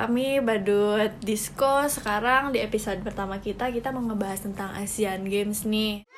kami 0.00 0.40
Badut 0.40 1.12
Disco 1.20 1.84
Sekarang 1.86 2.50
di 2.50 2.58
episode 2.58 3.00
pertama 3.00 3.36
kita 3.36 3.68
Kita 3.68 3.90
mau 3.90 4.00
ngebahas 4.00 4.40
tentang 4.42 4.72
Asian 4.72 5.22
Games 5.22 5.62
nih 5.62 6.08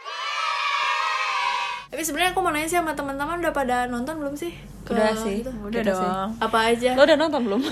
Tapi 1.88 1.98
sebenarnya 2.00 2.30
aku 2.30 2.40
mau 2.40 2.50
nanya 2.50 2.64
sih 2.64 2.78
sama 2.78 2.94
teman-teman 2.94 3.38
Udah 3.38 3.50
pada 3.50 3.84
nonton 3.84 4.16
belum 4.16 4.34
sih? 4.34 4.54
Ke 4.82 4.94
Udah 4.94 5.12
sih. 5.12 5.42
gitu? 5.42 5.50
Udah 5.60 5.80
Udah 5.80 5.92
sih. 5.92 6.06
dong 6.06 6.28
Apa 6.38 6.58
aja? 6.68 6.90
Lo 6.94 7.02
udah 7.02 7.18
nonton 7.18 7.40
belum? 7.42 7.62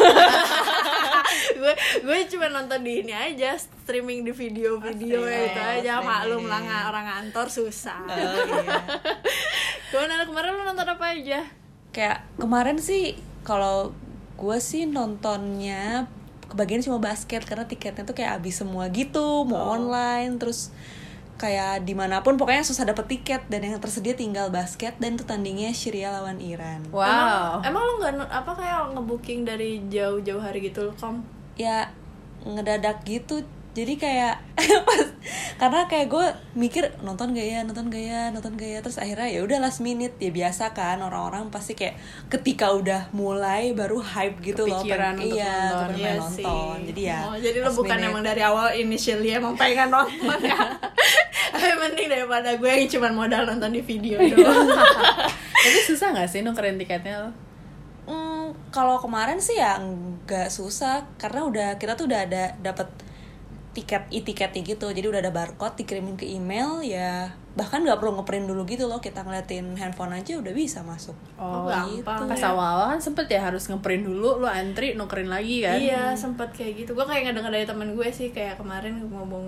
gue 1.31 1.75
gue 2.01 2.19
cuma 2.27 2.47
nonton 2.51 2.81
di 2.81 3.03
ini 3.03 3.13
aja 3.13 3.55
streaming 3.55 4.27
di 4.27 4.33
video-video 4.33 5.21
Oh, 5.21 5.29
itu 5.29 5.61
aja 5.61 6.01
streaming. 6.01 6.09
maklum 6.09 6.43
lah 6.45 6.61
orang 6.89 7.07
kantor 7.07 7.47
susah 7.47 8.01
Oh, 8.03 8.17
iya. 8.59 8.81
gimana 9.93 10.25
kemarin 10.25 10.51
lu 10.53 10.63
nonton 10.65 10.89
apa 10.89 11.07
aja 11.13 11.41
Kayak 11.91 12.27
kemarin 12.35 12.79
sih 12.79 13.15
kalau 13.43 13.95
gue 14.41 14.57
sih 14.57 14.89
nontonnya 14.89 16.09
kebagian 16.49 16.81
cuma 16.81 16.99
basket 16.99 17.45
karena 17.45 17.69
tiketnya 17.69 18.09
tuh 18.09 18.17
kayak 18.17 18.41
habis 18.41 18.59
semua 18.59 18.89
gitu, 18.89 19.45
mau 19.45 19.77
online 19.77 20.41
terus 20.41 20.73
kayak 21.41 21.89
di 21.89 21.97
mana 21.97 22.21
pun 22.21 22.37
pokoknya 22.37 22.65
susah 22.65 22.85
dapet 22.85 23.17
tiket 23.17 23.49
dan 23.49 23.65
yang 23.65 23.81
tersedia 23.81 24.13
tinggal 24.13 24.53
basket 24.53 24.93
dan 25.01 25.17
itu 25.17 25.25
tandingnya 25.25 25.73
Syria 25.73 26.13
lawan 26.13 26.37
Iran. 26.37 26.85
Wow. 26.93 27.65
emang, 27.65 27.65
emang 27.65 27.83
lu 27.85 27.93
nggak 28.01 28.29
apa 28.29 28.53
kayak 28.57 28.93
ngebooking 28.93 29.49
dari 29.49 29.81
jauh-jauh 29.89 30.43
hari 30.43 30.69
gitu 30.69 30.89
loh 30.91 30.95
kom 30.97 31.25
ya 31.57 31.93
ngedadak 32.45 33.05
gitu 33.05 33.45
jadi 33.81 33.93
kayak 33.95 34.35
pas- 34.87 35.13
karena 35.57 35.85
kayak 35.87 36.07
gue 36.07 36.27
mikir 36.55 36.85
nonton 37.01 37.31
gak 37.31 37.45
ya 37.47 37.61
nonton 37.61 37.87
gak 37.87 38.01
ya 38.03 38.21
nonton 38.29 38.53
gak 38.55 38.67
ya 38.67 38.79
terus 38.79 38.97
akhirnya 38.97 39.29
ya 39.29 39.41
udah 39.41 39.59
last 39.59 39.81
minute 39.81 40.17
ya 40.17 40.29
biasa 40.31 40.73
kan 40.73 40.99
orang-orang 40.99 41.49
pasti 41.49 41.73
kayak 41.73 41.97
ketika 42.29 42.71
udah 42.71 43.09
mulai 43.11 43.73
baru 43.73 43.99
hype 43.99 44.41
gitu 44.43 44.65
loh 44.65 44.81
Kepikiran 44.81 45.15
pengen- 45.15 45.21
untuk 45.23 45.37
iya 45.37 45.55
nonton. 45.67 45.87
pengen 45.87 46.01
Iya 46.01 46.13
nonton 46.15 46.37
sih. 46.37 46.87
jadi 46.87 47.01
ya 47.03 47.19
oh, 47.23 47.37
jadi 47.37 47.57
lo 47.59 47.69
bukan 47.71 47.93
minute. 47.95 48.09
emang 48.09 48.23
dari 48.23 48.43
awal 48.43 48.67
initially 48.73 49.31
emang 49.31 49.55
pengen 49.55 49.89
nonton 49.89 50.39
ya 50.41 50.59
tapi 51.53 51.69
mending 51.75 52.09
daripada 52.09 52.51
gue 52.53 52.71
yang 52.71 52.89
cuma 52.91 53.09
modal 53.11 53.43
nonton 53.45 53.71
di 53.71 53.81
video 53.81 54.17
doang 54.31 54.69
Tapi 55.53 55.79
susah 55.85 56.13
gak 56.15 56.25
sih 56.27 56.41
nukerin 56.41 56.77
tiketnya 56.77 57.21
lo? 57.21 57.31
Hmm, 58.03 58.49
kalau 58.71 58.97
kemarin 58.97 59.37
sih 59.39 59.55
ya 59.55 59.77
nggak 59.77 60.49
susah 60.49 61.05
karena 61.15 61.45
udah 61.45 61.69
kita 61.77 61.95
tuh 61.95 62.07
udah 62.07 62.21
ada 62.23 62.57
dapat 62.59 62.89
tiket 63.77 64.07
e-tiketnya 64.11 64.63
gitu. 64.67 64.87
Jadi 64.91 65.07
udah 65.11 65.21
ada 65.23 65.33
barcode 65.33 65.79
dikirimin 65.81 66.17
ke 66.21 66.27
email 66.27 66.83
ya 66.85 67.40
bahkan 67.51 67.83
nggak 67.83 67.99
perlu 67.99 68.15
ngeprint 68.23 68.47
dulu 68.47 68.63
gitu 68.63 68.87
loh 68.87 69.03
kita 69.03 69.27
ngeliatin 69.27 69.75
handphone 69.75 70.15
aja 70.15 70.39
udah 70.39 70.55
bisa 70.55 70.87
masuk. 70.87 71.19
Oh, 71.35 71.67
gampang. 71.67 72.31
Pas 72.31 72.39
ya. 72.39 72.55
awal-awal 72.55 72.95
kan 72.95 73.01
sempet 73.03 73.27
ya 73.27 73.43
harus 73.43 73.67
ngeprint 73.67 74.07
dulu, 74.07 74.39
lo 74.39 74.47
antri 74.47 74.95
nukerin 74.95 75.27
lagi 75.27 75.67
kan? 75.67 75.75
Iya 75.75 76.15
sempet 76.15 76.55
kayak 76.55 76.87
gitu. 76.87 76.95
Gue 76.95 77.03
kayak 77.03 77.31
ngedenger 77.31 77.51
dari 77.51 77.67
temen 77.67 77.99
gue 77.99 78.09
sih 78.15 78.31
Kayak 78.31 78.63
kemarin 78.63 79.03
mau 79.11 79.27
mau 79.27 79.43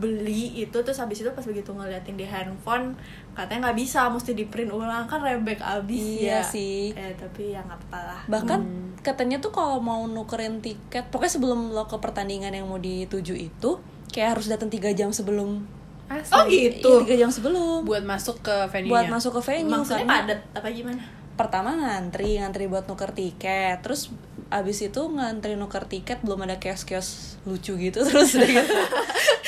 beli 0.00 0.56
itu 0.56 0.72
Terus 0.72 0.96
habis 0.96 1.20
itu 1.20 1.28
pas 1.36 1.44
begitu 1.44 1.70
ngeliatin 1.76 2.16
di 2.16 2.24
handphone 2.24 2.96
Katanya 3.36 3.68
nggak 3.68 3.78
bisa 3.78 4.08
Mesti 4.08 4.32
di 4.32 4.48
print 4.48 4.72
ulang. 4.72 5.04
Kan 5.04 5.20
rebek 5.20 5.60
abis 5.60 6.24
Iya 6.24 6.40
ya. 6.40 6.42
sih. 6.42 6.96
Eh 6.96 7.12
tapi 7.12 7.52
ya 7.52 7.60
nggak 7.60 7.80
apa 7.92 7.98
lah. 8.00 8.22
Bahkan 8.24 8.60
katanya 9.04 9.38
tuh 9.38 9.54
kalau 9.54 9.78
mau 9.78 10.02
nukerin 10.08 10.58
tiket 10.58 11.08
pokoknya 11.12 11.32
sebelum 11.38 11.70
lo 11.70 11.86
ke 11.86 11.96
pertandingan 12.02 12.50
yang 12.50 12.66
mau 12.66 12.80
dituju 12.82 13.34
itu 13.36 13.78
kayak 14.10 14.36
harus 14.36 14.50
datang 14.50 14.68
tiga 14.72 14.90
jam 14.90 15.14
sebelum 15.14 15.77
Asli. 16.08 16.32
Oh 16.32 16.44
gitu. 16.48 16.92
Iya, 16.92 17.04
tiga 17.04 17.14
jam 17.24 17.30
sebelum. 17.30 17.84
Buat 17.84 18.04
masuk 18.04 18.40
ke 18.40 18.56
venue 18.72 18.88
buat 18.88 19.06
masuk 19.06 19.36
ke 19.38 19.52
venue 19.52 19.68
Maksudnya 19.70 20.04
karena 20.08 20.12
padat 20.24 20.40
apa 20.56 20.68
gimana? 20.72 21.02
pertama 21.38 21.70
ngantri 21.70 22.42
ngantri 22.42 22.66
buat 22.66 22.90
nuker 22.90 23.14
tiket. 23.14 23.78
Terus 23.78 24.10
abis 24.50 24.82
itu 24.82 24.98
ngantri 25.06 25.54
nuker 25.54 25.86
tiket 25.86 26.18
belum 26.24 26.42
ada 26.42 26.58
kios-kios 26.58 27.38
lucu 27.46 27.78
gitu. 27.78 28.02
Terus 28.08 28.34
gitu. 28.34 28.74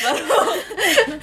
Baru 0.00 0.22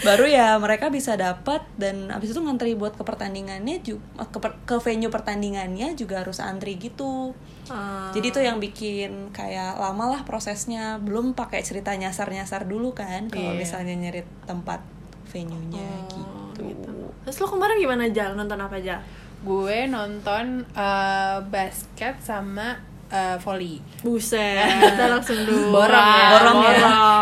baru 0.03 0.25
ya 0.27 0.59
mereka 0.59 0.91
bisa 0.91 1.15
dapat 1.15 1.63
dan 1.79 2.11
abis 2.11 2.35
itu 2.35 2.39
ngantri 2.43 2.75
buat 2.75 2.99
ke 2.99 3.03
pertandingannya 3.07 3.79
juga 3.79 4.27
ke, 4.27 4.39
ke 4.67 4.75
venue 4.83 5.07
pertandingannya 5.07 5.95
juga 5.95 6.19
harus 6.25 6.43
antri 6.43 6.75
gitu. 6.75 7.31
Ah. 7.67 8.15
jadi 8.15 8.27
itu 8.31 8.39
yang 8.39 8.63
bikin 8.63 9.31
kayak 9.31 9.79
lama 9.79 10.19
lah 10.19 10.21
prosesnya. 10.27 10.99
Belum 10.99 11.31
pakai 11.31 11.63
cerita 11.63 11.95
nyasar-nyasar 11.95 12.67
dulu 12.67 12.91
kan 12.91 13.31
kalau 13.31 13.55
Iya. 13.55 13.59
misalnya 13.59 13.95
nyari 13.95 14.27
tempat 14.43 14.83
venue-nya 15.29 15.83
Oh, 16.07 16.49
gitu. 16.49 16.61
gitu. 16.65 16.93
Terus 17.21 17.38
lo 17.38 17.47
kemarin 17.47 17.77
gimana 17.77 18.07
Jal? 18.07 18.33
Nonton 18.33 18.57
apa 18.57 18.77
Jal? 18.77 18.99
Gue 19.39 19.85
nonton 19.85 20.45
eh, 20.67 21.38
basket 21.43 22.17
sama 22.19 22.79
eh, 23.07 23.38
volley. 23.38 23.77
Buset, 23.99 24.57
kita 24.57 25.03
langsung 25.09 25.38
dulu 25.39 25.71
borong 25.73 25.93
ya 26.11 26.27
Borong 26.33 26.57
ya. 26.59 26.79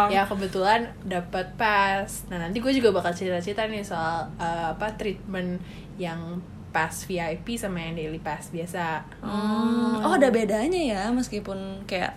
ya 0.08 0.24
kebetulan 0.24 0.82
dapat 1.02 1.46
pas 1.54 2.08
nah 2.26 2.38
nanti 2.38 2.58
gue 2.58 2.72
juga 2.72 2.90
bakal 2.92 3.12
cerita 3.12 3.38
cerita 3.38 3.66
nih 3.66 3.82
soal 3.82 4.26
uh, 4.36 4.72
apa 4.72 4.94
treatment 4.94 5.60
yang 5.96 6.40
pass 6.70 7.04
VIP 7.04 7.56
sama 7.56 7.80
yang 7.80 7.96
daily 7.96 8.20
pass 8.20 8.50
biasa 8.50 9.04
Hmm, 9.20 10.02
Oh 10.02 10.12
ada 10.12 10.28
bedanya 10.28 10.76
ya 10.78 11.04
meskipun 11.10 11.86
kayak 11.86 12.16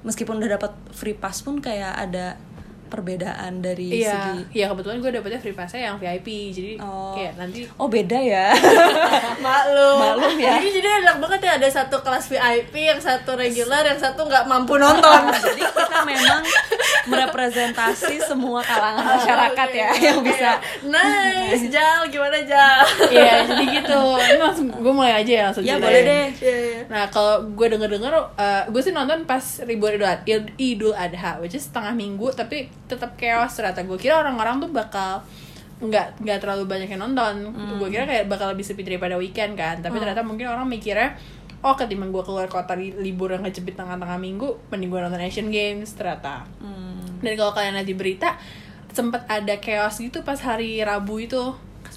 meskipun 0.00 0.36
udah 0.36 0.54
dapat 0.54 0.72
free 0.90 1.12
pass 1.12 1.40
pun 1.40 1.58
kayak 1.58 1.92
ada 1.94 2.36
perbedaan 2.86 3.58
dari 3.58 4.02
iya 4.04 4.12
segi 4.36 4.60
iya 4.60 4.66
kebetulan 4.68 5.00
gue 5.00 5.10
dapetnya 5.10 5.40
free 5.40 5.56
passnya 5.56 5.90
yang 5.90 5.96
VIP 5.96 6.28
jadi 6.52 6.72
Oh. 6.78 7.14
kayak 7.14 7.38
nanti 7.38 7.64
Oh 7.78 7.88
beda 7.88 8.18
ya. 8.18 8.50
Maklum. 9.44 9.96
Maklum 9.98 10.36
ya. 10.36 10.58
Jadi 10.58 10.68
jadi 10.74 10.88
enak 11.02 11.16
banget 11.18 11.40
ya 11.42 11.52
ada 11.56 11.68
satu 11.70 11.96
kelas 12.00 12.26
VIP, 12.28 12.74
yang 12.76 13.00
satu 13.00 13.34
regular, 13.34 13.82
yang 13.82 13.98
satu 13.98 14.26
nggak 14.26 14.44
mampu 14.46 14.76
nonton. 14.76 15.20
Jadi 15.44 15.62
kita 15.62 16.00
memang 16.02 16.40
merepresentasi 17.08 18.16
semua 18.24 18.60
kalangan 18.64 19.04
masyarakat 19.16 19.68
ya 19.70 19.88
yang 20.00 20.18
Oke. 20.20 20.32
bisa. 20.32 20.56
Nice, 20.84 21.68
Jal, 21.68 22.08
gimana 22.08 22.38
Jal? 22.42 22.82
iya 23.12 23.42
jadi 23.48 23.64
gitu 23.80 24.00
ini 24.18 24.38
langsung 24.40 24.66
gue 24.72 24.92
mulai 24.94 25.20
aja 25.20 25.32
ya 25.32 25.42
langsung 25.50 25.64
Ya 25.64 25.76
boleh 25.78 26.02
deh. 26.02 26.26
Iya, 26.40 26.56
iya. 26.56 26.80
Nah 26.88 27.04
kalau 27.08 27.44
gue 27.52 27.66
denger 27.68 27.88
denger, 27.88 28.12
gue 28.72 28.82
sih 28.82 28.92
nonton 28.92 29.24
pas 29.24 29.42
ribuan 29.64 29.96
idul 30.56 30.92
adha, 30.96 31.40
which 31.40 31.54
is 31.54 31.64
setengah 31.68 31.92
minggu, 31.94 32.32
tapi 32.32 32.68
tetap 32.86 33.14
chaos 33.14 33.50
ternyata. 33.50 33.82
Gue 33.82 33.96
kira 33.96 34.18
orang-orang 34.18 34.58
tuh 34.58 34.70
bakal 34.70 35.22
nggak 35.76 36.18
nggak 36.18 36.38
terlalu 36.38 36.64
banyak 36.64 36.88
yang 36.88 37.02
nonton. 37.02 37.50
Gue 37.76 37.88
kira 37.88 38.04
kayak 38.04 38.26
bakal 38.26 38.48
lebih 38.48 38.62
sepi 38.62 38.82
daripada 38.82 39.14
weekend 39.14 39.54
kan. 39.54 39.78
Tapi 39.78 39.96
ternyata 39.96 40.20
mungkin 40.20 40.46
orang 40.46 40.64
mikirnya, 40.64 41.18
oh 41.60 41.74
ketimbang 41.74 42.08
gue 42.08 42.22
keluar 42.22 42.46
kota 42.46 42.72
li- 42.72 42.94
libur 42.94 43.28
yang 43.28 43.42
ngejepit 43.42 43.74
tengah-tengah 43.74 44.16
minggu, 44.16 44.68
mending 44.68 44.88
gue 44.88 45.00
nonton 45.00 45.20
Asian 45.20 45.48
Games 45.48 45.90
ternyata. 45.90 46.44
Hmm. 46.58 47.18
Dan 47.18 47.34
kalau 47.34 47.52
kalian 47.52 47.74
lihat 47.74 47.84
di 47.84 47.92
berita, 47.92 48.36
sempet 48.88 49.24
ada 49.26 49.56
chaos 49.58 49.96
gitu 49.96 50.20
pas 50.20 50.38
hari 50.38 50.78
Rabu 50.78 51.18
itu 51.18 51.42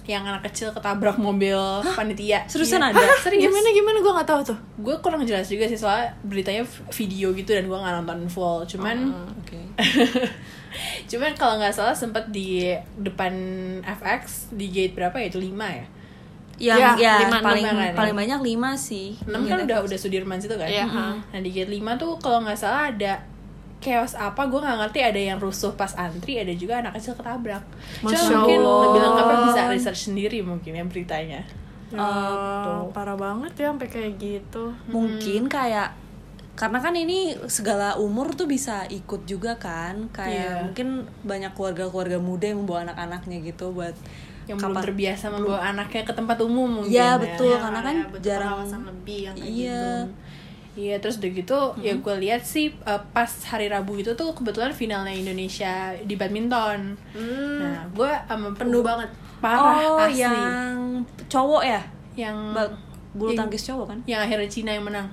yang 0.08 0.24
anak 0.24 0.48
kecil 0.48 0.72
ketabrak 0.72 1.20
mobil 1.20 1.60
panitia. 1.92 2.48
Seriusan 2.48 2.80
Iya. 2.80 2.90
ada? 2.90 3.04
Hah, 3.04 3.20
serius? 3.28 3.44
Gimana 3.46 3.70
gimana 3.70 3.98
gue 4.00 4.14
nggak 4.14 4.26
tahu 4.26 4.42
tuh. 4.46 4.58
gue 4.78 4.96
kurang 4.98 5.20
jelas 5.22 5.46
juga 5.46 5.68
sih 5.68 5.76
soalnya 5.76 6.16
beritanya 6.24 6.64
video 6.90 7.30
gitu 7.32 7.52
dan 7.52 7.68
gue 7.68 7.76
nggak 7.76 7.96
nonton 8.02 8.20
full 8.28 8.64
cuman 8.66 9.12
Oke. 9.36 9.60
cuman 11.10 11.32
kalau 11.34 11.58
nggak 11.58 11.72
salah 11.72 11.94
sempet 11.94 12.28
di 12.28 12.70
depan 12.96 13.34
FX 13.82 14.52
di 14.52 14.68
gate 14.68 14.94
berapa 14.94 15.16
ya 15.16 15.28
itu 15.28 15.40
5 15.40 15.50
ya 15.50 15.86
Yang 16.58 16.80
Ya, 16.80 16.90
ya, 16.98 17.14
lima, 17.22 17.38
paling 17.40 17.64
enam 17.64 17.76
kan 17.76 17.86
ya? 17.86 17.94
paling 17.94 18.16
banyak 18.16 18.40
lima 18.42 18.72
sih. 18.74 19.14
6 19.22 19.46
kan 19.46 19.58
udah 19.62 19.78
udah 19.80 19.94
Sudirman 19.96 20.38
situ 20.38 20.54
kan 20.54 20.66
Iya. 20.66 20.86
nah 21.24 21.40
di 21.40 21.50
gate 21.50 21.70
5 21.70 21.86
tuh 21.96 22.18
kalau 22.18 22.42
nggak 22.42 22.56
salah 22.56 22.90
ada 22.90 23.22
chaos 23.78 24.14
apa 24.14 24.42
gue 24.44 24.58
nggak 24.58 24.78
ngerti 24.80 25.00
ada 25.04 25.22
yang 25.24 25.38
rusuh 25.38 25.70
pas 25.72 25.94
antri 25.96 26.34
ada 26.36 26.50
juga 26.52 26.82
anak 26.82 26.98
kecil 26.98 27.14
ketabrak 27.14 27.62
cuma 28.00 28.10
Masya 28.10 28.26
mungkin 28.34 28.60
Allah. 28.60 28.82
lebih 28.84 29.00
lengkapnya 29.00 29.38
bisa 29.46 29.62
research 29.70 30.02
sendiri 30.08 30.42
mungkin 30.42 30.72
ya 30.72 30.84
beritanya 30.84 31.42
Ya, 31.88 32.04
parah 32.92 33.16
banget 33.16 33.54
ya 33.56 33.72
sampai 33.72 33.88
kayak 33.88 34.14
gitu. 34.18 34.76
Mungkin 34.88 35.48
kayak 35.48 35.96
karena 36.58 36.82
kan 36.82 36.92
ini 36.92 37.20
segala 37.46 37.94
umur 37.96 38.34
tuh 38.34 38.46
bisa 38.46 38.84
ikut 38.90 39.24
juga 39.24 39.56
kan 39.56 40.10
kayak 40.10 40.34
Iya. 40.50 40.62
mungkin 40.66 40.88
banyak 41.22 41.54
keluarga-keluarga 41.54 42.18
muda 42.18 42.50
yang 42.50 42.60
membawa 42.60 42.82
anak-anaknya 42.84 43.46
gitu 43.46 43.70
buat 43.72 43.94
yang 44.46 44.58
belum 44.58 44.74
kapan- 44.74 44.84
terbiasa 44.84 45.26
membawa 45.30 45.60
anaknya 45.62 46.02
ke 46.02 46.14
tempat 46.14 46.38
umum 46.42 46.82
mungkin 46.82 46.90
Iya 46.90 47.14
ya. 47.14 47.20
betul 47.20 47.52
Ya, 47.52 47.60
karena 47.62 47.80
kan 47.80 47.96
ya, 47.96 48.06
butuh 48.08 48.24
jarang 48.24 48.58
lebih 48.84 49.20
yang 49.22 49.36
kayak 49.36 49.48
iya 49.48 49.84
gitu. 49.86 50.12
Iya 50.78 50.96
terus 50.98 51.18
udah 51.18 51.32
gitu 51.32 51.60
ya 51.80 51.94
gue 51.96 52.16
lihat 52.20 52.42
sih 52.44 52.70
uh, 52.84 53.02
pas 53.08 53.26
hari 53.46 53.66
Rabu 53.66 53.94
itu 53.96 54.14
tuh 54.14 54.30
kebetulan 54.32 54.70
finalnya 54.72 55.10
Indonesia 55.12 55.74
di 56.00 56.14
badminton. 56.14 56.94
Hmm, 57.12 57.58
Nah 57.60 57.82
gue 57.88 58.12
um, 58.30 58.54
penuh 58.54 58.82
banget. 58.82 59.10
parah 59.38 59.78
oh 59.86 60.02
asli. 60.02 60.22
yang 60.22 61.02
cowok 61.28 61.62
ya 61.62 61.82
Yang 62.16 62.38
bulu 63.12 63.34
tangkis 63.34 63.62
cowok 63.64 63.86
kan 63.88 64.00
yang 64.06 64.18
akhirnya 64.20 64.46
Cina 64.48 64.70
yang 64.72 64.82
menang. 64.84 65.10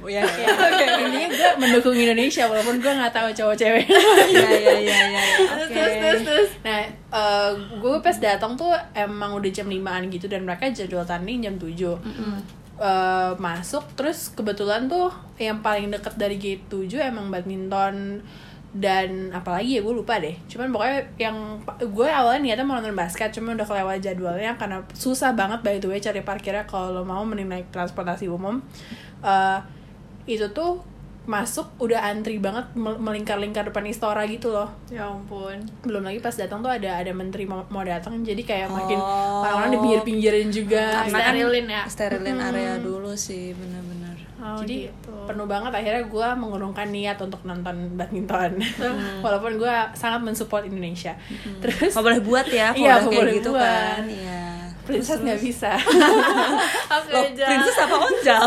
Oh 0.00 0.08
ya 0.08 0.24
Ya, 0.24 0.48
intinya 1.04 1.28
gue 1.28 1.50
mendukung 1.60 1.92
Indonesia 1.92 2.48
walaupun 2.48 2.80
gue 2.80 2.88
nggak 2.88 3.12
tahu 3.12 3.28
cowok 3.36 3.56
cewek. 3.56 3.84
ya 4.32 4.50
ya 4.56 4.74
ya 4.80 4.98
ya 5.12 5.22
Terus 5.68 5.92
terus 6.00 6.20
terus 6.24 6.50
nah 6.64 6.80
uh, 7.12 7.52
gue 7.76 7.96
pas 8.00 8.16
datang 8.16 8.56
tuh 8.56 8.72
emang 8.96 9.36
udah 9.36 9.50
jam 9.52 9.68
5an 9.68 10.08
gitu 10.08 10.24
dan 10.26 10.48
mereka 10.48 10.72
jadwal 10.72 11.04
tanding 11.04 11.44
jam 11.44 11.54
7 11.60 11.68
eh, 12.78 13.32
masuk 13.36 13.84
terus 13.98 14.30
kebetulan 14.32 14.86
tuh 14.86 15.10
yang 15.36 15.58
paling 15.60 15.90
deket 15.90 16.14
dari 16.14 16.38
gate 16.38 16.64
7 16.70 17.10
emang 17.10 17.26
badminton 17.28 18.22
dan 18.68 19.32
apalagi 19.32 19.76
ya 19.76 19.80
gue 19.80 19.94
lupa 19.94 20.16
deh. 20.16 20.36
Cuman 20.44 20.68
pokoknya 20.68 21.00
yang 21.16 21.36
gue 21.78 22.08
awalnya 22.08 22.40
niatnya 22.44 22.64
mau 22.64 22.76
nonton 22.76 22.92
basket 22.92 23.32
cuman 23.32 23.56
udah 23.56 23.64
kelewat 23.64 23.98
jadwalnya 23.98 24.54
karena 24.54 24.84
susah 24.92 25.32
banget 25.32 25.60
by 25.62 25.76
the 25.76 25.88
way 25.88 25.98
cari 25.98 26.20
parkirnya 26.20 26.64
kalau 26.64 26.92
lo 26.92 27.02
mau 27.02 27.22
mending 27.22 27.48
naik 27.48 27.66
transportasi 27.68 28.28
umum. 28.28 28.60
Eh, 29.20 29.58
itu 30.26 30.44
tuh 30.50 30.84
masuk 31.24 31.76
udah 31.76 32.08
antri 32.08 32.40
banget 32.40 32.72
mel- 32.72 32.96
melingkar-lingkar 32.96 33.60
depan 33.62 33.84
istora 33.84 34.24
gitu 34.24 34.48
loh. 34.48 34.68
Ya 34.88 35.04
ampun. 35.04 35.60
Belum 35.82 36.00
lagi 36.00 36.20
pas 36.20 36.32
datang 36.32 36.60
tuh 36.60 36.68
ada 36.68 36.88
ada 36.94 37.12
menteri 37.12 37.44
mau, 37.44 37.64
mau 37.68 37.84
datang 37.84 38.20
jadi 38.20 38.40
kayak 38.40 38.68
makin 38.68 38.96
Oh. 38.96 39.44
orang-orang 39.44 39.70
di 39.70 39.78
pinggir-pinggirin 39.78 40.48
juga 40.48 41.04
kan 41.04 41.08
sterilin 41.10 41.66
ya. 41.66 41.82
sterilin 41.84 42.38
area 42.38 42.76
dulu 42.78 43.12
sih 43.12 43.52
bener-bener 43.52 43.96
oh, 44.38 44.62
jadi 44.62 44.88
gitu. 44.88 45.14
penuh 45.26 45.44
banget 45.44 45.72
akhirnya 45.74 46.04
gue 46.06 46.28
mengurungkan 46.38 46.88
niat 46.88 47.18
untuk 47.18 47.42
nonton 47.42 47.98
badminton. 47.98 48.58
Walaupun 49.24 49.58
gue 49.58 49.74
sangat 49.92 50.20
mensupport 50.22 50.64
Indonesia. 50.64 51.18
Terus 51.58 51.92
nggak 51.92 52.04
boleh 52.04 52.20
buat 52.22 52.46
ya 52.46 52.70
kalau 52.74 52.82
Iya, 52.82 52.94
kayak 53.02 53.18
boleh 53.18 53.34
gitu 53.38 53.50
buat. 53.52 53.62
kan 53.62 54.02
iya. 54.06 54.42
Princess 54.82 55.20
nggak 55.20 55.40
bisa. 55.44 55.72
Oke 56.96 57.12
Loh, 57.12 57.24
princess 57.28 57.76
apa 57.76 57.96
onjal? 58.00 58.42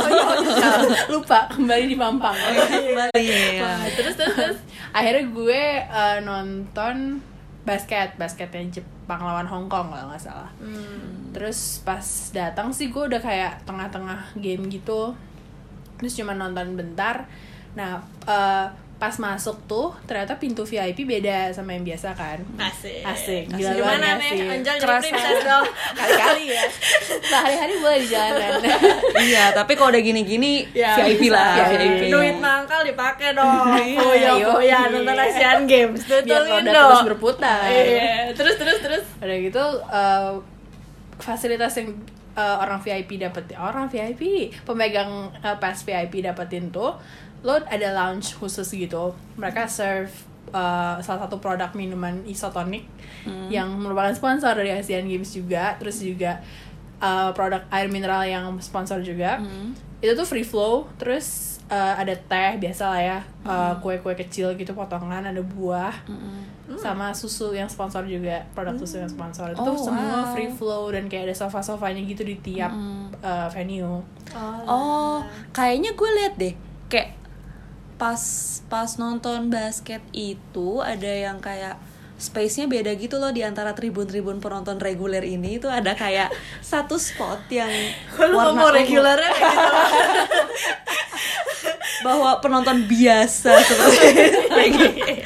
Lupa 1.14 1.40
kembali 1.54 1.86
di 1.86 1.94
Mampang. 1.94 2.34
Kembali 2.34 3.22
ya 3.22 3.62
Nah, 3.62 3.86
terus 3.94 4.18
terus 4.18 4.34
terus. 4.34 4.58
Akhirnya 4.90 5.30
gue 5.30 5.62
eh, 5.86 6.18
nonton 6.26 7.22
basket 7.62 8.18
basketnya 8.18 8.82
Jepang 8.82 9.22
lawan 9.22 9.46
Hong 9.46 9.70
Kong 9.70 9.94
kalau 9.94 10.10
nggak 10.10 10.18
salah. 10.18 10.50
Hmm. 10.58 11.30
terus 11.32 11.80
pas 11.86 12.04
datang 12.36 12.74
sih 12.74 12.92
gue 12.92 13.04
udah 13.08 13.22
kayak 13.22 13.64
tengah-tengah 13.64 14.36
game 14.36 14.68
gitu 14.68 15.16
terus 16.02 16.18
cuma 16.18 16.34
nonton 16.34 16.74
bentar. 16.74 17.30
Nah 17.78 18.02
eh, 18.26 18.68
pas 19.02 19.18
masuk 19.18 19.66
tuh 19.66 19.90
ternyata 20.06 20.38
pintu 20.38 20.62
VIP 20.62 21.10
beda 21.10 21.50
sama 21.50 21.74
yang 21.74 21.82
biasa 21.82 22.14
kan. 22.14 22.38
Asik. 22.62 23.02
Asik. 23.02 23.50
Asik. 23.50 23.58
gila 23.58 23.74
gimana 23.74 23.98
banget 24.14 24.22
nih 24.22 24.30
sih. 24.30 24.46
Anjal 24.54 24.76
jadi 24.78 25.00
princess 25.02 25.42
dong. 25.42 25.66
Kali-kali 25.98 26.44
ya. 26.54 26.64
Sehari-hari 27.26 27.74
boleh 27.82 27.98
di 27.98 28.08
jalanan 28.14 28.62
iya 29.26 29.46
tapi 29.58 29.74
kalau 29.74 29.90
udah 29.90 30.04
gini-gini 30.06 30.70
Ya, 30.78 31.02
VIP 31.02 31.34
lah. 31.34 31.66
Bisa. 31.66 31.82
VIP 31.82 32.02
duit 32.14 32.38
mangkal 32.38 32.86
dipakai 32.86 33.34
dong. 33.34 33.74
Iya, 33.82 33.98
foya 34.06 34.32
foya 34.54 34.78
yoi. 34.86 34.94
nonton 34.94 35.18
Asian 35.18 35.60
Games. 35.66 36.02
Biar 36.06 36.22
Betulin 36.22 36.62
roda 36.62 36.70
terus 36.70 37.06
berputar. 37.10 37.60
Iya. 37.74 38.38
Terus 38.38 38.56
terus 38.62 38.78
terus. 38.86 39.04
Udah 39.18 39.38
gitu 39.42 39.66
eh, 39.90 40.32
fasilitas 41.18 41.74
yang 41.74 41.90
eh, 42.36 42.56
orang 42.60 42.80
VIP 42.80 43.20
dapetin 43.20 43.58
orang 43.60 43.92
VIP 43.92 44.54
pemegang 44.64 45.32
eh, 45.40 45.58
pass 45.60 45.84
VIP 45.84 46.24
dapetin 46.24 46.72
tuh 46.72 46.96
lo 47.42 47.58
ada 47.58 47.90
lounge 47.98 48.38
khusus 48.38 48.70
gitu. 48.70 49.18
Mereka 49.34 49.66
serve 49.66 50.14
eh, 50.54 50.96
salah 51.02 51.26
satu 51.26 51.42
produk 51.42 51.74
minuman 51.74 52.22
isotonic 52.24 52.86
yang 53.50 53.70
merupakan 53.82 54.14
sponsor 54.14 54.54
dari 54.54 54.70
Asian 54.74 55.10
Games 55.10 55.34
juga. 55.34 55.74
Terus 55.82 56.06
juga 56.06 56.38
eh, 57.02 57.30
produk 57.34 57.66
air 57.74 57.90
mineral 57.90 58.24
yang 58.26 58.46
sponsor 58.62 59.02
juga. 59.02 59.42
Itu 60.02 60.14
tuh 60.18 60.26
free 60.26 60.46
flow 60.46 60.86
terus 60.98 61.58
eh, 61.66 61.94
ada 61.98 62.14
teh 62.14 62.52
biasa 62.62 62.84
lah 62.90 63.02
ya 63.02 63.20
eh, 63.46 63.74
kue-kue 63.82 64.14
kecil 64.14 64.54
gitu 64.54 64.74
potongan 64.74 65.26
ada 65.26 65.42
buah 65.42 65.94
sama 66.78 67.12
susu 67.12 67.52
yang 67.52 67.68
sponsor 67.68 68.06
juga 68.06 68.46
produk 68.54 68.78
susu 68.78 69.02
yang 69.02 69.10
sponsor. 69.10 69.52
Itu 69.52 69.66
Oh, 69.66 69.76
semua 69.76 70.24
wow. 70.24 70.32
free 70.32 70.52
flow 70.52 70.92
dan 70.92 71.10
kayak 71.10 71.32
ada 71.32 71.36
sofa-sofanya 71.38 72.04
gitu 72.04 72.22
di 72.22 72.38
tiap 72.38 72.72
uh, 73.20 73.48
venue. 73.50 74.00
Oh, 74.64 75.20
kayaknya 75.52 75.92
gue 75.92 76.10
liat 76.22 76.34
deh, 76.38 76.54
kayak 76.88 77.18
pas 77.98 78.22
pas 78.66 78.90
nonton 78.96 79.50
basket 79.50 80.02
itu 80.10 80.82
ada 80.82 81.06
yang 81.06 81.38
kayak 81.38 81.78
space-nya 82.18 82.70
beda 82.70 82.94
gitu 82.98 83.18
loh 83.18 83.34
di 83.34 83.42
antara 83.42 83.74
tribun-tribun 83.74 84.38
penonton 84.38 84.78
reguler 84.78 85.26
ini. 85.26 85.58
Itu 85.58 85.66
ada 85.66 85.98
kayak 85.98 86.30
satu 86.62 87.02
spot 87.02 87.50
yang 87.50 87.70
lu 88.22 88.38
warna 88.38 88.62
kayak 88.78 88.86
gitu. 88.86 89.02
Bahwa 92.02 92.42
penonton 92.42 92.90
biasa 92.90 93.62
seperti 93.62 94.06
itu. 94.10 94.42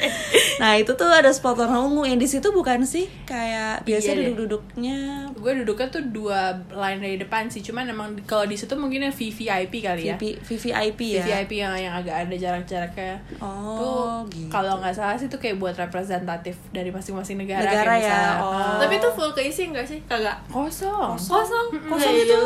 Nah 0.56 0.72
itu 0.80 0.92
tuh 0.96 1.08
ada 1.08 1.28
spot 1.32 1.56
warna 1.60 1.84
ungu. 1.84 2.08
Yang 2.08 2.20
di 2.20 2.28
situ 2.36 2.48
bukan 2.52 2.82
sih? 2.88 3.06
Kayak 3.28 3.84
biasa 3.84 4.12
Iya. 4.12 4.32
duduk-duduknya. 4.32 4.98
Gue 5.36 5.52
duduknya 5.62 5.88
tuh 5.92 6.02
dua 6.08 6.56
line 6.72 7.00
dari 7.00 7.16
depan 7.20 7.48
sih. 7.52 7.60
Cuman 7.60 7.88
emang 7.88 8.16
kalau 8.24 8.48
di 8.48 8.56
situ 8.56 8.72
mungkin 8.74 9.04
yang 9.04 9.14
VVIP 9.14 9.74
kali 9.84 10.02
ya. 10.08 10.16
VP, 10.16 10.40
VVIP 10.40 11.00
ya. 11.20 11.24
VVIP 11.24 11.52
yang 11.60 11.74
yang 11.76 11.94
agak 11.94 12.26
ada 12.26 12.36
jarak-jaraknya. 12.36 13.20
Oh, 13.40 13.76
tuh 13.76 14.32
gitu. 14.32 14.48
kalau 14.48 14.80
nggak 14.80 14.96
salah 14.96 15.16
sih 15.16 15.28
tuh 15.28 15.36
kayak 15.36 15.60
buat 15.60 15.76
representatif 15.76 16.56
dari 16.72 16.88
masing-masing 16.88 17.36
negara, 17.36 17.64
Negara 17.66 17.96
kayak 17.96 18.02
ya, 18.02 18.08
misalnya, 18.08 18.34
oh. 18.40 18.78
tapi 18.80 18.94
itu 18.96 19.08
full 19.12 19.32
keisi 19.36 19.62
enggak 19.68 19.86
sih? 19.86 20.00
Kagak. 20.08 20.40
Kosong. 20.48 21.16
Kosong. 21.16 21.66
Kosong 21.84 22.12
Ya 22.16 22.24
itu. 22.24 22.42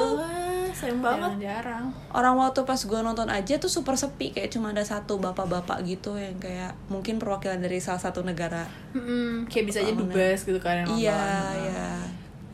Sayang 0.81 1.05
banget. 1.05 1.33
Jarang 1.45 1.93
orang 2.17 2.35
waktu 2.41 2.65
pas 2.65 2.81
gue 2.81 3.01
nonton 3.05 3.29
aja 3.29 3.61
tuh 3.61 3.69
super 3.69 3.95
sepi 4.01 4.33
kayak 4.33 4.49
cuma 4.49 4.73
ada 4.73 4.83
satu 4.83 5.21
bapak-bapak 5.21 5.85
gitu 5.85 6.17
yang 6.17 6.41
kayak 6.41 6.73
mungkin 6.89 7.21
perwakilan 7.21 7.61
dari 7.61 7.79
salah 7.79 8.01
satu 8.01 8.25
negara. 8.25 8.65
Mm-mm, 8.97 9.47
kayak 9.47 9.65
bisa 9.69 9.79
aja 9.85 9.93
dubes 9.93 10.49
gitu 10.49 10.59
kan 10.59 10.89
iya 10.97 11.53
iya. 11.55 11.89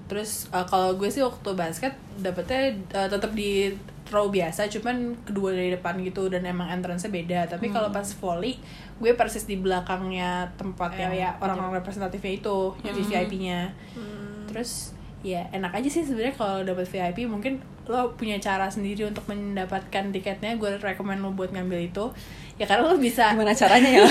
Terus 0.07 0.51
uh, 0.51 0.67
kalau 0.67 0.95
gue 0.99 1.11
sih 1.11 1.23
waktu 1.23 1.55
basket 1.55 1.95
dapetnya 2.19 2.75
uh, 2.95 3.09
tetap 3.11 3.35
di 3.35 3.75
row 4.07 4.31
biasa, 4.31 4.71
cuman 4.71 5.19
kedua 5.27 5.51
dari 5.51 5.75
depan 5.75 5.99
gitu 5.99 6.31
dan 6.31 6.47
emang 6.47 6.71
entrance-nya 6.71 7.11
beda. 7.11 7.41
Tapi 7.51 7.75
kalau 7.75 7.91
pas 7.91 8.07
volley, 8.23 8.55
gue 9.03 9.13
persis 9.19 9.43
di 9.51 9.59
belakangnya 9.59 10.55
tempat 10.55 10.95
yang 10.95 11.11
ya 11.11 11.31
orang-orang 11.43 11.83
representatifnya 11.83 12.39
itu, 12.39 12.59
yang 12.87 12.95
VIP-nya. 12.95 13.75
Terus 14.47 14.95
ya 15.27 15.43
enak 15.51 15.75
aja 15.75 15.91
sih 15.91 16.07
sebenarnya 16.07 16.39
kalau 16.39 16.63
dapet 16.63 16.87
VIP 16.87 17.27
mungkin 17.27 17.59
lo 17.91 18.15
punya 18.15 18.39
cara 18.39 18.71
sendiri 18.71 19.11
untuk 19.11 19.27
mendapatkan 19.27 20.15
tiketnya. 20.15 20.55
Gue 20.55 20.79
rekomend 20.79 21.19
lo 21.19 21.35
buat 21.35 21.51
ngambil 21.51 21.91
itu. 21.91 22.15
Ya 22.57 22.71
karena 22.71 22.87
lo 22.87 22.95
bisa 22.95 23.35
gimana 23.35 23.53
caranya 23.53 23.91
ya 23.91 24.01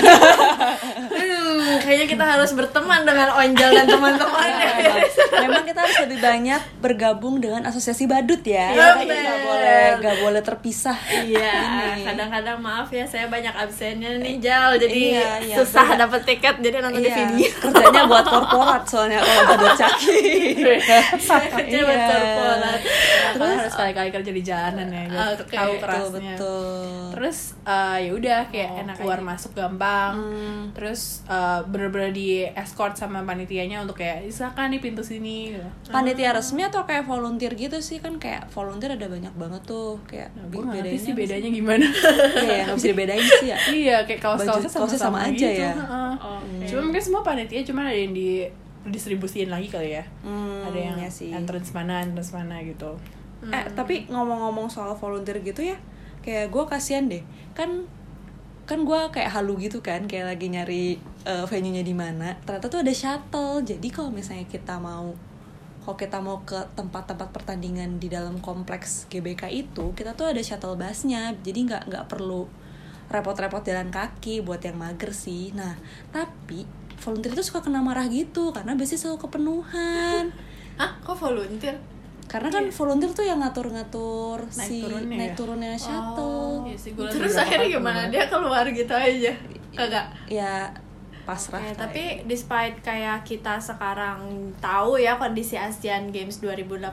kayaknya 1.78 2.08
kita 2.08 2.26
harus 2.28 2.52
berteman 2.52 3.02
dengan 3.04 3.30
Onjal 3.32 3.70
dan 3.72 3.86
teman-temannya. 3.86 4.72
memang 5.44 5.64
kita 5.64 5.80
harus 5.80 5.98
lebih 6.02 6.20
banyak 6.20 6.62
bergabung 6.80 7.36
dengan 7.38 7.62
asosiasi 7.64 8.06
badut 8.06 8.42
ya 8.42 8.72
Iya, 8.72 8.88
bener. 8.96 9.16
nggak 9.18 9.40
boleh 9.42 9.84
nggak 10.00 10.18
boleh 10.20 10.42
terpisah 10.42 10.98
Iya, 11.08 11.54
kadang-kadang 12.02 12.58
maaf 12.58 12.90
ya 12.90 13.04
saya 13.04 13.26
banyak 13.26 13.52
absennya 13.52 14.18
nih 14.18 14.38
Jal, 14.38 14.76
jadi 14.76 14.96
Iya, 15.12 15.30
iya, 15.44 15.56
susah 15.56 15.96
dapet 15.96 16.22
tiket 16.24 16.56
jadi 16.60 16.80
nonton 16.80 17.00
di 17.00 17.08
Iya, 17.08 17.18
video. 17.28 17.50
kerjanya 17.62 18.02
buat 18.06 18.26
korporat 18.26 18.84
soalnya 18.86 19.20
kalau 19.20 19.44
badut 19.48 19.74
caki 19.76 20.18
Saya 21.28 21.48
kerja 21.52 21.78
buat 21.80 21.94
Iya. 21.96 22.08
korporat. 22.08 22.80
Terus 23.38 23.58
harus 23.58 23.76
kali-kali 23.76 24.10
kerja 24.12 24.32
di 24.32 24.42
jalanan 24.42 24.88
ya 24.88 25.04
gue 25.06 25.20
Oke, 25.38 25.52
tahu 25.52 25.72
betul, 25.72 25.82
kerasnya 25.82 26.10
betul 26.10 26.22
betul 26.26 27.04
terus 27.12 27.38
uh, 27.64 27.98
ya 27.98 28.12
udah 28.12 28.40
kayak 28.46 28.70
Oh, 28.70 28.82
enak 28.82 28.96
keluar 28.98 29.18
gitu. 29.18 29.28
masuk 29.28 29.52
gampang 29.54 30.14
Hmm. 30.16 30.64
terus 30.72 31.02
uh, 31.26 31.60
bener-bener 31.64 32.12
di 32.12 32.28
escort 32.46 32.94
sama 32.94 33.22
panitianya 33.22 33.80
untuk 33.80 33.98
kayak 33.98 34.28
silakan 34.28 34.70
nih 34.70 34.82
pintu 34.82 35.02
sini 35.02 35.54
gitu. 35.54 35.68
panitia 35.88 36.32
resmi 36.32 36.62
atau 36.62 36.84
kayak 36.84 37.04
volunteer 37.04 37.54
gitu 37.54 37.78
sih 37.78 37.98
kan 37.98 38.16
kayak 38.16 38.48
volunteer 38.50 38.94
ada 38.94 39.06
banyak 39.06 39.34
banget 39.34 39.62
tuh 39.64 40.00
kayak 40.04 40.32
nah, 40.34 40.46
gue 40.46 40.62
bedanya 40.62 40.98
sih 40.98 41.14
bedanya 41.14 41.50
gimana 41.50 41.86
Iya, 42.36 42.58
nggak 42.66 42.76
bisa 42.76 42.88
dibedain 42.90 43.26
sih 43.34 43.48
ya. 43.48 43.58
iya 43.70 43.98
kayak 44.02 44.20
kaos-kaosnya 44.20 44.52
Baju- 44.66 44.76
kaosnya 44.78 45.00
sama-sama 45.00 45.18
sama 45.18 45.30
aja 45.30 45.48
gitu 45.48 45.62
ya? 45.62 45.74
heeh. 45.74 46.14
Oke. 46.18 46.66
cuma 46.66 46.82
mungkin 46.84 47.02
semua 47.02 47.22
panitia 47.22 47.62
cuma 47.64 47.82
ada 47.84 47.94
yang 47.94 48.12
di 48.12 48.30
distribusiin 48.86 49.48
lagi 49.48 49.66
kali 49.66 49.90
ya 49.92 50.04
Hmm, 50.22 50.62
ada 50.64 50.78
yang 50.78 50.96
ya 50.96 51.10
sih. 51.10 51.30
entrance 51.30 51.72
mana 51.72 52.02
entrance 52.02 52.30
mana 52.30 52.62
gitu 52.62 52.94
Eh, 53.52 53.66
tapi 53.78 54.10
ngomong-ngomong 54.10 54.72
soal 54.72 54.94
volunteer 54.98 55.42
gitu 55.46 55.62
ya, 55.62 55.78
kayak 56.26 56.50
gue 56.50 56.64
kasihan 56.66 57.06
deh. 57.06 57.22
Kan 57.54 57.86
kan 58.66 58.82
gue 58.82 59.00
kayak 59.14 59.30
halu 59.30 59.62
gitu 59.62 59.86
kan, 59.86 60.10
kayak 60.10 60.38
lagi 60.38 60.50
nyari 60.50 60.98
eh, 61.26 61.46
venue-nya 61.46 61.86
di 61.86 61.94
mana. 61.94 62.34
Ternyata 62.46 62.68
tuh 62.70 62.82
ada 62.82 62.94
shuttle. 62.94 63.62
Jadi 63.62 63.88
kalau 63.94 64.10
misalnya 64.10 64.50
kita 64.50 64.82
mau 64.82 65.14
kalau 65.86 66.02
kita 66.02 66.18
mau 66.18 66.42
ke 66.42 66.58
tempat-tempat 66.74 67.30
pertandingan 67.30 68.02
di 68.02 68.10
dalam 68.10 68.42
kompleks 68.42 69.06
GBK 69.06 69.54
itu, 69.54 69.94
kita 69.94 70.18
tuh 70.18 70.34
ada 70.34 70.42
shuttle 70.42 70.74
busnya. 70.74 71.38
Jadi 71.46 71.70
nggak 71.70 71.94
nggak 71.94 72.06
perlu 72.10 72.50
repot-repot 73.06 73.62
jalan 73.62 73.94
kaki 73.94 74.42
buat 74.42 74.66
yang 74.66 74.82
mager 74.82 75.14
sih. 75.14 75.54
Nah, 75.54 75.78
tapi 76.10 76.66
volunteer 76.98 77.38
itu 77.38 77.46
suka 77.46 77.62
kena 77.62 77.86
marah 77.86 78.10
gitu 78.10 78.50
karena 78.50 78.74
biasanya 78.74 79.02
selalu 79.06 79.20
kepenuhan. 79.30 80.34
Ah, 80.82 80.98
kok 81.06 81.22
volunteer? 81.22 81.78
Karena 82.36 82.50
kan 82.52 82.66
volunteer 82.68 83.12
tuh 83.16 83.24
yang 83.24 83.40
ngatur-ngatur 83.40 84.44
Naik 84.44 84.68
si 84.68 84.84
turunnya 84.84 85.16
naik 85.16 85.32
ya? 85.32 85.36
turunnya 85.40 85.72
shuttle. 85.80 86.68
Iya 86.68 86.76
sih, 86.76 86.92
Terus 86.92 87.34
akhirnya 87.40 87.70
gimana? 87.80 88.02
Dia 88.12 88.28
keluar 88.28 88.68
gitu 88.68 88.92
aja. 88.92 89.32
Kagak. 89.72 90.06
Ya 90.28 90.76
pasrah 91.26 91.58
Oke, 91.58 91.74
lah 91.74 91.90
tapi 91.90 92.04
ya. 92.22 92.24
despite 92.30 92.76
kayak 92.86 93.26
kita 93.26 93.58
sekarang 93.58 94.54
tahu 94.62 95.02
ya 95.02 95.18
kondisi 95.18 95.58
Asian 95.58 96.14
Games 96.14 96.38
2018, 96.38 96.86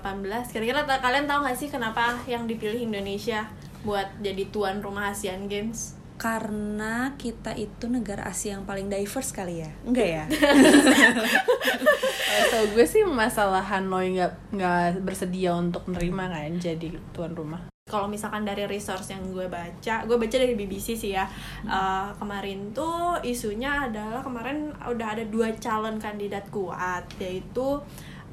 kira-kira 0.48 0.88
kalian 0.88 1.28
tahu 1.28 1.44
nggak 1.44 1.58
sih 1.60 1.68
kenapa 1.68 2.16
yang 2.24 2.48
dipilih 2.48 2.80
Indonesia 2.80 3.44
buat 3.84 4.08
jadi 4.24 4.48
tuan 4.48 4.80
rumah 4.80 5.12
Asian 5.12 5.52
Games? 5.52 6.00
Karena 6.22 7.18
kita 7.18 7.50
itu 7.58 7.90
negara 7.90 8.22
Asia 8.30 8.54
yang 8.54 8.62
paling 8.62 8.86
diverse 8.86 9.34
kali 9.34 9.66
ya 9.66 9.70
enggak 9.82 10.06
ya 10.06 10.24
Atau 12.32 12.62
gue 12.72 12.86
sih 12.86 13.02
masalah 13.04 13.60
Hanoi 13.60 14.16
nggak 14.16 14.54
nggak 14.54 15.04
bersedia 15.04 15.52
untuk 15.56 15.84
menerima 15.90 16.24
kan 16.30 16.52
jadi 16.56 16.88
tuan 17.12 17.34
rumah. 17.36 17.68
Kalau 17.82 18.06
misalkan 18.06 18.46
dari 18.46 18.64
resource 18.64 19.10
yang 19.10 19.26
gue 19.34 19.50
baca, 19.50 20.06
gue 20.06 20.16
baca 20.16 20.36
dari 20.38 20.54
BBC 20.54 20.94
sih 20.96 21.12
ya. 21.12 21.26
Eh, 21.66 22.08
kemarin 22.16 22.70
tuh 22.70 23.18
isunya 23.26 23.90
adalah 23.90 24.22
kemarin 24.22 24.70
udah 24.80 25.08
ada 25.18 25.24
dua 25.26 25.52
calon 25.58 25.98
kandidat 25.98 26.46
kuat 26.48 27.04
yaitu 27.18 27.82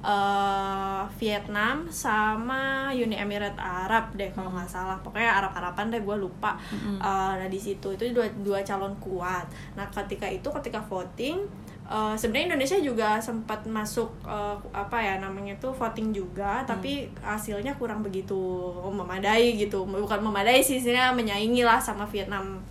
eh, 0.03 1.03
Vietnam 1.19 1.87
sama 1.91 2.91
Uni 2.91 3.15
Emirat 3.15 3.55
Arab 3.59 4.15
deh 4.15 4.31
kalau 4.31 4.51
nggak 4.51 4.69
salah. 4.69 4.97
Pokoknya 5.03 5.39
Arab-Araban 5.39 5.91
deh 5.91 6.01
gue 6.01 6.17
lupa. 6.19 6.55
Eh, 6.99 7.31
nah 7.39 7.47
di 7.47 7.59
situ 7.59 7.93
itu 7.95 8.03
dua 8.15 8.27
dua 8.41 8.59
calon 8.63 8.95
kuat. 9.03 9.45
Nah 9.75 9.85
ketika 9.91 10.27
itu 10.27 10.47
ketika 10.49 10.79
voting 10.83 11.43
eh, 11.89 12.15
sebenarnya 12.15 12.55
Indonesia 12.55 12.77
juga 12.79 13.09
sempat 13.19 13.65
masuk 13.67 14.09
eh, 14.27 14.55
apa 14.71 14.97
ya 14.99 15.17
namanya 15.19 15.57
tuh 15.57 15.73
voting 15.73 16.13
juga 16.15 16.61
tapi 16.63 17.09
hasilnya 17.19 17.75
kurang 17.75 18.05
begitu 18.05 18.37
memadai 18.89 19.57
gitu 19.57 19.83
bukan 19.85 20.21
memadai 20.21 20.61
sih 20.61 20.77
istilahnya 20.77 21.11
menyaingi 21.17 21.65
lah 21.65 21.81
sama 21.81 22.05
Vietnam 22.05 22.61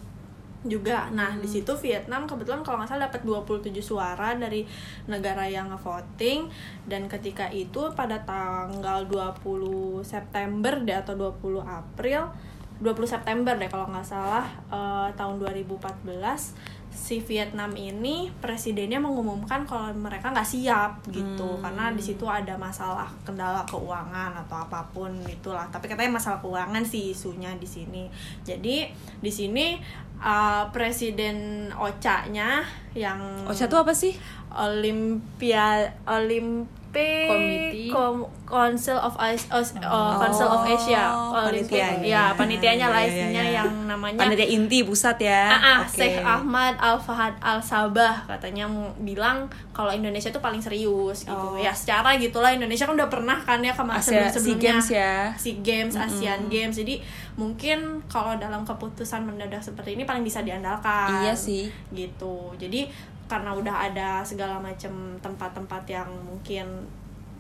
juga. 0.67 1.07
Nah, 1.15 1.39
di 1.39 1.47
situ 1.47 1.71
Vietnam 1.79 2.27
kebetulan 2.27 2.67
kalau 2.67 2.83
nggak 2.83 2.91
salah 2.91 3.07
dapat 3.07 3.23
27 3.23 3.71
suara 3.79 4.35
dari 4.35 4.67
negara 5.07 5.47
yang 5.47 5.71
nge-voting 5.71 6.51
dan 6.91 7.07
ketika 7.07 7.47
itu 7.55 7.95
pada 7.95 8.19
tanggal 8.27 9.07
20 9.07 10.03
September 10.03 10.75
deh 10.83 10.99
atau 10.99 11.15
20 11.15 11.63
April 11.63 12.35
20 12.79 13.11
September 13.11 13.59
deh 13.59 13.67
kalau 13.67 13.91
nggak 13.91 14.07
salah 14.07 14.47
eh, 14.71 15.09
tahun 15.19 15.43
2014 15.43 16.78
si 16.99 17.23
Vietnam 17.23 17.71
ini 17.79 18.27
presidennya 18.43 18.99
mengumumkan 18.99 19.63
kalau 19.63 19.95
mereka 19.95 20.35
nggak 20.35 20.45
siap 20.45 20.99
gitu. 21.15 21.63
Karena 21.63 21.95
di 21.95 22.03
situ 22.03 22.27
ada 22.27 22.59
masalah 22.59 23.07
kendala 23.23 23.63
keuangan 23.71 24.35
atau 24.35 24.59
apa 24.59 24.83
pun 24.91 25.15
itulah. 25.31 25.71
Tapi 25.71 25.87
katanya 25.87 26.19
masalah 26.19 26.43
keuangan 26.43 26.83
sih 26.83 27.15
isunya 27.15 27.55
di 27.57 27.69
sini. 27.71 28.11
Jadi 28.43 28.91
di 29.23 29.31
sini 29.31 29.79
uh, 30.19 30.67
presiden 30.75 31.71
OCA-nya 31.71 32.67
yang 32.99 33.47
Ocha 33.47 33.71
tuh 33.71 33.87
apa 33.87 33.95
sih? 33.95 34.19
Olympia 34.51 35.87
Olympic 36.11 36.78
Committee. 36.91 37.89
Com- 37.89 38.27
Council 38.43 38.97
of 38.97 39.13
As- 39.15 39.45
Os- 39.51 39.77
uh, 39.77 40.17
Council 40.17 40.49
of 40.49 40.65
Asia 40.65 41.05
Oh, 41.07 41.37
Olympic 41.45 41.77
panitianya. 41.77 42.01
ya 42.03 42.25
panitianya 42.33 42.87
lah 42.89 42.97
Ya, 42.99 43.05
ya, 43.05 43.13
isinya 43.13 43.43
ya. 43.45 43.53
yang 43.59 43.71
namanya 43.87 44.19
panitia 44.19 44.49
inti 44.49 44.79
pusat 44.83 45.21
ya 45.21 45.43
Ah, 45.47 45.61
ah, 45.61 45.79
Oke. 45.85 46.01
Sheikh 46.01 46.17
Ahmad 46.19 46.73
Al 46.79 46.97
Fahad 46.97 47.37
Al 47.39 47.61
Sabah 47.61 48.25
katanya 48.25 48.65
bilang 48.99 49.45
kalau 49.71 49.93
Indonesia 49.93 50.29
tuh 50.29 50.41
paling 50.41 50.59
serius 50.59 51.23
gitu 51.23 51.37
Oh. 51.47 51.57
ya 51.57 51.69
secara 51.71 52.17
gitulah 52.17 52.49
Indonesia 52.51 52.83
kan 52.83 52.97
udah 52.97 53.09
pernah 53.09 53.37
kan 53.37 53.61
ya 53.61 53.71
kemarin 53.71 54.01
sebelum 54.01 54.33
sebelumnya 54.33 54.41
SEA 54.49 54.65
Games 54.65 54.89
ya. 54.91 55.15
SEA 55.35 55.57
Games 55.61 55.95
Asian 55.95 56.41
Games 56.49 56.75
jadi 56.75 56.95
mungkin 57.35 57.79
kalau 58.07 58.33
dalam 58.35 58.65
keputusan 58.65 59.23
mendadak 59.23 59.61
seperti 59.61 59.93
ini 59.93 60.03
paling 60.03 60.25
bisa 60.25 60.41
diandalkan 60.41 61.23
Iya 61.23 61.37
sih. 61.37 61.69
gitu 61.93 62.57
jadi 62.57 62.89
karena 63.29 63.53
udah 63.53 63.77
ada 63.87 64.09
segala 64.25 64.57
macam 64.57 64.91
tempat-tempat 65.21 65.85
yang 65.87 66.09
mungkin 66.25 66.65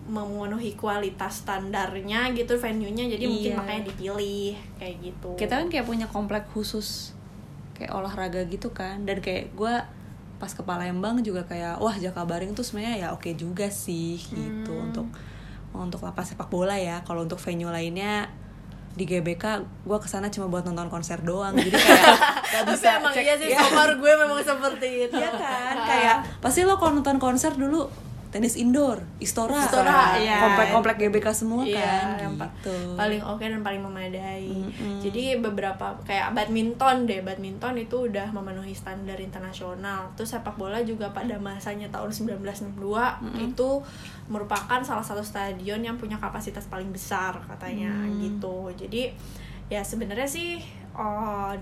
memenuhi 0.04 0.72
kualitas 0.72 1.44
standarnya 1.44 2.32
gitu 2.32 2.56
venue-nya 2.56 3.04
jadi 3.08 3.24
mungkin 3.24 3.52
Iya. 3.52 3.58
makanya 3.60 3.82
dipilih 3.88 4.56
kayak 4.80 4.96
gitu. 5.02 5.30
Kita 5.36 5.60
kan 5.60 5.68
kayak 5.68 5.84
punya 5.84 6.06
komplek 6.08 6.48
khusus 6.48 7.12
kayak 7.72 7.92
olahraga 7.92 8.40
gitu 8.48 8.72
kan. 8.72 9.04
Dan 9.04 9.20
kayak 9.20 9.52
gue 9.52 9.74
pas 10.38 10.48
ke 10.48 10.62
Palembang 10.62 11.20
juga 11.20 11.44
kayak 11.44 11.76
wah 11.76 11.92
Jakabaring 11.92 12.54
tuh 12.54 12.64
sebenarnya 12.64 13.04
ya 13.04 13.08
oke 13.12 13.28
juga 13.36 13.68
sih 13.68 14.16
gitu. 14.16 14.72
Untuk 14.72 15.08
untuk 15.76 16.00
lapas 16.00 16.32
sepak 16.32 16.48
bola 16.48 16.72
ya. 16.76 17.04
Kalau 17.04 17.28
untuk 17.28 17.36
venue 17.36 17.68
lainnya 17.68 18.32
di 18.96 19.04
GBK 19.04 19.44
gue 19.84 19.98
ke 20.00 20.08
sana 20.08 20.32
cuma 20.32 20.48
buat 20.48 20.64
nonton 20.64 20.88
konser 20.88 21.20
doang. 21.20 21.52
Jadi 21.52 21.76
kayak 21.76 22.16
gak 22.48 22.64
Tapi 22.64 22.72
bisa 22.72 22.88
emang 22.96 23.12
cek. 23.12 23.22
iya 23.22 23.34
sih 23.36 23.48
ya, 23.52 23.58
kamar 23.60 23.90
gue 23.96 24.12
memang 24.16 24.40
seperti 24.40 24.88
itu. 25.04 25.16
Ya 25.16 25.30
kan? 25.30 25.74
Kayak 25.84 26.16
pasti 26.40 26.64
lo 26.64 26.74
kalau 26.76 26.96
nonton 26.96 27.20
konser 27.20 27.52
dulu 27.52 27.88
tenis 28.28 28.60
indoor 28.60 29.00
Istora, 29.24 29.56
Istora, 29.56 30.20
iya. 30.20 30.36
komplek-komplek 30.36 31.00
GBK 31.00 31.32
semua 31.32 31.64
Iya, 31.64 32.20
kan? 32.20 32.36
gitu. 32.36 32.76
paling 32.92 33.24
oke 33.24 33.40
dan 33.40 33.64
paling 33.64 33.80
memadai. 33.80 34.52
Jadi 35.00 35.40
beberapa 35.40 35.96
kayak 36.04 36.36
badminton 36.36 37.08
deh, 37.08 37.24
badminton 37.24 37.80
itu 37.80 38.04
udah 38.04 38.28
memenuhi 38.28 38.76
standar 38.76 39.16
internasional. 39.16 40.12
Terus 40.12 40.36
sepak 40.36 40.60
bola 40.60 40.84
juga 40.84 41.08
pada 41.08 41.40
masanya 41.40 41.88
tahun 41.88 42.12
1962 42.12 42.76
itu 43.48 43.70
merupakan 44.28 44.80
salah 44.84 45.00
satu 45.00 45.24
stadion 45.24 45.80
yang 45.80 45.96
punya 45.96 46.20
kapasitas 46.20 46.68
paling 46.68 46.92
besar 46.92 47.32
katanya 47.48 47.96
gitu. 48.20 48.68
Jadi 48.76 49.08
ya 49.72 49.80
sebenarnya 49.80 50.28
sih 50.28 50.60
oh, 50.92 51.56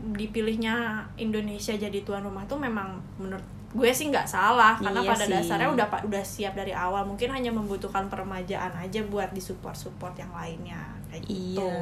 dipilihnya 0.00 1.04
Indonesia 1.14 1.72
jadi 1.72 1.98
tuan 2.00 2.24
rumah 2.24 2.44
tuh 2.48 2.56
memang 2.56 2.96
menurut 3.20 3.44
gue 3.70 3.90
sih 3.94 4.10
nggak 4.10 4.26
salah. 4.26 4.74
Karena 4.74 4.98
Iya 4.98 5.10
pada 5.14 5.24
sih. 5.24 5.32
dasarnya 5.32 5.68
udah 5.70 5.86
pa- 5.86 6.02
udah 6.02 6.24
siap 6.24 6.58
dari 6.58 6.74
awal. 6.74 7.06
Mungkin 7.06 7.30
hanya 7.30 7.54
membutuhkan 7.54 8.10
peremajaan 8.10 8.74
aja 8.74 9.00
buat 9.06 9.30
disupport 9.30 9.76
support 9.76 10.14
yang 10.18 10.32
lainnya. 10.34 10.80
Kayak 11.12 11.22
gitu. 11.30 11.62
Iya. 11.62 11.78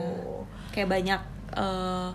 Kayak 0.75 0.89
banyak 0.93 1.21
eh, 1.57 2.09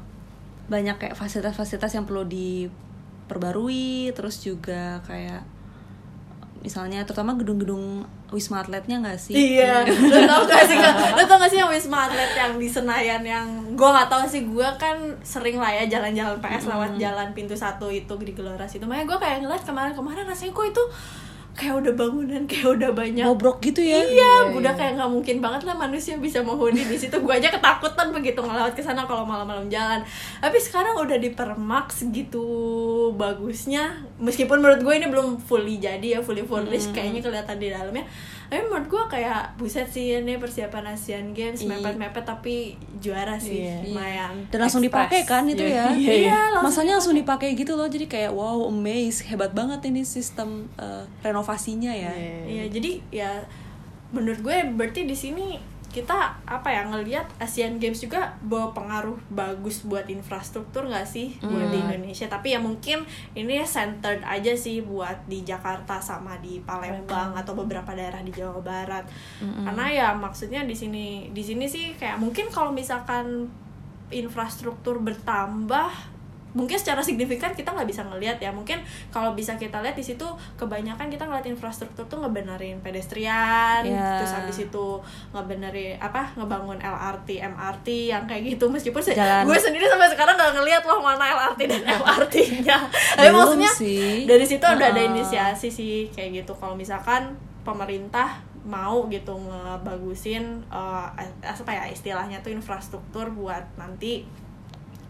banyak 0.63 0.95
kayak 0.95 1.15
fasilitas-fasilitas 1.17 1.91
yang 1.91 2.05
perlu 2.05 2.23
diperbarui, 2.23 4.13
terus 4.13 4.39
juga 4.39 5.01
kayak 5.03 5.41
misalnya 6.63 7.03
terutama 7.03 7.35
gedung-gedung 7.35 8.07
wisma 8.33 8.65
atletnya 8.65 8.97
nggak 8.99 9.19
sih? 9.21 9.33
Iya, 9.37 9.85
lo 9.85 10.19
tau 10.25 10.43
gak 10.49 10.65
sih 10.65 10.77
lo 10.81 11.23
tau 11.29 11.37
gak 11.37 11.51
sih 11.53 11.59
yang 11.61 11.69
wisma 11.69 12.09
atlet 12.09 12.33
yang 12.33 12.57
di 12.57 12.65
Senayan 12.65 13.21
yang 13.21 13.47
gue 13.77 13.89
nggak 13.89 14.09
tahu 14.09 14.25
sih 14.25 14.43
gue 14.49 14.69
kan 14.81 14.97
sering 15.21 15.61
lah 15.61 15.69
ya 15.69 15.85
jalan-jalan 15.85 16.41
PS 16.41 16.65
lewat 16.67 16.91
jalan 16.97 17.27
pintu 17.37 17.53
satu 17.53 17.93
itu 17.93 18.13
di 18.17 18.33
Gelora 18.33 18.65
situ, 18.65 18.83
makanya 18.89 19.13
gue 19.13 19.17
kayak 19.21 19.37
ngeliat 19.45 19.63
kemarin-kemarin 19.63 20.25
rasanya 20.25 20.51
kok 20.51 20.65
itu 20.65 20.83
kayak 21.53 21.85
udah 21.85 21.93
bangunan 21.93 22.43
kayak 22.49 22.67
udah 22.81 22.91
banyak 22.91 23.25
Bobrok 23.29 23.61
gitu 23.61 23.81
ya? 23.85 24.01
Iya, 24.01 24.33
udah 24.57 24.73
kayak 24.73 24.97
nggak 24.97 25.11
mungkin 25.13 25.37
banget 25.37 25.69
lah 25.69 25.77
manusia 25.77 26.17
bisa 26.17 26.41
menghuni 26.41 26.81
di 26.81 26.97
situ. 26.97 27.13
Gue 27.21 27.37
aja 27.37 27.53
ketakutan 27.53 28.09
begitu 28.09 28.41
ngelawat 28.41 28.73
ke 28.73 28.81
sana 28.81 29.05
kalau 29.05 29.21
malam-malam 29.21 29.69
jalan. 29.69 30.01
Tapi 30.41 30.57
sekarang 30.57 30.97
udah 30.97 31.17
dipermak 31.21 31.93
segitu 31.93 32.41
bagusnya. 33.13 34.01
Meskipun 34.23 34.57
menurut 34.57 34.79
gue 34.79 34.93
ini 34.95 35.11
belum 35.11 35.35
fully 35.37 35.77
jadi 35.77 36.17
ya, 36.17 36.19
fully 36.23 36.41
furnished 36.41 36.95
kayaknya 36.95 37.19
kelihatan 37.19 37.59
di 37.59 37.67
dalamnya. 37.67 38.07
Tapi 38.47 38.63
menurut 38.63 38.87
gue 38.87 39.03
kayak 39.11 39.59
buset 39.59 39.85
sih 39.85 40.15
ini 40.15 40.39
persiapan 40.39 40.95
Asian 40.95 41.35
Games 41.35 41.59
Iya. 41.59 41.75
mepet-mepet 41.75 42.23
tapi 42.23 42.79
juara 42.97 43.35
sih, 43.35 43.67
Iya. 43.67 43.83
lumayan. 43.83 44.47
Dan 44.47 44.63
langsung 44.63 44.79
dipakai 44.79 45.27
kan 45.27 45.43
itu 45.43 45.61
Iya, 45.61 45.91
ya? 45.91 45.99
iya, 45.99 46.13
iya. 46.23 46.39
langsung 46.55 46.71
Masanya 46.71 46.93
langsung 46.95 47.15
dipakai 47.15 47.51
gitu 47.51 47.75
loh, 47.75 47.85
jadi 47.85 48.07
kayak 48.07 48.31
wow 48.31 48.63
amazed, 48.65 49.27
hebat 49.27 49.51
banget 49.51 49.83
ini 49.85 50.07
sistem 50.07 50.71
eh, 50.79 51.03
renovasinya 51.19 51.91
ya. 51.91 52.15
Iya, 52.47 52.63
jadi 52.71 52.91
ya 53.11 53.31
menurut 54.09 54.39
gue 54.39 54.55
berarti 54.71 55.03
di 55.03 55.17
sini 55.17 55.57
kita 55.93 56.41
apa 56.49 56.73
ya 56.73 56.89
ngelihat 56.89 57.29
Asian 57.37 57.77
Games 57.77 58.01
juga 58.01 58.33
bawa 58.41 58.73
pengaruh 58.73 59.13
bagus 59.29 59.85
buat 59.85 60.09
infrastruktur 60.09 60.89
nggak 60.89 61.05
sih? 61.05 61.37
Buat 61.37 61.69
di 61.69 61.77
Indonesia. 61.77 62.25
Tapi 62.25 62.57
ya 62.57 62.59
mungkin 62.59 63.05
ini 63.37 63.61
centered 63.63 64.25
aja 64.25 64.57
sih 64.57 64.81
buat 64.81 65.29
di 65.29 65.45
Jakarta 65.45 66.01
sama 66.01 66.41
di 66.41 66.57
Palembang 66.65 67.37
atau 67.37 67.53
beberapa 67.53 67.93
daerah 67.93 68.25
di 68.25 68.33
Jawa 68.33 68.57
Barat. 68.59 69.05
Karena 69.39 69.85
ya 69.93 70.07
maksudnya 70.17 70.65
di 70.65 70.73
sini 70.73 71.29
di 71.29 71.45
sini 71.45 71.69
sih 71.69 71.93
kayak 71.93 72.17
mungkin 72.17 72.49
kalau 72.49 72.73
misalkan 72.73 73.47
infrastruktur 74.09 74.97
bertambah 74.97 76.12
mungkin 76.53 76.73
secara 76.73 77.01
signifikan 77.01 77.49
kita 77.49 77.69
nggak 77.69 77.85
bisa 77.85 78.01
ngelihat 78.03 78.37
ya 78.37 78.49
mungkin 78.49 78.77
kalau 79.09 79.33
bisa 79.33 79.53
kita 79.53 79.77
lihat 79.79 79.93
di 79.93 80.01
situ 80.01 80.21
kebanyakan 80.53 81.07
kita 81.07 81.23
ngeliat 81.23 81.43
infrastruktur 81.43 82.05
tuh 82.05 82.17
ngebenerin 82.19 82.77
pedestrian 82.79 83.81
Ya. 83.83 84.21
terus 84.21 84.31
habis 84.31 84.57
itu 84.61 84.87
ngebenerin 85.29 85.97
apa 85.97 86.29
ngebangun 86.33 86.77
LRT 86.77 87.41
MRT 87.43 87.87
yang 88.07 88.23
kayak 88.23 88.45
gitu 88.47 88.65
meskipun 88.67 88.99
se- 88.99 89.13
Jalan. 89.13 89.43
gue 89.43 89.57
sendiri 89.57 89.85
sampai 89.85 90.07
sekarang 90.07 90.33
nggak 90.33 90.53
ngelihat 90.53 90.83
loh 90.83 90.99
mana 90.99 91.25
LRT 91.27 91.61
dan 91.65 91.81
MRT-nya 91.91 92.77
tapi 93.17 93.29
maksudnya 93.29 93.71
sih. 93.71 94.23
dari 94.23 94.45
situ 94.45 94.61
udah 94.61 94.87
ada 94.87 95.01
inisiasi 95.01 95.67
sih 95.67 96.07
kayak 96.09 96.39
gitu 96.39 96.53
kalau 96.53 96.73
misalkan 96.73 97.33
pemerintah 97.63 98.37
mau 98.63 99.09
gitu 99.09 99.35
ngebagusin 99.35 100.43
eh, 100.69 101.07
apa 101.43 101.71
ya 101.71 101.83
istilahnya 101.85 102.39
tuh 102.39 102.51
infrastruktur 102.51 103.27
buat 103.29 103.63
nanti 103.75 104.23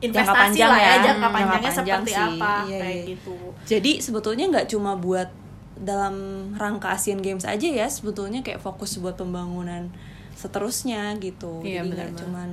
investasi 0.03 0.35
panjang 0.35 0.69
lah 0.69 0.77
ya, 0.77 0.83
ya. 0.83 0.91
jangka 0.91 1.05
Jangka 1.05 1.27
panjangnya 1.29 1.71
panjang 1.71 2.01
seperti 2.01 2.11
sih. 2.11 2.19
apa 2.19 2.51
Iya, 2.63 2.77
kayak 2.77 2.93
iya. 2.93 3.03
gitu. 3.07 3.35
Jadi 3.63 3.91
sebetulnya 3.99 4.45
nggak 4.49 4.67
cuma 4.67 4.91
buat 4.95 5.29
dalam 5.73 6.15
rangka 6.53 6.91
Asian 6.91 7.17
Games 7.17 7.43
aja 7.43 7.65
ya, 7.65 7.87
sebetulnya 7.87 8.39
kayak 8.39 8.59
fokus 8.59 8.95
buat 8.97 9.15
pembangunan 9.15 9.89
seterusnya 10.33 11.15
gitu. 11.17 11.61
Iya, 11.61 11.81
Jadi 11.81 11.89
nggak 11.89 12.09
cuman 12.19 12.49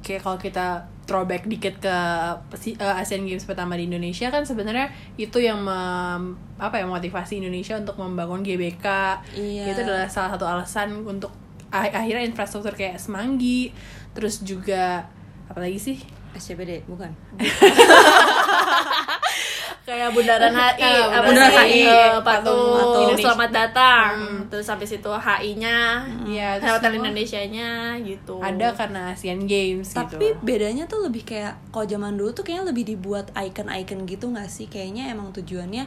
kayak 0.00 0.20
kalau 0.20 0.36
kita 0.36 0.66
throwback 1.04 1.44
dikit 1.44 1.80
ke 1.80 1.96
eh, 2.68 3.00
Asian 3.00 3.24
Games 3.24 3.44
pertama 3.44 3.72
di 3.72 3.84
Indonesia 3.84 4.28
kan 4.28 4.44
sebenarnya 4.44 4.88
itu 5.16 5.36
yang 5.36 5.60
mem- 5.60 6.36
apa 6.56 6.76
ya 6.76 6.84
motivasi 6.84 7.40
Indonesia 7.40 7.72
untuk 7.74 7.96
membangun 7.96 8.40
GBK 8.40 8.84
Iya. 9.32 9.72
itu 9.72 9.80
adalah 9.80 10.04
salah 10.06 10.32
satu 10.32 10.44
alasan 10.44 10.92
untuk 11.02 11.32
akhirnya 11.70 12.20
infrastruktur 12.22 12.72
kayak 12.72 12.96
Semanggi 12.96 13.72
terus 14.12 14.40
juga 14.40 15.08
apa 15.44 15.58
lagi 15.58 15.76
sih 15.76 15.98
SCBD 16.34 16.82
bukan? 16.84 17.10
kayak 19.84 20.10
Bundaran 20.10 20.48
HI, 20.50 20.96
apa 21.04 21.22
Bundaran? 21.22 21.52
HI, 21.62 21.84
Eh, 21.84 22.16
patung 22.18 22.56
patung 22.72 23.02
Indonesia. 23.04 23.24
selamat 23.28 23.50
datang. 23.52 24.12
Terus 24.48 24.66
habis 24.66 24.90
itu 24.90 25.10
HI-nya, 25.10 25.76
Iya, 26.24 26.48
terus 26.56 26.72
Hotel 26.74 26.90
semua 26.90 27.00
Indonesia-nya 27.04 27.70
gitu. 28.00 28.34
ada 28.40 28.72
karena 28.72 29.12
Asian 29.12 29.44
Games 29.44 29.92
Tapi 29.92 30.16
gitu 30.32 30.40
bedanya 30.42 30.84
tuh 30.84 31.04
lebih 31.04 31.22
kayak 31.22 31.60
kalau 31.68 31.84
zaman 31.84 32.16
dulu 32.16 32.32
tuh 32.32 32.42
kayaknya 32.42 32.64
lebih 32.66 32.84
dibuat 32.86 33.28
icon-icon 33.34 34.04
gitu 34.04 34.24
nggak 34.26 34.48
sih? 34.48 34.66
Kayaknya 34.66 35.12
emang 35.12 35.30
tujuannya 35.30 35.84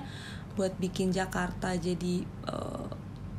buat 0.53 0.77
bikin 0.77 1.09
Jakarta 1.09 1.73
jadi 1.73 2.21
eh, 2.21 2.87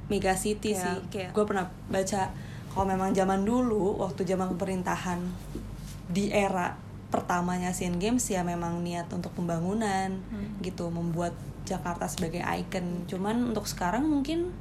mega 0.08 0.34
city 0.34 0.74
Kayak- 0.74 0.82
sih. 0.82 0.96
Kayak 1.08 1.30
gue 1.32 1.44
pernah 1.44 1.66
baca 1.86 2.22
kalau 2.68 2.84
memang 2.84 3.10
zaman 3.12 3.42
dulu 3.42 3.94
waktu 3.96 4.26
zaman 4.26 4.50
pemerintahan 4.52 5.22
di 6.08 6.28
era 6.28 6.74
pertamanya 7.08 7.72
Asian 7.72 7.96
Games 7.96 8.24
ya 8.28 8.44
memang 8.44 8.84
niat 8.84 9.08
untuk 9.12 9.32
pembangunan 9.32 10.20
gitu, 10.60 10.92
membuat 10.92 11.32
Jakarta 11.64 12.08
sebagai 12.08 12.44
icon. 12.44 13.08
Cuman 13.08 13.52
untuk 13.52 13.68
sekarang 13.68 14.08
mungkin 14.08 14.52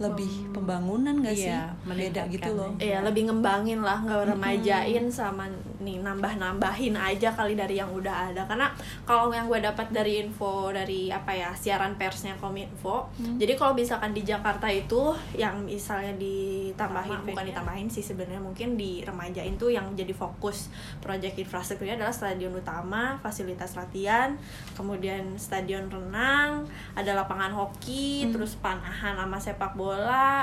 lebih 0.00 0.52
pembangunan 0.54 1.14
gak 1.20 1.36
sih? 1.36 1.52
Iya, 1.52 1.74
Beda 1.84 1.88
meningkatkan 1.88 2.32
gitu 2.32 2.50
loh. 2.56 2.70
aja. 2.72 2.84
Iya 2.84 2.98
lebih 3.04 3.22
ngembangin 3.28 3.80
lah 3.84 3.98
nggak 4.02 4.32
remajain 4.32 5.04
sama 5.12 5.44
nih 5.82 5.98
nambah 5.98 6.38
nambahin 6.38 6.94
aja 6.94 7.34
kali 7.34 7.58
dari 7.58 7.82
yang 7.82 7.90
udah 7.90 8.30
ada 8.30 8.46
karena 8.46 8.70
kalau 9.02 9.34
yang 9.34 9.50
gue 9.50 9.58
dapat 9.58 9.90
dari 9.90 10.22
info 10.22 10.70
dari 10.70 11.10
apa 11.10 11.34
ya 11.34 11.50
siaran 11.52 11.98
persnya 11.98 12.38
kominfo 12.38 13.10
jadi 13.18 13.58
kalau 13.58 13.74
misalkan 13.74 14.14
di 14.14 14.22
Jakarta 14.22 14.70
itu 14.70 15.10
yang 15.34 15.66
misalnya 15.66 16.14
ditambahin 16.14 17.26
bukan 17.26 17.44
ditambahin 17.50 17.88
sih 17.90 18.00
sebenarnya 18.00 18.38
mungkin 18.38 18.78
di 18.78 19.02
remajain 19.02 19.58
tuh 19.58 19.74
yang 19.74 19.90
jadi 19.98 20.14
fokus 20.14 20.70
proyek 21.02 21.42
infrastrukturnya 21.42 21.98
adalah 21.98 22.14
stadion 22.14 22.54
utama 22.54 23.18
fasilitas 23.18 23.74
latihan 23.74 24.38
kemudian 24.78 25.34
stadion 25.34 25.90
renang 25.90 26.62
ada 26.94 27.10
lapangan 27.18 27.50
hoki 27.50 28.30
terus 28.30 28.54
panahan 28.54 29.18
sama 29.18 29.38
sepak 29.42 29.74
bola 29.74 29.91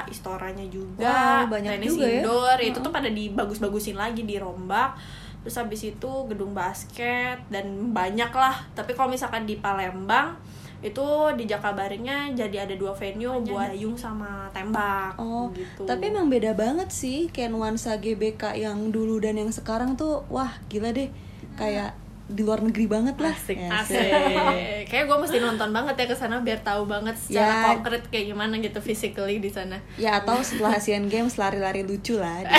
istoranya 0.06 0.65
juga. 0.68 1.46
Wow, 1.46 1.53
banyak 1.53 1.72
tenis 1.79 1.94
juga 1.94 2.06
ya. 2.06 2.22
indoor 2.22 2.58
itu 2.60 2.77
tuh 2.77 2.91
pada 2.91 3.08
dibagus-bagusin 3.08 3.96
lagi 3.96 4.24
dirombak 4.24 4.94
terus 5.39 5.56
habis 5.56 5.88
itu 5.88 6.12
gedung 6.27 6.51
basket 6.51 7.39
dan 7.48 7.96
banyak 7.96 8.27
lah 8.27 8.60
tapi 8.75 8.91
kalau 8.91 9.08
misalkan 9.08 9.48
di 9.48 9.56
Palembang 9.56 10.36
itu 10.79 11.00
di 11.36 11.44
Jakabaringnya 11.44 12.36
jadi 12.36 12.68
ada 12.68 12.75
dua 12.75 12.91
venue 12.91 13.39
buat 13.48 13.72
dayung 13.72 13.96
sama 13.96 14.51
tembak 14.51 15.15
Oh, 15.15 15.48
gitu. 15.51 15.88
tapi 15.88 16.12
emang 16.12 16.27
beda 16.27 16.51
banget 16.56 16.91
sih 16.91 17.32
kayak 17.32 17.51
nuansa 17.51 17.96
GBK 17.96 18.60
yang 18.60 18.91
dulu 18.91 19.20
dan 19.20 19.39
yang 19.39 19.48
sekarang 19.48 19.96
tuh 19.96 20.27
wah 20.27 20.60
gila 20.68 20.91
deh. 20.91 21.08
Kayak 21.56 21.96
di 22.29 22.41
luar 22.41 22.62
negeri 22.62 22.86
banget 22.86 23.17
lah. 23.17 23.33
Asik, 23.33 23.57
Ya, 23.57 23.74
Asik. 23.75 24.86
Kayak 24.86 25.05
gue 25.05 25.17
mesti 25.19 25.38
nonton 25.39 25.69
banget 25.69 25.95
ya 25.95 26.05
ke 26.05 26.13
sana 26.13 26.38
biar 26.39 26.62
tahu 26.62 26.86
banget 26.86 27.17
secara 27.17 27.50
Ya. 27.50 27.62
konkret 27.74 28.05
kayak 28.07 28.29
gimana 28.29 28.53
gitu 28.55 28.77
physically 28.79 29.38
di 29.38 29.50
sana. 29.50 29.81
Ya 29.95 30.17
atau 30.17 30.38
setelah 30.39 30.74
Asian 30.74 31.05
Games 31.05 31.36
lari-lari 31.36 31.81
lucu 31.81 32.15
lah. 32.15 32.45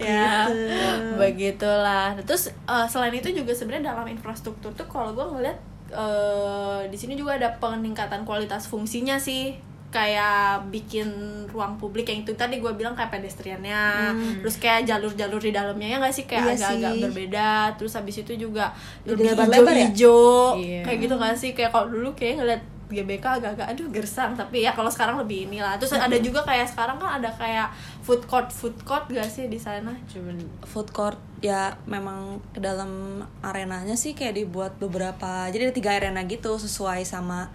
ya 0.00 0.48
Gitu. 0.48 1.16
begitulah 1.16 2.16
terus 2.24 2.48
eh, 2.48 2.86
selain 2.86 3.12
itu 3.12 3.28
juga 3.30 3.52
sebenarnya 3.52 3.92
dalam 3.92 4.08
infrastruktur 4.08 4.72
tuh 4.72 4.86
kalau 4.86 5.12
gue 5.12 5.26
ngeliat 5.30 5.58
eh, 5.90 6.80
di 6.88 6.96
sini 6.96 7.14
juga 7.14 7.36
ada 7.36 7.52
peningkatan 7.54 8.24
kualitas 8.24 8.64
fungsinya 8.64 9.20
sih 9.20 9.60
kayak 9.90 10.70
bikin 10.70 11.10
ruang 11.46 11.74
publik 11.74 12.06
yang 12.06 12.22
itu 12.22 12.30
tadi 12.32 12.56
gue 12.56 12.72
bilang 12.72 12.94
kayak 12.94 13.10
pedestriannya 13.10 14.14
terus 14.38 14.56
kayak 14.56 14.82
jalur-jalur 14.84 15.36
di 15.36 15.50
dalamnya 15.50 15.86
ya 15.88 15.96
nggak 15.98 16.14
sih 16.14 16.24
kayak 16.24 16.42
Iya 16.44 16.54
agak-agak 16.56 16.92
sih. 16.92 17.02
berbeda 17.02 17.48
terus 17.74 17.92
habis 17.92 18.16
itu 18.16 18.32
juga 18.36 18.70
lebih 19.04 19.26
ya? 19.26 19.34
hijau-hijau 19.34 20.54
Iya. 20.56 20.80
kayak 20.82 20.98
gitu 21.00 21.14
nggak 21.16 21.34
sih 21.34 21.50
kayak 21.52 21.70
kalau 21.70 21.86
dulu 21.88 22.14
kayak 22.14 22.34
ngeliat 22.38 22.62
GBK 22.90 23.24
agak-agak 23.40 23.66
aduh 23.70 23.88
gersang. 23.94 24.34
Tapi 24.34 24.66
ya 24.66 24.74
kalau 24.74 24.90
sekarang 24.90 25.16
lebih 25.22 25.46
inilah. 25.46 25.78
Terus 25.78 25.94
ada 25.94 26.16
juga 26.18 26.42
kayak 26.42 26.66
sekarang 26.74 26.98
kan 26.98 27.22
ada 27.22 27.30
kayak 27.32 27.70
food 28.02 28.26
court 28.26 28.50
food 28.50 28.76
court 28.82 29.06
gak 29.08 29.30
sih 29.30 29.46
di 29.46 29.56
sana? 29.56 29.94
Cuman 30.10 30.36
Food 30.66 30.90
court 30.90 31.18
ya 31.40 31.78
memang 31.88 32.42
ke 32.52 32.60
dalam 32.60 33.22
arenanya 33.40 33.96
sih 33.96 34.12
kayak 34.12 34.36
dibuat 34.36 34.76
beberapa 34.76 35.48
jadi 35.48 35.70
ada 35.70 35.74
tiga 35.74 35.96
arena 35.96 36.20
gitu 36.28 36.60
sesuai 36.60 37.06
sama 37.08 37.48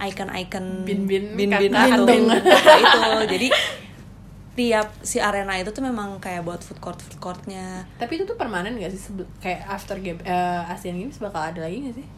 icon-icon 0.00 0.88
Bin-bin 0.88 1.36
bin-bin. 1.36 1.70
Kata 1.70 2.12
itu. 2.80 3.00
Jadi 3.38 3.48
tiap 4.58 4.90
si 5.06 5.22
arena 5.22 5.54
itu 5.54 5.70
tuh 5.70 5.86
memang 5.86 6.18
kayak 6.18 6.42
buat 6.42 6.58
food 6.66 6.82
court 6.82 6.98
food 6.98 7.22
courtnya. 7.22 7.86
Tapi 7.94 8.18
itu 8.18 8.26
tuh 8.26 8.34
permanen 8.34 8.74
gak 8.74 8.90
sih? 8.90 9.14
Kayak 9.38 9.70
after 9.70 9.94
game 10.02 10.18
eh, 10.26 10.72
Asian 10.74 10.98
Games 10.98 11.22
bakal 11.22 11.54
ada 11.54 11.62
lagi 11.62 11.78
gak 11.86 11.96
sih 12.02 12.08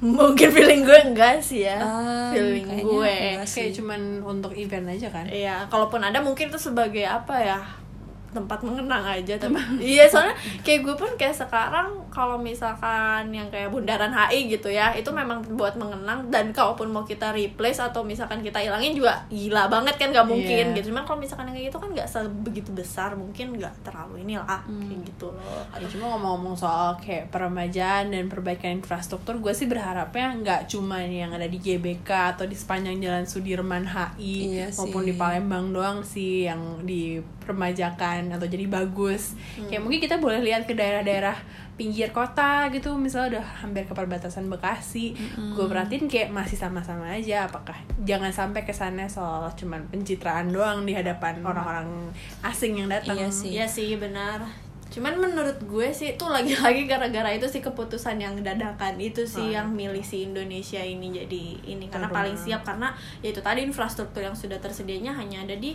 mungkin 0.00 0.48
feeling 0.52 0.84
gue 0.84 0.98
enggak 1.08 1.40
sih 1.40 1.64
ya. 1.64 1.80
Ah, 1.80 2.28
feeling 2.36 2.68
gue. 2.84 3.16
kayak 3.44 3.72
cuman 3.80 4.20
untuk 4.20 4.52
event 4.52 4.92
aja 4.92 5.08
kan? 5.08 5.24
Iya, 5.28 5.70
kalaupun 5.72 6.04
ada 6.04 6.20
mungkin 6.20 6.52
itu 6.52 6.60
sebagai 6.60 7.08
apa 7.08 7.36
ya 7.40 7.60
tempat 8.36 8.60
mengenang 8.60 9.00
aja 9.02 9.34
tapi 9.34 9.56
iya 9.80 10.04
soalnya 10.04 10.36
kayak 10.60 10.80
gue 10.82 10.94
pun 10.94 11.08
kayak 11.14 11.32
sekarang 11.34 11.88
kalau 12.08 12.36
misalkan 12.36 13.28
yang 13.30 13.48
kayak 13.48 13.68
bundaran 13.68 14.10
HI 14.10 14.48
gitu 14.50 14.68
ya 14.68 14.92
itu 14.92 15.08
memang 15.10 15.40
buat 15.50 15.72
mengenang 15.74 16.28
dan 16.28 16.50
kalaupun 16.50 16.88
mau 16.88 17.02
kita 17.02 17.32
replace 17.32 17.80
atau 17.80 18.02
misalkan 18.02 18.40
kita 18.40 18.58
hilangin 18.58 18.92
juga 18.92 19.24
gila 19.26 19.66
banget 19.66 19.96
kan 19.96 20.08
nggak 20.10 20.24
mungkin 20.24 20.44
Iya. 20.66 20.74
gitu. 20.74 20.88
Cuman 20.88 21.02
kalau 21.02 21.18
misalkan 21.18 21.46
yang 21.46 21.56
kayak 21.56 21.66
gitu 21.66 21.78
kan 21.78 21.90
nggak 21.90 22.08
sebegitu 22.08 22.70
besar 22.70 23.10
mungkin 23.12 23.54
nggak 23.54 23.74
terlalu 23.82 24.22
inilah 24.22 24.60
kayak 24.62 25.00
gitu. 25.06 25.30
Loh 25.30 25.64
Ya, 25.72 25.86
cuma 25.86 26.10
ngomong-ngomong 26.10 26.52
soal 26.54 26.96
kayak 26.96 27.28
peremajaan 27.28 28.10
dan 28.10 28.26
perbaikan 28.26 28.76
infrastruktur, 28.76 29.36
gue 29.36 29.52
sih 29.52 29.64
berharapnya 29.64 30.34
nggak 30.34 30.60
cuma 30.66 30.98
yang 30.98 31.30
ada 31.30 31.44
di 31.44 31.56
GBK 31.56 32.08
atau 32.34 32.44
di 32.44 32.52
sepanjang 32.52 32.98
Jalan 32.98 33.24
Sudirman 33.24 33.84
HI 33.84 34.34
Iya 34.52 34.66
maupun 34.74 35.02
sih. 35.02 35.06
di 35.06 35.14
Palembang 35.14 35.70
doang 35.70 36.02
sih 36.02 36.44
yang 36.44 36.82
dipermajakan 36.82 38.25
atau 38.32 38.46
jadi 38.48 38.66
bagus. 38.66 39.36
Kayak 39.68 39.82
mungkin 39.82 40.00
kita 40.02 40.16
boleh 40.18 40.42
lihat 40.42 40.66
ke 40.66 40.74
daerah-daerah 40.74 41.36
pinggir 41.76 42.08
kota 42.08 42.72
gitu, 42.72 42.96
misalnya 42.96 43.38
udah 43.38 43.46
hampir 43.60 43.84
ke 43.84 43.92
perbatasan 43.92 44.48
Bekasi. 44.48 45.12
Gue 45.52 45.66
perhatiin 45.68 46.08
kayak 46.08 46.32
masih 46.32 46.56
sama-sama 46.56 47.12
aja. 47.12 47.46
Apakah 47.46 47.76
jangan 48.02 48.32
sampai 48.32 48.64
kesannya 48.64 49.06
soal 49.06 49.52
cuman 49.52 49.84
pencitraan 49.92 50.48
doang 50.48 50.88
di 50.88 50.96
hadapan 50.96 51.44
orang-orang 51.44 52.10
asing 52.40 52.80
yang 52.80 52.88
datang. 52.88 53.16
Iya 53.16 53.28
sih. 53.28 53.50
Iya 53.52 53.66
sih 53.68 53.88
benar. 54.00 54.66
Cuman 54.86 55.18
menurut 55.18 55.58
gue 55.66 55.90
sih 55.90 56.14
itu 56.14 56.24
lagi-lagi 56.24 56.86
gara-gara 56.86 57.28
itu 57.34 57.44
sih 57.50 57.60
keputusan 57.60 58.22
yang 58.22 58.38
dadakan 58.40 58.96
itu 58.96 59.26
sih 59.26 59.50
Oh, 59.50 59.52
yang 59.52 59.68
milih 59.74 60.00
si 60.00 60.24
Indonesia 60.24 60.80
ini 60.80 61.12
jadi 61.12 61.44
ini 61.68 61.90
karena 61.90 62.08
paling 62.08 62.38
siap 62.38 62.62
karena 62.64 62.94
ya 63.20 63.34
itu 63.34 63.42
tadi 63.42 63.66
infrastruktur 63.66 64.22
yang 64.22 64.38
sudah 64.38 64.56
tersedianya 64.62 65.12
hanya 65.12 65.42
ada 65.42 65.58
di 65.58 65.74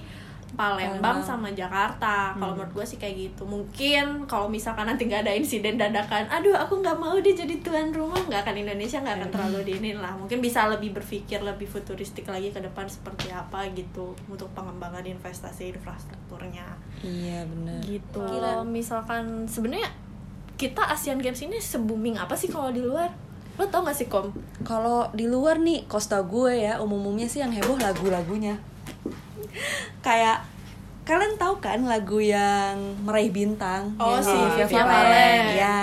Palembang 0.55 1.23
sama 1.23 1.49
Jakarta. 1.51 2.35
Kalau 2.35 2.53
menurut 2.53 2.73
gue 2.75 2.85
sih 2.85 2.99
kayak 2.99 3.15
gitu. 3.31 3.43
Mungkin 3.47 4.25
kalau 4.29 4.51
misalkan 4.51 4.85
nanti 4.85 5.07
nggak 5.07 5.25
ada 5.25 5.33
insiden 5.33 5.79
dadakan, 5.79 6.27
aduh 6.27 6.53
aku 6.55 6.79
nggak 6.79 6.97
mau 6.99 7.15
dia 7.19 7.33
jadi 7.33 7.59
tuan 7.63 7.89
rumah, 7.91 8.19
nggak 8.27 8.45
akan 8.45 8.55
Indonesia 8.61 8.99
nggak 9.01 9.15
akan 9.21 9.29
terlalu 9.31 9.59
diinin 9.67 9.97
lah. 9.99 10.13
Mungkin 10.15 10.39
bisa 10.43 10.67
lebih 10.67 10.93
berpikir 10.95 11.39
lebih 11.41 11.65
futuristik 11.65 12.27
lagi 12.27 12.51
ke 12.51 12.59
depan 12.59 12.85
seperti 12.85 13.31
apa 13.31 13.65
gitu 13.71 14.13
untuk 14.29 14.51
pengembangan 14.51 15.03
investasi 15.07 15.73
infrastrukturnya 15.75 16.67
iya 17.01 17.43
bener 17.47 17.81
gitu 17.83 18.21
Gila. 18.21 18.61
kalau 18.61 18.63
misalkan 18.67 19.49
sebenarnya 19.49 19.89
kita 20.59 20.85
Asian 20.93 21.17
Games 21.17 21.41
ini 21.41 21.57
se 21.57 21.81
booming 21.81 22.21
apa 22.21 22.37
sih 22.37 22.51
kalau 22.51 22.69
di 22.69 22.83
luar 22.83 23.09
lo 23.59 23.67
tau 23.67 23.83
gak 23.83 23.97
sih 23.97 24.07
kom 24.07 24.31
Kalau 24.63 25.11
di 25.11 25.27
luar 25.27 25.59
nih, 25.59 25.83
kosta 25.85 26.23
gue 26.23 26.63
ya, 26.63 26.79
umum-umumnya 26.79 27.27
sih 27.27 27.43
yang 27.43 27.51
heboh 27.51 27.75
lagu-lagunya. 27.75 28.55
Kayak 29.99 30.43
kalian 31.01 31.33
tahu 31.35 31.57
kan 31.57 31.81
lagu 31.83 32.17
yang 32.17 32.77
meraih 33.01 33.29
bintang 33.29 33.89
Oh, 33.97 34.13
yang 34.13 34.21
si 34.21 34.37
Via 34.69 34.85
Valen. 34.85 35.43
Ya. 35.51 35.79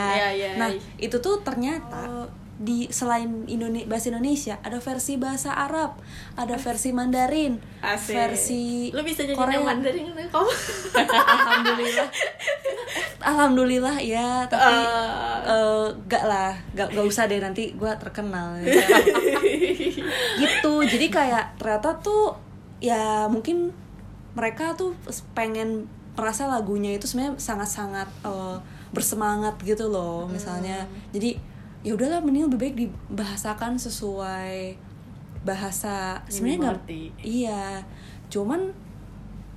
Nah, 0.56 0.70
itu 0.96 1.16
tuh 1.18 1.42
ternyata 1.42 2.26
di 2.58 2.90
selain 2.90 3.46
Indone 3.46 3.86
bahasa 3.86 4.10
Indonesia 4.10 4.58
ada 4.58 4.78
versi 4.78 5.14
bahasa 5.14 5.54
Arab, 5.54 5.94
ada 6.34 6.58
versi 6.58 6.90
Mandarin, 6.90 7.54
versi 8.04 8.90
lo 8.90 9.06
bisa 9.06 9.22
jadi 9.22 9.38
Korea. 9.38 9.62
Mandarin 9.62 10.10
kan 10.10 10.26
Alhamdulillah. 10.98 12.08
alhamdulillah 13.20 13.96
ya 14.00 14.42
tapi 14.46 14.74
Eh. 14.74 15.38
eh, 15.44 15.86
gak 16.06 16.24
lah 16.24 16.54
gak, 16.72 16.90
gak 16.90 17.02
usah 17.04 17.26
deh 17.26 17.38
nanti 17.38 17.74
gue 17.74 17.92
terkenal 17.98 18.58
gitu 20.40 20.72
jadi 20.82 21.06
kayak 21.08 21.44
ternyata 21.58 21.98
tuh 21.98 22.34
ya 22.78 23.26
mungkin 23.26 23.74
mereka 24.38 24.78
tuh 24.78 24.94
pengen 25.34 25.90
merasa 26.18 26.50
lagunya 26.50 26.94
itu 26.94 27.06
sebenarnya 27.06 27.38
sangat-sangat 27.38 28.08
eh, 28.26 28.58
bersemangat 28.90 29.58
gitu 29.62 29.86
loh 29.86 30.26
misalnya. 30.26 30.86
Jadi 31.14 31.38
ya 31.86 31.94
udahlah 31.94 32.18
mending 32.18 32.50
lebih 32.50 32.58
baik 32.58 32.74
dibahasakan 32.74 33.78
sesuai 33.78 34.74
bahasa. 35.46 36.22
Sebenarnya 36.26 36.58
nggak 36.58 36.78
iya. 37.22 37.86
Cuman 38.30 38.74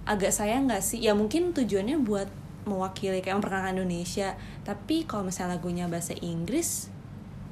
agak 0.06 0.34
sayang 0.34 0.70
nggak 0.70 0.84
sih? 0.86 1.02
Ya 1.02 1.18
mungkin 1.18 1.54
tujuannya 1.54 2.02
buat 2.06 2.30
mewakili 2.70 3.26
kayak 3.26 3.42
memperkenalkan 3.42 3.82
Indonesia. 3.82 4.38
Tapi 4.62 5.10
kalau 5.10 5.26
misalnya 5.26 5.58
lagunya 5.58 5.90
bahasa 5.90 6.14
Inggris 6.22 6.94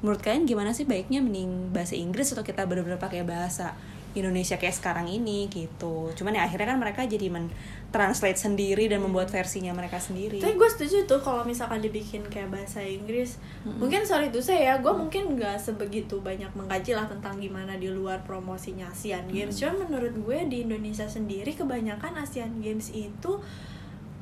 menurut 0.00 0.24
kalian 0.24 0.48
gimana 0.48 0.72
sih 0.72 0.88
baiknya 0.88 1.20
mending 1.20 1.76
bahasa 1.76 1.92
Inggris 1.92 2.32
atau 2.32 2.40
kita 2.40 2.64
benar-benar 2.64 2.96
pakai 2.96 3.20
bahasa 3.20 3.76
Indonesia 4.14 4.58
kayak 4.58 4.74
sekarang 4.74 5.06
ini 5.06 5.46
gitu 5.50 6.10
cuman 6.14 6.38
ya 6.38 6.42
akhirnya 6.46 6.74
kan 6.74 6.78
mereka 6.78 7.00
jadi 7.06 7.30
men 7.30 7.50
translate 7.90 8.38
sendiri 8.38 8.86
dan 8.86 9.02
membuat 9.02 9.26
versinya 9.34 9.74
mereka 9.74 9.98
sendiri 9.98 10.38
Tapi 10.38 10.54
gue 10.54 10.70
setuju 10.70 11.10
tuh 11.10 11.18
kalau 11.18 11.42
misalkan 11.42 11.82
dibikin 11.82 12.22
kayak 12.30 12.54
bahasa 12.54 12.78
Inggris. 12.86 13.42
Mungkin 13.66 14.06
sorry 14.06 14.30
itu 14.30 14.38
saya, 14.38 14.78
gue 14.78 14.94
mungkin 14.94 15.34
nggak 15.34 15.58
sebegitu 15.58 16.22
banyak 16.22 16.48
mengkaji 16.54 16.94
lah 16.94 17.10
tentang 17.10 17.42
gimana 17.42 17.74
di 17.82 17.90
luar 17.90 18.22
promosinya 18.22 18.94
Asian 18.94 19.26
Games. 19.26 19.58
Cuman 19.58 19.90
menurut 19.90 20.14
gue 20.14 20.38
di 20.46 20.62
Indonesia 20.62 21.04
sendiri 21.10 21.50
kebanyakan 21.50 22.14
Asian 22.22 22.62
Games 22.62 22.94
itu 22.94 23.42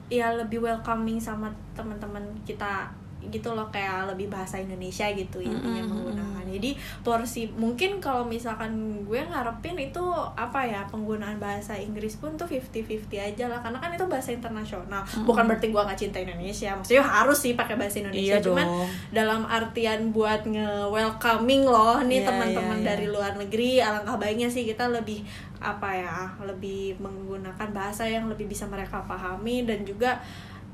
ya 0.08 0.32
lebih 0.32 0.64
welcoming 0.64 1.20
sama 1.20 1.52
teman-teman 1.76 2.24
kita 2.48 2.88
gitu 3.18 3.50
loh 3.50 3.66
kayak 3.74 4.14
lebih 4.14 4.30
bahasa 4.30 4.62
Indonesia 4.62 5.10
gitu 5.10 5.42
intinya 5.42 5.82
Mm-mm, 5.82 5.90
menggunakan. 5.90 6.44
Jadi 6.48 6.70
porsi 7.02 7.50
mungkin 7.50 7.98
kalau 7.98 8.22
misalkan 8.24 9.02
gue 9.04 9.20
ngarepin 9.20 9.74
itu 9.76 10.04
apa 10.38 10.62
ya 10.64 10.86
penggunaan 10.86 11.36
bahasa 11.42 11.74
Inggris 11.74 12.16
pun 12.22 12.38
tuh 12.38 12.46
50-50 12.46 13.10
aja 13.18 13.44
lah. 13.50 13.58
Karena 13.58 13.78
kan 13.82 13.90
itu 13.90 14.06
bahasa 14.06 14.30
internasional. 14.30 15.02
Bukan 15.26 15.44
berarti 15.50 15.68
gue 15.68 15.82
nggak 15.82 15.98
cinta 15.98 16.18
Indonesia. 16.22 16.78
Maksudnya 16.78 17.04
harus 17.04 17.38
sih 17.42 17.58
pakai 17.58 17.74
bahasa 17.74 18.00
Indonesia. 18.00 18.38
Iya 18.38 18.44
cuman 18.44 18.66
dong. 18.66 18.88
dalam 19.10 19.42
artian 19.44 20.14
buat 20.14 20.46
nge 20.46 20.88
welcoming 20.88 21.66
loh 21.66 21.98
nih 22.06 22.22
Iya, 22.22 22.26
teman-teman 22.34 22.78
iya, 22.78 22.82
iya. 22.82 22.88
dari 22.94 23.06
luar 23.06 23.32
negeri 23.38 23.70
alangkah 23.78 24.16
baiknya 24.18 24.48
sih 24.50 24.66
kita 24.66 24.90
lebih 24.90 25.22
apa 25.58 25.90
ya 25.90 26.16
lebih 26.42 26.98
menggunakan 27.02 27.68
bahasa 27.74 28.06
yang 28.06 28.30
lebih 28.30 28.46
bisa 28.46 28.66
mereka 28.70 29.02
pahami 29.06 29.66
dan 29.66 29.82
juga 29.82 30.22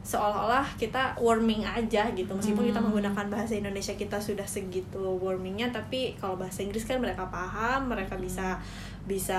seolah-olah 0.05 0.69
kita 0.77 1.17
warming 1.17 1.64
aja 1.64 2.05
gitu 2.11 2.29
meskipun 2.31 2.64
kita 2.67 2.77
Hmm. 2.77 2.93
menggunakan 2.93 3.25
bahasa 3.27 3.57
Indonesia 3.57 3.93
kita 3.93 4.17
sudah 4.17 4.45
segitu 4.45 5.01
warmingnya 5.17 5.73
tapi 5.73 6.12
kalau 6.14 6.37
bahasa 6.37 6.61
Inggris 6.61 6.85
kan 6.85 7.01
mereka 7.01 7.25
paham 7.27 7.88
mereka 7.88 8.12
bisa 8.14 8.61
bisa 9.03 9.37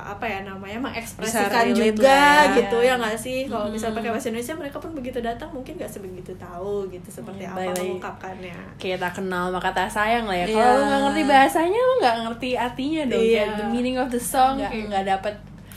apa 0.00 0.22
ya 0.22 0.42
namanya 0.42 0.78
mengekspresikan 0.80 1.70
juga 1.70 2.06
ya. 2.44 2.54
gitu 2.56 2.78
ya 2.80 2.94
nggak 2.94 3.14
sih 3.16 3.38
kalau 3.44 3.66
Hmm. 3.66 3.74
misal 3.74 3.90
pakai 3.92 4.10
bahasa 4.10 4.26
Indonesia 4.28 4.54
mereka 4.54 4.76
pun 4.76 4.90
begitu 4.92 5.18
datang 5.20 5.50
mungkin 5.50 5.74
nggak 5.74 5.86
sebegitu 5.88 6.30
tahu 6.36 6.86
gitu 6.88 7.06
seperti 7.12 7.42
Hmm, 7.42 7.50
apa 7.52 7.60
lagi. 7.64 7.82
mengungkapkannya 7.84 8.56
kayak 8.76 8.98
tak 9.00 9.12
kenal 9.16 9.50
maka 9.50 9.70
tak 9.70 9.86
sayang 9.88 10.22
lah 10.24 10.34
ya 10.36 10.46
Iya. 10.46 10.54
kalau 10.56 10.70
lu 10.72 10.82
nggak 10.84 11.02
ngerti 11.04 11.22
bahasanya 11.24 11.80
lu 11.80 11.94
nggak 12.00 12.16
ngerti 12.24 12.50
artinya 12.56 13.02
dong 13.06 13.22
Iya. 13.24 13.38
kayak 13.40 13.54
the 13.56 13.66
meaning 13.68 13.96
of 13.96 14.08
the 14.08 14.18
song 14.20 14.54
Nggak- 14.56 14.70
kayak 14.72 14.86
nggak 14.88 15.04
dapet 15.08 15.34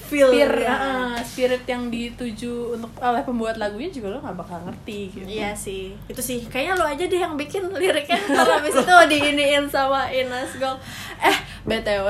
feel 0.09 0.33
spirit, 0.33 0.65
ya. 0.65 0.73
ah, 0.73 1.15
spirit 1.21 1.63
yang 1.69 1.93
dituju 1.93 2.73
untuk 2.73 2.89
oleh 2.97 3.21
pembuat 3.21 3.61
lagunya 3.61 3.93
juga 3.93 4.17
lo 4.17 4.19
nggak 4.25 4.37
bakal 4.41 4.57
ngerti 4.65 5.13
gitu 5.13 5.29
Iya 5.29 5.53
sih, 5.53 5.93
itu 6.09 6.21
sih. 6.21 6.41
Kayaknya 6.49 6.73
lo 6.81 6.85
aja 6.89 7.03
deh 7.05 7.21
yang 7.21 7.37
bikin 7.37 7.69
liriknya 7.69 8.17
kalau 8.33 8.57
habis 8.57 8.73
itu 8.73 8.95
diiniin 9.13 9.69
sama 9.69 10.09
Inas 10.09 10.57
Gold. 10.57 10.81
Eh, 11.21 11.37
BTW, 11.69 12.09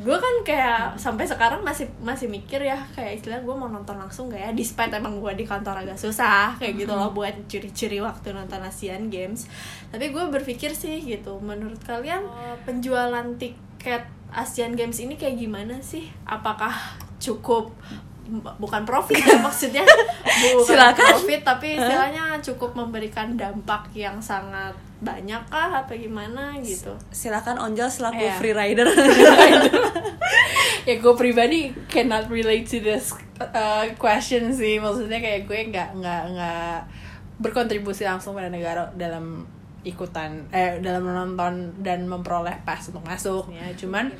gue 0.00 0.16
kan 0.16 0.34
kayak 0.40 0.96
sampai 0.96 1.28
sekarang 1.28 1.60
masih 1.60 1.92
masih 2.00 2.32
mikir 2.32 2.64
ya 2.64 2.80
kayak 2.96 3.20
istilah 3.20 3.44
gue 3.44 3.52
mau 3.52 3.68
nonton 3.68 4.00
langsung 4.00 4.32
gak 4.32 4.40
ya 4.40 4.50
despite 4.56 4.96
emang 4.96 5.20
gue 5.20 5.32
di 5.36 5.44
kantor 5.44 5.84
agak 5.84 6.00
susah 6.00 6.56
kayak 6.56 6.84
gitu 6.86 6.92
loh 6.96 7.12
buat 7.12 7.36
curi-curi 7.44 8.00
waktu 8.00 8.32
nonton 8.32 8.64
Asian 8.64 9.12
Games 9.12 9.44
tapi 9.92 10.08
gue 10.08 10.24
berpikir 10.32 10.72
sih 10.72 11.04
gitu 11.04 11.36
menurut 11.44 11.80
kalian 11.84 12.24
eh, 12.24 12.56
penjualan 12.64 13.28
tiket 13.36 14.08
Asian 14.30 14.72
Games 14.72 14.98
ini 14.98 15.14
kayak 15.14 15.36
gimana 15.36 15.78
sih? 15.80 16.06
Apakah 16.24 16.72
cukup 17.18 17.74
bukan 18.56 18.86
profit 18.86 19.18
ya 19.18 19.42
maksudnya 19.46 19.82
bukan 19.82 20.62
Silakan. 20.62 21.02
profit 21.18 21.40
tapi 21.42 21.74
istilahnya 21.74 22.38
cukup 22.38 22.78
memberikan 22.78 23.34
dampak 23.34 23.90
yang 23.90 24.22
sangat 24.22 24.70
banyak 25.02 25.42
kah 25.50 25.82
apa 25.82 25.90
gimana 25.92 26.54
gitu? 26.62 26.94
Silakan 27.10 27.58
Onjol 27.58 27.90
selaku 27.90 28.22
Iya. 28.22 28.34
free 28.38 28.54
rider. 28.54 28.86
Ya 30.80 30.96
gue 30.96 31.12
pribadi 31.12 31.76
cannot 31.86 32.32
relate 32.32 32.64
to 32.64 32.80
this 32.80 33.12
uh, 33.36 33.84
question 33.98 34.48
sih. 34.48 34.80
Maksudnya 34.80 35.20
kayak 35.20 35.44
gue 35.44 35.60
nggak 35.68 35.88
nggak 35.94 36.22
nggak 36.32 36.76
berkontribusi 37.36 38.04
langsung 38.04 38.32
pada 38.32 38.48
negara 38.48 38.88
dalam 38.96 39.44
ikutan 39.82 40.44
eh 40.52 40.78
dalam 40.84 41.06
menonton 41.06 41.72
dan 41.80 42.04
memperoleh 42.04 42.54
pas 42.64 42.80
untuk 42.88 43.04
masuk. 43.04 43.48
Ya 43.52 43.68
cuman 43.76 44.12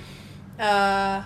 eh 0.60 1.18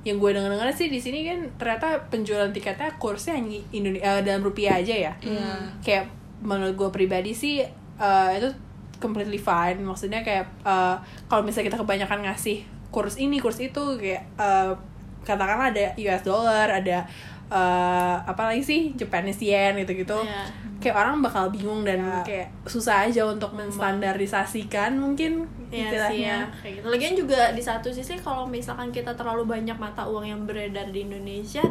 yang 0.00 0.16
gue 0.16 0.32
dengar 0.32 0.48
dengar 0.48 0.72
sih 0.72 0.88
di 0.88 0.96
sini 0.96 1.28
kan 1.28 1.44
ternyata 1.60 2.08
penjualan 2.08 2.48
tiketnya 2.48 2.88
kursnya 2.96 3.36
hanya 3.36 3.60
Indonesia 3.68 4.24
dalam 4.24 4.40
rupiah 4.40 4.80
aja 4.80 4.94
ya. 4.96 5.12
Iya. 5.20 5.52
kayak 5.84 6.04
menurut 6.40 6.72
gue 6.72 6.88
pribadi 6.88 7.36
sih 7.36 7.60
eh, 8.00 8.28
itu 8.40 8.48
completely 8.96 9.36
fine. 9.36 9.80
Maksudnya 9.84 10.24
kayak 10.24 10.46
eh, 10.64 10.96
kalau 11.28 11.44
misalnya 11.44 11.72
kita 11.72 11.78
kebanyakan 11.84 12.24
ngasih 12.24 12.64
kurs 12.90 13.20
ini 13.20 13.38
kurs 13.38 13.60
itu 13.60 14.00
kayak 14.00 14.24
eh, 14.40 14.72
katakanlah 15.20 15.68
ada 15.68 15.92
US 16.00 16.22
dollar 16.24 16.66
ada 16.72 17.04
eh, 17.50 18.16
apa 18.22 18.42
lagi 18.46 18.62
sih 18.62 18.80
Japanese 18.94 19.42
yen 19.42 19.74
gitu 19.76 19.92
gitu 19.98 20.18
Iya. 20.22 20.46
kayak 20.80 20.96
orang 20.96 21.20
bakal 21.20 21.50
bingung 21.50 21.84
dan 21.84 22.00
kayak 22.22 22.48
susah 22.64 23.04
aja 23.04 23.26
untuk 23.26 23.52
menstandarisasikan 23.52 24.96
mungkin 24.96 25.44
Iya 25.68 25.76
sih 25.76 25.76
ya 25.76 25.86
istilahnya 25.86 26.36
kayak 26.62 26.72
gitu. 26.74 26.84
Lagian 26.88 27.14
juga 27.14 27.40
di 27.52 27.60
satu 27.60 27.88
sisi 27.90 28.16
kalau 28.16 28.42
misalkan 28.42 28.88
kita 28.88 29.12
terlalu 29.12 29.44
banyak 29.44 29.76
mata 29.76 30.02
uang 30.02 30.24
yang 30.24 30.40
beredar 30.42 30.88
di 30.88 31.04
Indonesia, 31.04 31.62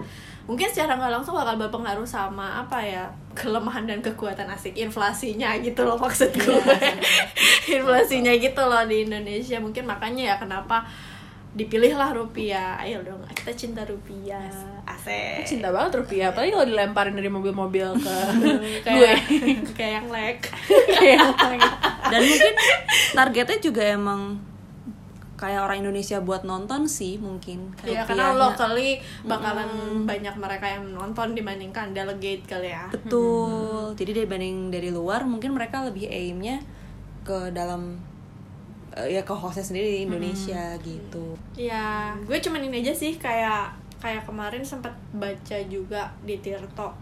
mungkin 0.46 0.70
secara 0.70 0.96
nggak 0.96 1.20
langsung 1.20 1.36
bakal 1.36 1.58
berpengaruh 1.58 2.06
sama 2.06 2.64
apa 2.64 2.80
ya 2.80 3.04
kelemahan 3.34 3.84
dan 3.84 4.00
kekuatan 4.00 4.48
asik 4.48 4.78
inflasinya 4.78 5.52
gitu 5.60 5.84
loh 5.84 5.98
maksud 5.98 6.32
gue. 6.32 6.64
inflasinya 7.82 8.32
gitu 8.36 8.62
loh 8.62 8.84
di 8.86 9.04
Indonesia. 9.04 9.58
Mungkin 9.60 9.84
makanya 9.84 10.24
ya 10.32 10.36
kenapa 10.40 10.86
dipilihlah 11.50 12.14
rupiah. 12.14 12.78
Ayo 12.78 13.02
dong, 13.02 13.22
kita 13.34 13.52
cinta 13.58 13.82
rupiah. 13.86 14.80
Asik. 14.90 15.46
cinta 15.46 15.70
banget 15.70 16.02
rupiah 16.02 16.34
apalagi 16.34 16.52
kalau 16.52 16.66
dilemparin 16.66 17.14
dari 17.14 17.30
mobil-mobil 17.30 17.88
ke 18.02 18.18
gue 18.86 18.86
kayak 18.86 19.18
kayak 19.78 19.94
yang 20.02 20.08
lek. 20.10 20.40
kayak 20.98 21.20
dan 22.10 22.22
mungkin 22.26 22.54
targetnya 23.14 23.58
juga 23.62 23.84
emang 23.86 24.42
kayak 25.40 25.62
orang 25.64 25.88
Indonesia 25.88 26.20
buat 26.20 26.44
nonton 26.44 26.90
sih 26.92 27.16
mungkin 27.16 27.72
Ya 27.88 28.04
karena 28.04 28.36
locally 28.36 29.00
bakalan 29.24 30.04
banyak 30.04 30.36
mereka 30.36 30.68
yang 30.68 30.92
nonton 30.92 31.32
dibandingkan 31.32 31.96
delegate 31.96 32.44
kali 32.44 32.76
ya. 32.76 32.92
betul 32.92 33.96
jadi 33.96 34.26
dibanding 34.26 34.68
dari 34.68 34.92
luar 34.92 35.24
mungkin 35.24 35.56
mereka 35.56 35.88
lebih 35.88 36.12
aimnya 36.12 36.60
ke 37.24 37.56
dalam 37.56 38.04
ya 39.08 39.22
ke 39.24 39.34
hostnya 39.36 39.64
sendiri 39.64 39.88
di 39.88 40.00
Indonesia 40.10 40.76
gitu. 40.82 41.38
Ya, 41.56 42.16
gue 42.26 42.38
cuman 42.42 42.64
ini 42.66 42.82
aja 42.84 42.92
sih 42.96 43.16
kayak 43.16 43.72
kayak 44.00 44.24
kemarin 44.24 44.64
sempat 44.64 44.96
baca 45.12 45.58
juga 45.68 46.08
di 46.24 46.40
Tirto 46.40 46.96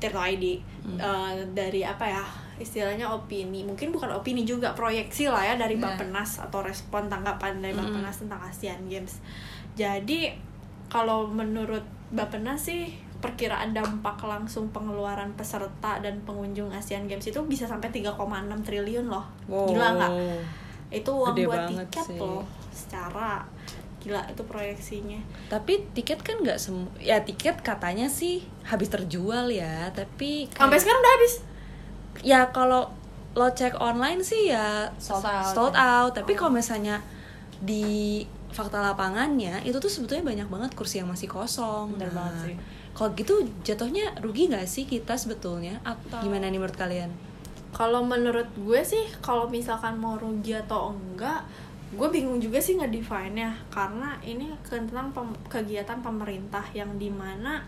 Tirto 0.00 0.18
ID 0.18 0.58
eh, 0.98 1.32
dari 1.52 1.84
apa 1.84 2.08
ya 2.08 2.24
istilahnya 2.58 3.06
opini 3.10 3.62
mungkin 3.66 3.90
bukan 3.90 4.10
opini 4.12 4.42
juga 4.46 4.72
proyeksi 4.72 5.28
lah 5.28 5.42
ya 5.42 5.54
dari 5.60 5.76
Ya. 5.76 5.92
Bappenas 5.92 6.40
atau 6.40 6.64
respon 6.64 7.06
tanggapan 7.10 7.60
dari 7.60 7.76
Bappenas 7.76 8.16
tentang 8.18 8.40
Asian 8.42 8.80
Games. 8.88 9.20
Jadi 9.76 10.32
kalau 10.88 11.28
menurut 11.28 11.82
Bappenas 12.12 12.64
sih 12.68 12.92
perkiraan 13.22 13.70
dampak 13.70 14.18
langsung 14.26 14.68
pengeluaran 14.74 15.30
peserta 15.38 16.02
dan 16.02 16.18
pengunjung 16.26 16.74
Asian 16.74 17.06
Games 17.06 17.22
itu 17.22 17.38
bisa 17.46 17.70
sampai 17.70 17.88
3,6 17.94 18.18
triliun 18.66 19.06
loh. 19.06 19.24
Gila 19.46 19.88
nggak 19.96 20.12
itu 20.92 21.08
uang 21.08 21.32
Gede 21.32 21.44
buat 21.44 21.64
tiket 21.66 22.04
sih. 22.06 22.18
loh 22.18 22.44
secara 22.68 23.42
gila 23.98 24.18
itu 24.26 24.42
proyeksinya. 24.42 25.20
Tapi 25.48 25.86
tiket 25.92 26.20
kan 26.20 26.36
nggak 26.36 26.58
semua 26.58 26.90
ya 26.98 27.18
tiket 27.18 27.60
katanya 27.60 28.06
sih 28.06 28.38
habis 28.62 28.88
terjual 28.88 29.48
ya 29.48 29.88
tapi 29.90 30.46
kayak- 30.46 30.58
sampai 30.58 30.76
sekarang 30.76 31.00
udah 31.00 31.12
habis? 31.12 31.34
Ya 32.20 32.40
kalau 32.48 32.90
lo 33.32 33.48
cek 33.48 33.74
online 33.76 34.20
sih 34.20 34.48
ya 34.48 34.90
Sold 34.98 35.22
out. 35.22 35.48
sold 35.48 35.74
out. 35.74 36.12
Tapi 36.12 36.32
kalau 36.32 36.52
misalnya 36.52 37.00
di 37.56 38.20
fakta 38.48 38.82
lapangannya 38.82 39.62
itu 39.62 39.78
tuh 39.78 39.88
sebetulnya 39.88 40.20
banyak 40.26 40.48
banget 40.50 40.70
kursi 40.72 40.98
yang 40.98 41.08
masih 41.08 41.24
kosong. 41.26 41.94
Bener 41.94 42.10
Nah, 42.10 42.26
banget 42.26 42.34
sih. 42.44 42.56
kalau 42.92 43.08
gitu 43.14 43.34
jatuhnya 43.62 44.12
rugi 44.18 44.46
nggak 44.46 44.66
sih 44.66 44.84
kita 44.84 45.14
sebetulnya? 45.14 45.80
Atau 45.82 46.20
gimana 46.20 46.44
nih 46.44 46.58
menurut 46.58 46.74
kalian 46.74 47.08
kalau 47.72 48.04
menurut 48.04 48.48
gue 48.54 48.80
sih 48.84 49.08
kalau 49.24 49.48
misalkan 49.48 49.96
mau 49.96 50.20
rugi 50.20 50.54
atau 50.54 50.92
enggak 50.92 51.42
gue 51.92 52.08
bingung 52.08 52.40
juga 52.40 52.56
sih 52.56 52.80
nge-define 52.80 53.36
nya 53.36 53.50
karena 53.68 54.16
ini 54.24 54.48
tentang 54.64 55.12
pem- 55.12 55.36
kegiatan 55.48 56.00
pemerintah 56.00 56.64
yang 56.72 56.96
di 56.96 57.12
mana 57.12 57.60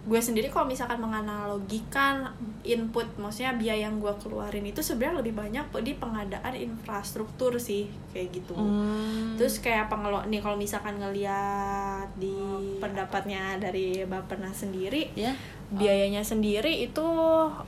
gue 0.00 0.16
sendiri 0.16 0.48
kalau 0.48 0.64
misalkan 0.64 0.96
menganalogikan 0.96 2.24
input 2.64 3.04
maksudnya 3.20 3.52
biaya 3.60 3.84
yang 3.84 4.00
gue 4.00 4.10
keluarin 4.16 4.64
itu 4.64 4.80
sebenarnya 4.80 5.20
lebih 5.20 5.34
banyak 5.36 5.64
di 5.84 5.92
pengadaan 5.92 6.54
infrastruktur 6.56 7.60
sih 7.60 7.84
kayak 8.10 8.32
gitu. 8.32 8.56
Hmm. 8.56 9.36
terus 9.36 9.60
kayak 9.60 9.92
pengelola 9.92 10.24
nih 10.24 10.40
kalau 10.40 10.56
misalkan 10.56 10.96
ngeliat 10.96 12.08
di 12.16 12.32
pendapatnya 12.80 13.60
dari 13.60 14.08
Bapenas 14.08 14.64
sendiri 14.64 15.12
ya 15.12 15.36
biayanya 15.70 16.20
sendiri 16.20 16.82
itu 16.82 17.06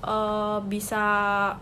eh, 0.02 0.58
bisa 0.66 1.04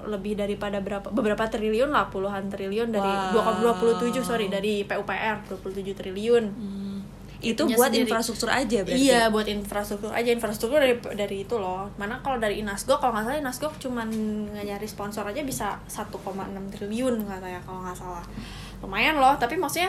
lebih 0.03 0.35
daripada 0.35 0.81
berapa 0.81 1.09
beberapa 1.09 1.45
triliun 1.45 1.89
lah 1.89 2.09
puluhan 2.09 2.49
triliun 2.49 2.89
dari 2.89 3.13
Wow. 3.37 3.69
2,27 3.77 4.21
sorry 4.21 4.49
dari 4.49 4.83
PUPR 4.83 5.45
27 5.47 5.93
triliun 5.93 6.45
itu 7.41 7.57
Itunya 7.57 7.73
buat 7.73 7.89
sendiri. 7.89 8.05
infrastruktur 8.05 8.49
aja 8.49 8.79
berarti 8.85 9.01
Iya 9.01 9.23
buat 9.29 9.49
infrastruktur 9.49 10.13
aja 10.13 10.29
infrastruktur 10.29 10.77
dari 10.77 10.93
dari 11.17 11.37
itu 11.41 11.57
loh. 11.57 11.89
Mana 11.97 12.21
kalau 12.21 12.37
dari 12.37 12.61
Inasgo 12.61 13.01
kalau 13.01 13.17
nggak 13.17 13.25
salah 13.27 13.41
Inasgo 13.41 13.73
cuman 13.81 14.09
nyari 14.53 14.85
sponsor 14.85 15.25
aja 15.25 15.41
bisa 15.41 15.81
1,6 15.89 16.21
triliun 16.69 17.15
katanya 17.25 17.61
kalau 17.65 17.81
nggak 17.81 17.97
salah. 17.97 18.21
Lumayan 18.85 19.17
loh. 19.17 19.33
Tapi 19.41 19.57
maksudnya 19.57 19.89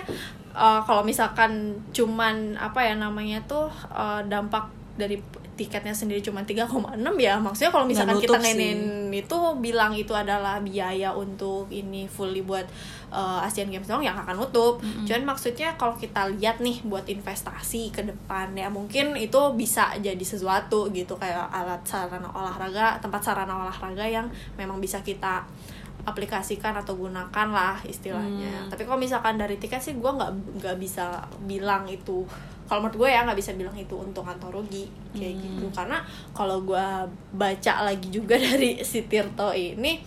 eh, 0.51 0.79
kalau 0.81 1.03
misalkan 1.03 1.75
cuman 1.91 2.55
apa 2.55 2.87
ya 2.87 2.95
namanya 2.95 3.43
tuh 3.43 3.67
eh, 3.91 4.23
dampak 4.27 4.71
dari 4.95 5.19
tiketnya 5.59 5.91
sendiri 5.91 6.23
cuma 6.23 6.41
3,6 6.41 6.95
ya 7.19 7.35
maksudnya 7.37 7.71
kalau 7.71 7.85
misalkan 7.85 8.17
kita 8.17 8.39
nenin 8.39 9.11
itu 9.11 9.37
bilang 9.59 9.91
itu 9.91 10.15
adalah 10.15 10.63
biaya 10.63 11.11
untuk 11.11 11.67
ini 11.69 12.07
fully 12.07 12.41
buat 12.41 12.65
uh, 13.11 13.43
Asian 13.43 13.67
Games 13.67 13.85
doang 13.85 14.01
yang 14.01 14.15
akan 14.15 14.39
nutup. 14.39 14.79
Cuman 15.03 15.35
maksudnya 15.35 15.75
kalau 15.75 15.93
kita 15.99 16.31
lihat 16.31 16.63
nih 16.63 16.81
buat 16.87 17.05
investasi 17.05 17.91
ke 17.91 18.01
depan 18.07 18.55
ya 18.55 18.71
mungkin 18.71 19.19
itu 19.19 19.37
bisa 19.53 19.91
jadi 19.99 20.23
sesuatu 20.23 20.89
gitu 20.95 21.19
kayak 21.19 21.51
alat 21.51 21.83
sarana 21.83 22.31
olahraga, 22.31 22.97
tempat 23.03 23.21
sarana 23.21 23.67
olahraga 23.67 24.07
yang 24.07 24.31
memang 24.55 24.79
bisa 24.79 25.03
kita 25.03 25.43
aplikasikan 26.01 26.73
atau 26.73 26.97
gunakan 26.97 27.47
lah 27.53 27.77
istilahnya. 27.85 28.65
Tapi 28.73 28.89
kalau 28.89 28.97
misalkan 28.97 29.37
dari 29.37 29.61
tiket 29.61 29.83
sih 29.83 29.93
gue 29.93 30.11
nggak 30.11 30.63
nggak 30.63 30.77
bisa 30.81 31.21
bilang 31.45 31.85
itu. 31.85 32.25
Kalau 32.71 32.87
menurut 32.87 33.03
gue 33.03 33.09
ya 33.11 33.27
nggak 33.27 33.35
bisa 33.35 33.51
bilang 33.59 33.75
itu 33.75 33.91
untung 33.99 34.23
atau 34.23 34.47
rugi 34.47 34.87
kayak 35.11 35.35
gitu. 35.43 35.67
Karena 35.75 35.99
kalau 36.31 36.63
gue 36.63 36.87
baca 37.35 37.73
lagi 37.83 38.07
juga 38.07 38.39
dari 38.47 38.79
si 38.79 39.03
Tirto 39.11 39.51
ini 39.51 39.99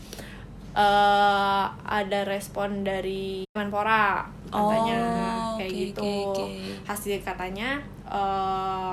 eh 0.75 1.65
ada 1.71 2.21
respon 2.25 2.81
dari 2.83 3.45
Kemenpora 3.47 4.27
katanya 4.49 4.97
Oh, 4.99 5.55
kayak 5.61 5.71
oke, 5.71 5.79
gitu. 5.79 6.01
oke, 6.03 6.25
oke. 6.33 6.45
Hasil 6.89 7.21
katanya 7.21 7.79
eh 8.09 8.93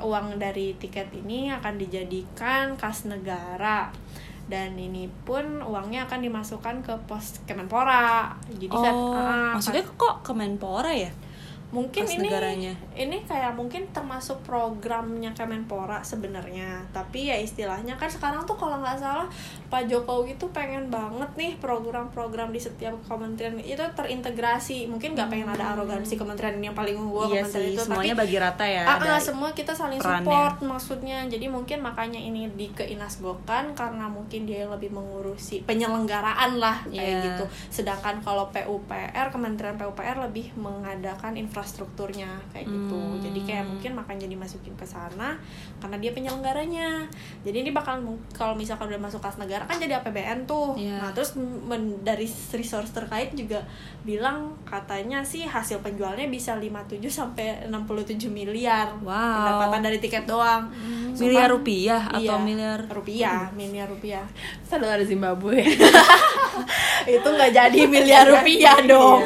uang 0.00 0.36
dari 0.36 0.74
tiket 0.76 1.08
ini 1.14 1.48
akan 1.52 1.78
dijadikan 1.78 2.76
kas 2.76 3.06
negara 3.06 3.88
dan 4.50 4.74
ini 4.74 5.06
pun 5.24 5.62
uangnya 5.62 6.10
akan 6.10 6.20
dimasukkan 6.26 6.82
ke 6.82 6.92
pos 7.06 7.38
Kemenpora. 7.46 8.34
Jadi 8.50 8.66
kan 8.68 8.92
oh 8.92 9.14
ah, 9.14 9.54
maksudnya 9.54 9.86
kok 9.94 10.26
Kemenpora 10.26 10.90
ya 10.90 11.12
mungkin 11.70 12.02
ini 12.02 12.26
negaranya. 12.26 12.72
ini 12.92 13.22
kayak 13.22 13.54
mungkin 13.54 13.86
termasuk 13.90 14.42
programnya 14.42 15.30
Kemenpora 15.30 16.02
sebenarnya 16.02 16.82
tapi 16.90 17.30
ya 17.30 17.36
istilahnya 17.36 17.94
kan 17.94 18.06
sekarang 18.06 18.42
tuh 18.42 18.54
kalau 18.54 18.78
nggak 18.78 18.98
salah 18.98 19.30
Pak 19.66 19.86
Jokowi 19.86 20.34
tuh 20.34 20.50
pengen 20.50 20.90
banget 20.90 21.30
nih 21.34 21.54
program-program 21.56 22.50
di 22.50 22.58
setiap 22.58 22.98
kementerian 23.04 23.54
itu 23.56 23.78
terintegrasi 23.94 24.86
mungkin 24.86 25.14
nggak 25.14 25.28
pengen 25.28 25.48
ada 25.48 25.72
arogansi 25.72 26.14
kementerian 26.14 26.58
ini 26.58 26.66
yang 26.66 26.74
paling 26.74 26.94
unggul 26.94 27.30
iya 27.30 27.40
kementerian 27.40 27.64
sih 27.64 27.72
itu 27.72 27.82
semuanya 27.82 28.12
tapi 28.12 28.20
bagi 28.20 28.36
rata 28.36 28.64
ya 28.66 28.82
Ah, 28.82 28.96
ada 28.98 29.12
ah, 29.12 29.20
semua 29.20 29.48
kita 29.50 29.70
saling 29.70 29.96
perannya. 29.96 30.26
support 30.26 30.54
maksudnya 30.60 31.18
jadi 31.26 31.46
mungkin 31.46 31.78
makanya 31.80 32.18
ini 32.18 32.50
di 32.50 32.66
keinasgokan 32.70 33.72
karena 33.72 34.06
mungkin 34.06 34.42
dia 34.42 34.66
yang 34.66 34.74
lebih 34.74 34.90
mengurusi 34.90 35.62
penyelenggaraan 35.62 36.58
lah 36.58 36.82
kayak 36.84 36.98
Iya. 37.00 37.22
gitu 37.24 37.44
sedangkan 37.72 38.18
kalau 38.18 38.50
PUPR 38.50 39.30
Kementerian 39.30 39.76
PUPR 39.76 40.18
lebih 40.20 40.50
mengadakan 40.54 41.38
infrastrukturnya 41.60 42.40
kayak 42.50 42.64
gitu 42.64 42.96
Hmm. 42.96 43.20
jadi 43.20 43.40
kayak 43.42 43.64
mungkin 43.66 43.92
makanya 43.94 44.24
dimasukin 44.26 44.72
ke 44.72 44.82
sana 44.82 45.36
karena 45.76 45.96
dia 45.98 46.10
penyelenggaranya 46.10 47.04
jadi 47.42 47.56
ini 47.60 47.70
bakal 47.70 48.00
kalau 48.32 48.56
misalkan 48.56 48.88
udah 48.88 48.96
masuk 48.98 49.20
kas 49.20 49.36
negara 49.36 49.60
kan 49.62 49.76
jadi 49.76 50.00
APBN 50.00 50.48
tuh 50.48 50.72
Iya. 50.74 50.96
nah 50.98 51.10
terus 51.12 51.36
men- 51.36 52.00
dari 52.00 52.24
resource 52.26 52.88
terkait 52.90 53.36
juga 53.36 53.60
bilang 54.00 54.56
katanya 54.64 55.20
sih 55.20 55.44
hasil 55.44 55.80
penjualnya 55.80 56.24
bisa 56.26 56.56
57 56.56 56.96
sampai 57.06 57.68
67 57.68 58.26
miliar 58.26 58.96
Wow. 58.98 59.12
pendapatan 59.12 59.80
dari 59.82 59.98
tiket 59.98 60.24
doang 60.24 60.72
Sumpah, 61.10 61.20
miliar 61.20 61.48
rupiah 61.50 62.02
atau 62.06 62.22
iya, 62.22 62.40
miliar 62.40 62.78
rupiah 62.88 63.40
miliar 63.52 63.86
rupiah 63.86 64.24
Selalu 64.62 64.86
ada 64.88 65.04
Zimbabwe. 65.04 65.60
itu 67.06 67.26
nggak 67.26 67.50
jadi 67.50 67.80
miliar 67.86 68.24
rupiah 68.24 68.78
dong 68.82 69.20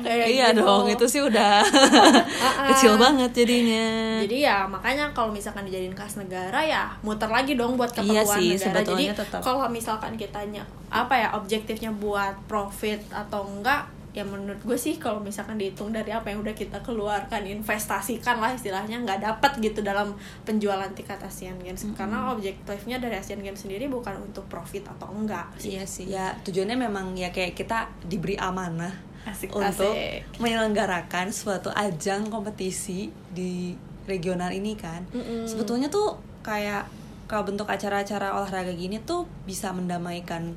Kayak 0.00 0.26
iya 0.28 0.48
gitu. 0.50 0.62
dong 0.62 0.84
itu 0.88 1.04
sih 1.06 1.20
udah 1.20 1.58
Ah, 1.58 1.62
ah. 1.62 1.75
kecil 2.72 2.94
banget 2.98 3.30
jadinya. 3.32 3.86
Jadi 4.24 4.36
ya 4.44 4.66
makanya 4.66 5.10
kalau 5.12 5.30
misalkan 5.30 5.64
dijadiin 5.68 5.94
kas 5.94 6.18
negara 6.18 6.60
ya 6.64 6.90
muter 7.00 7.28
lagi 7.28 7.54
dong 7.54 7.78
buat 7.78 7.92
Iya 7.94 8.22
keperluan 8.24 8.38
sih, 8.40 8.48
negara. 8.58 8.80
Jadi 8.82 9.04
kalau 9.44 9.66
misalkan 9.68 10.12
kitanya 10.18 10.62
apa 10.88 11.14
ya 11.18 11.28
objektifnya 11.34 11.90
buat 11.94 12.34
profit 12.46 13.02
atau 13.10 13.46
enggak 13.46 13.96
ya 14.16 14.24
menurut 14.24 14.56
gue 14.64 14.78
sih 14.80 14.96
kalau 14.96 15.20
misalkan 15.20 15.60
dihitung 15.60 15.92
dari 15.92 16.08
apa 16.08 16.32
yang 16.32 16.40
udah 16.40 16.56
kita 16.56 16.80
keluarkan 16.80 17.44
investasikan 17.44 18.40
lah 18.40 18.56
istilahnya 18.56 19.04
nggak 19.04 19.20
dapat 19.20 19.60
gitu 19.60 19.84
dalam 19.84 20.16
penjualan 20.48 20.88
tiket 20.96 21.20
Asian 21.20 21.60
Games. 21.60 21.84
Karena 21.92 22.32
objektifnya 22.32 22.96
dari 22.96 23.20
Asian 23.20 23.44
Games 23.44 23.60
sendiri 23.60 23.92
bukan 23.92 24.16
untuk 24.24 24.48
profit 24.48 24.88
atau 24.88 25.12
enggak 25.12 25.52
sih. 25.60 25.76
Iya 25.76 25.84
sih. 25.84 26.08
Ya 26.08 26.32
tujuannya 26.48 26.80
memang 26.88 27.12
ya 27.12 27.28
kayak 27.28 27.52
kita 27.52 27.92
diberi 28.08 28.40
amanah 28.40 29.05
Asik, 29.26 29.50
untuk 29.50 29.90
asik. 29.92 30.22
menyelenggarakan 30.38 31.34
suatu 31.34 31.68
ajang 31.74 32.30
kompetisi 32.30 33.10
di 33.34 33.74
regional 34.06 34.54
ini 34.54 34.78
kan. 34.78 35.02
Mm-mm. 35.10 35.50
Sebetulnya 35.50 35.90
tuh 35.90 36.14
kayak 36.46 36.86
kalau 37.26 37.42
bentuk 37.42 37.66
acara-acara 37.66 38.38
olahraga 38.38 38.70
gini 38.70 39.02
tuh 39.02 39.26
bisa 39.42 39.74
mendamaikan 39.74 40.54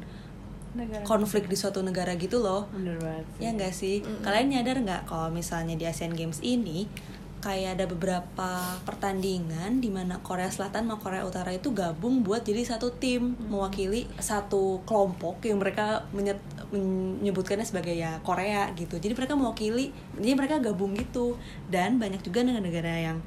Negara. 0.69 1.01
konflik 1.01 1.49
di 1.49 1.57
suatu 1.57 1.81
negara 1.81 2.13
gitu 2.13 2.37
loh. 2.45 2.69
Bener 2.69 3.01
banget. 3.01 3.25
sih. 3.25 3.41
Ya 3.41 3.49
enggak 3.49 3.73
sih? 3.73 3.95
Kalian 4.21 4.53
nyadar 4.53 4.77
nggak 4.85 5.01
kalau 5.09 5.33
misalnya 5.33 5.73
di 5.73 5.89
Asian 5.89 6.13
Games 6.13 6.37
ini 6.45 6.85
kayak 7.39 7.79
ada 7.79 7.85
beberapa 7.87 8.51
pertandingan 8.83 9.79
di 9.79 9.87
mana 9.87 10.19
Korea 10.19 10.51
Selatan 10.51 10.83
sama 10.83 10.99
Korea 10.99 11.23
Utara 11.23 11.55
itu 11.55 11.71
gabung 11.71 12.19
buat 12.19 12.43
jadi 12.43 12.67
satu 12.67 12.91
tim 12.99 13.39
mewakili 13.47 14.11
satu 14.19 14.83
kelompok 14.83 15.39
yang 15.47 15.63
mereka 15.63 16.03
menyet- 16.11 16.43
menyebutkannya 16.75 17.63
sebagai 17.63 17.95
ya 17.95 18.19
Korea 18.27 18.69
gitu. 18.75 18.99
Jadi 18.99 19.15
mereka 19.15 19.39
mewakili, 19.39 19.95
jadi 20.19 20.35
mereka 20.35 20.59
gabung 20.59 20.93
gitu. 20.99 21.39
Dan 21.71 21.95
banyak 21.95 22.19
juga 22.21 22.43
negara-negara 22.43 22.93
yang 22.99 23.17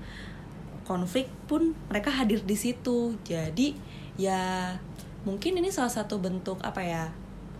konflik 0.84 1.32
pun 1.48 1.72
mereka 1.88 2.12
hadir 2.12 2.44
di 2.44 2.54
situ. 2.54 3.16
Jadi 3.24 3.74
ya 4.20 4.76
mungkin 5.24 5.56
ini 5.56 5.72
salah 5.72 5.90
satu 5.90 6.20
bentuk 6.20 6.60
apa 6.60 6.84
ya? 6.84 7.04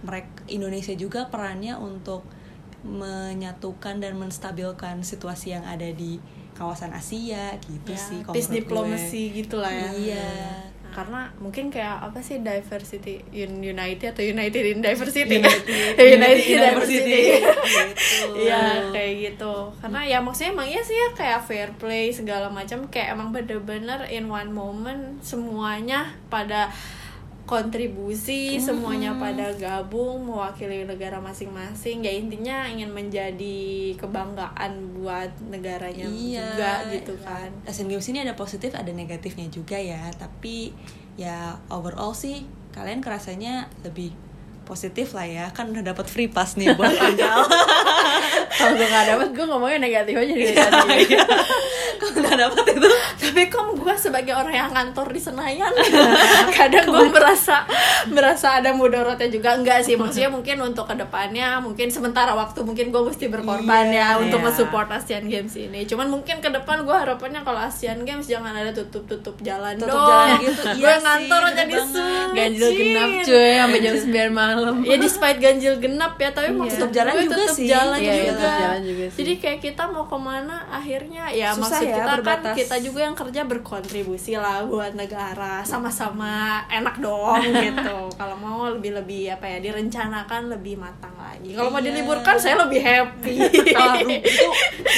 Mereka 0.05 0.53
Indonesia 0.53 0.93
juga 0.93 1.33
perannya 1.33 1.81
untuk 1.81 2.29
menyatukan 2.83 4.03
dan 4.03 4.19
menstabilkan 4.19 5.07
situasi 5.07 5.55
yang 5.55 5.63
ada 5.63 5.87
di 5.95 6.19
kawasan 6.53 6.93
Asia 6.93 7.57
gitu 7.65 7.93
ya, 7.93 7.99
sih 7.99 8.19
kalau 8.21 8.35
peace 8.37 8.51
diplomacy 8.53 9.33
gitu 9.33 9.59
lah 9.59 9.73
ya. 9.73 9.91
Iya. 9.93 10.29
Nah, 10.85 10.91
karena 10.93 11.21
mungkin 11.41 11.73
kayak 11.73 12.05
apa 12.05 12.21
sih 12.21 12.45
diversity 12.45 13.25
un 13.33 13.65
united 13.65 14.13
atau 14.13 14.21
united 14.21 14.61
in 14.61 14.85
diversity? 14.85 15.41
United- 15.41 15.65
united, 15.97 16.13
United 16.21 16.45
in 16.45 16.61
diversity. 16.61 17.23
Gitu. 17.41 18.37
Iya 18.45 18.63
kayak 18.95 19.13
gitu. 19.25 19.55
Karena 19.81 20.01
ya 20.05 20.19
maksudnya 20.21 20.53
emang 20.53 20.69
iya 20.69 20.83
sih 20.85 20.93
ya 20.93 21.09
kayak 21.17 21.41
fair 21.49 21.69
play 21.81 22.13
segala 22.13 22.53
macam 22.53 22.85
kayak 22.93 23.17
emang 23.17 23.33
bener-bener 23.33 24.05
in 24.13 24.29
one 24.29 24.53
moment 24.53 25.17
semuanya 25.25 26.13
pada 26.29 26.69
kontribusi 27.43 28.57
semuanya 28.63 29.13
pada 29.19 29.51
gabung 29.59 30.25
mewakili 30.25 30.87
negara 30.87 31.19
masing-masing. 31.19 32.07
Ya 32.07 32.13
intinya 32.15 32.65
ingin 32.71 32.91
menjadi 32.91 33.93
kebanggaan 33.99 34.97
buat 34.97 35.31
negaranya 35.51 36.07
Iya. 36.07 36.47
juga 36.55 36.73
gitu 36.95 37.15
kan. 37.21 37.51
Asian 37.67 37.91
Games 37.91 38.07
ini 38.09 38.23
ada 38.23 38.35
positif 38.39 38.73
ada 38.73 38.91
negatifnya 38.91 39.51
juga 39.51 39.77
ya. 39.77 40.07
Tapi 40.15 40.71
ya 41.19 41.59
overall 41.69 42.15
sih 42.15 42.47
kalian 42.73 43.05
kerasanya 43.05 43.69
lebih 43.85 44.15
positif 44.73 45.13
lah 45.13 45.29
ya. 45.29 45.47
Kan 45.51 45.69
udah 45.69 45.85
dapat 45.85 46.09
free 46.09 46.27
pass 46.27 46.57
nih 46.57 46.73
buat 46.73 46.89
tanggal 46.91 47.45
kalau 48.57 48.73
gue 48.75 48.87
nggak 48.87 49.07
dapet 49.07 49.29
gue 49.33 49.45
ngomongnya 49.45 49.79
negatif 49.81 50.15
aja 50.15 50.33
dari 50.33 50.55
tadi. 50.55 50.97
Iya. 51.05 51.25
kalau 51.99 52.13
nggak 52.19 52.39
dapat 52.39 52.65
itu. 52.73 52.89
Tapi 53.23 53.43
kok 53.47 53.65
gue 53.75 53.95
sebagai 53.97 54.33
orang 54.33 54.55
yang 54.55 54.71
kantor 54.71 55.07
di 55.09 55.21
Senayan 55.21 55.73
kadang 56.57 56.87
gue 56.87 57.07
merasa 57.09 57.65
merasa 58.09 58.59
ada 58.59 58.73
mudorotnya 58.73 59.29
juga. 59.29 59.53
Enggak 59.53 59.85
sih 59.85 59.95
maksudnya 59.95 60.29
mungkin 60.29 60.57
untuk 60.63 60.87
ke 60.87 60.95
depannya 60.95 61.59
mungkin 61.59 61.89
sementara 61.89 62.33
waktu 62.33 62.63
mungkin 62.63 62.89
gue 62.89 63.03
mesti 63.05 63.29
berkorban 63.29 63.85
Iya, 63.85 64.17
ya 64.17 64.21
untuk 64.21 64.39
iya. 64.39 64.47
nge-support 64.49 64.89
Asian 64.91 65.27
Games 65.27 65.55
ini. 65.55 65.85
Cuman 65.85 66.09
mungkin 66.09 66.39
ke 66.39 66.49
depan 66.49 66.83
gue 66.83 66.95
harapannya 66.95 67.43
kalau 67.43 67.61
Asian 67.61 68.03
Games 68.03 68.25
jangan 68.25 68.53
ada 68.53 68.71
tutup 68.71 69.05
tutup 69.05 69.37
jalan 69.41 69.75
Tutup 69.75 69.93
dong. 69.93 70.07
jalan 70.07 70.39
gitu, 70.41 70.63
gue 70.63 70.79
iya 70.79 70.95
sih, 70.95 71.03
ngantor 71.03 71.43
jadi 71.53 71.75
sulit 71.83 72.31
ganjil 72.33 72.71
genap 72.73 73.09
cuy 73.23 73.51
sampai 73.55 73.81
jam 73.81 73.95
9 73.99 74.31
malam 74.33 74.57
ya 74.83 74.97
despite 74.97 75.39
ganjil 75.39 75.75
genap 75.77 76.15
ya 76.17 76.31
tapi 76.31 76.51
maksud 76.51 76.79
Tutup 76.81 76.93
jalan 76.93 77.13
gue 77.13 77.25
juga 77.27 77.45
sih. 77.49 77.67
jalan 77.67 77.99
Iya, 77.99 78.07
iya, 78.07 78.15
juga. 78.23 78.33
tutup 78.33 78.55
jalan 78.59 78.81
juga 78.83 79.05
sih. 79.05 79.17
jadi 79.19 79.33
kayak 79.37 79.59
kita 79.61 79.83
mau 79.87 80.05
ke 80.05 80.19
mana 80.19 80.57
akhirnya 80.69 81.25
ya 81.29 81.49
Susah 81.51 81.61
maksud 81.63 81.83
ya, 81.83 81.91
kita 81.93 82.03
kan 82.03 82.17
berbatas. 82.17 82.55
kita 82.57 82.77
juga 82.79 83.01
yang 83.03 83.15
kerja 83.15 83.41
berkontribusi 83.43 84.33
lah 84.35 84.59
buat 84.63 84.93
negara 84.93 85.55
sama-sama 85.63 86.33
enak 86.69 86.97
dong 86.99 87.41
gitu 87.65 87.97
kalau 88.13 88.37
mau 88.37 88.69
lebih 88.69 88.93
lebih 88.95 89.23
apa 89.31 89.47
ya 89.47 89.59
direncanakan 89.61 90.51
lebih 90.51 90.75
matang 90.77 91.15
lagi 91.15 91.53
kalau 91.53 91.69
mau 91.69 91.79
Iya. 91.79 91.89
diliburkan 91.91 92.37
saya 92.37 92.55
lebih 92.61 92.81
happy 92.81 93.35
Kalau 93.69 93.99
rugi 93.99 94.19
itu 94.21 94.49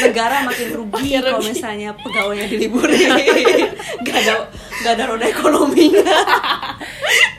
negara 0.00 0.36
makin 0.42 0.68
rugi 0.74 1.08
kalau 1.16 1.40
misalnya 1.40 1.90
pegawainya 1.94 2.46
diliburin 2.46 3.08
gak 4.04 4.16
ada 4.18 4.34
gak 4.80 4.92
ada 4.92 5.04
roda 5.06 5.24
ekonominya 5.24 6.04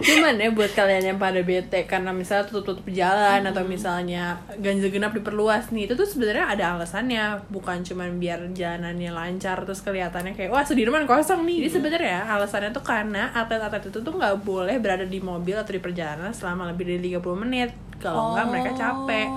cuman 0.05 0.37
ya 0.37 0.49
buat 0.53 0.71
kalian 0.71 1.03
yang 1.13 1.19
pada 1.19 1.41
bete 1.41 1.89
karena 1.89 2.13
misalnya 2.13 2.45
tutup-tutup 2.45 2.85
jalan 2.93 3.41
atau 3.43 3.65
misalnya 3.65 4.37
ganjil 4.61 4.93
genap 4.93 5.17
diperluas 5.17 5.73
nih 5.73 5.89
itu 5.89 5.93
tuh 5.97 6.05
sebenarnya 6.05 6.45
ada 6.53 6.63
alasannya. 6.77 7.49
Bukan 7.49 7.81
cuman 7.81 8.21
biar 8.21 8.53
jalanannya 8.53 9.11
lancar 9.11 9.65
terus 9.65 9.81
kelihatannya 9.81 10.37
kayak 10.37 10.53
wah 10.53 10.63
Sudirman 10.63 11.09
kosong 11.09 11.43
nih. 11.43 11.65
Jadi 11.65 11.69
sebenarnya 11.81 12.29
alasannya 12.29 12.69
tuh 12.71 12.85
karena 12.85 13.33
atlet-atlet 13.33 13.89
itu 13.89 13.99
tuh 13.99 14.13
nggak 14.13 14.45
boleh 14.45 14.77
berada 14.77 15.03
di 15.03 15.17
mobil 15.17 15.57
atau 15.57 15.73
di 15.73 15.81
perjalanan 15.81 16.31
selama 16.31 16.69
lebih 16.69 16.85
dari 16.85 17.17
30 17.17 17.43
menit. 17.43 17.69
Kalau 17.97 18.37
nggak 18.37 18.45
mereka 18.53 18.71
capek 18.77 19.27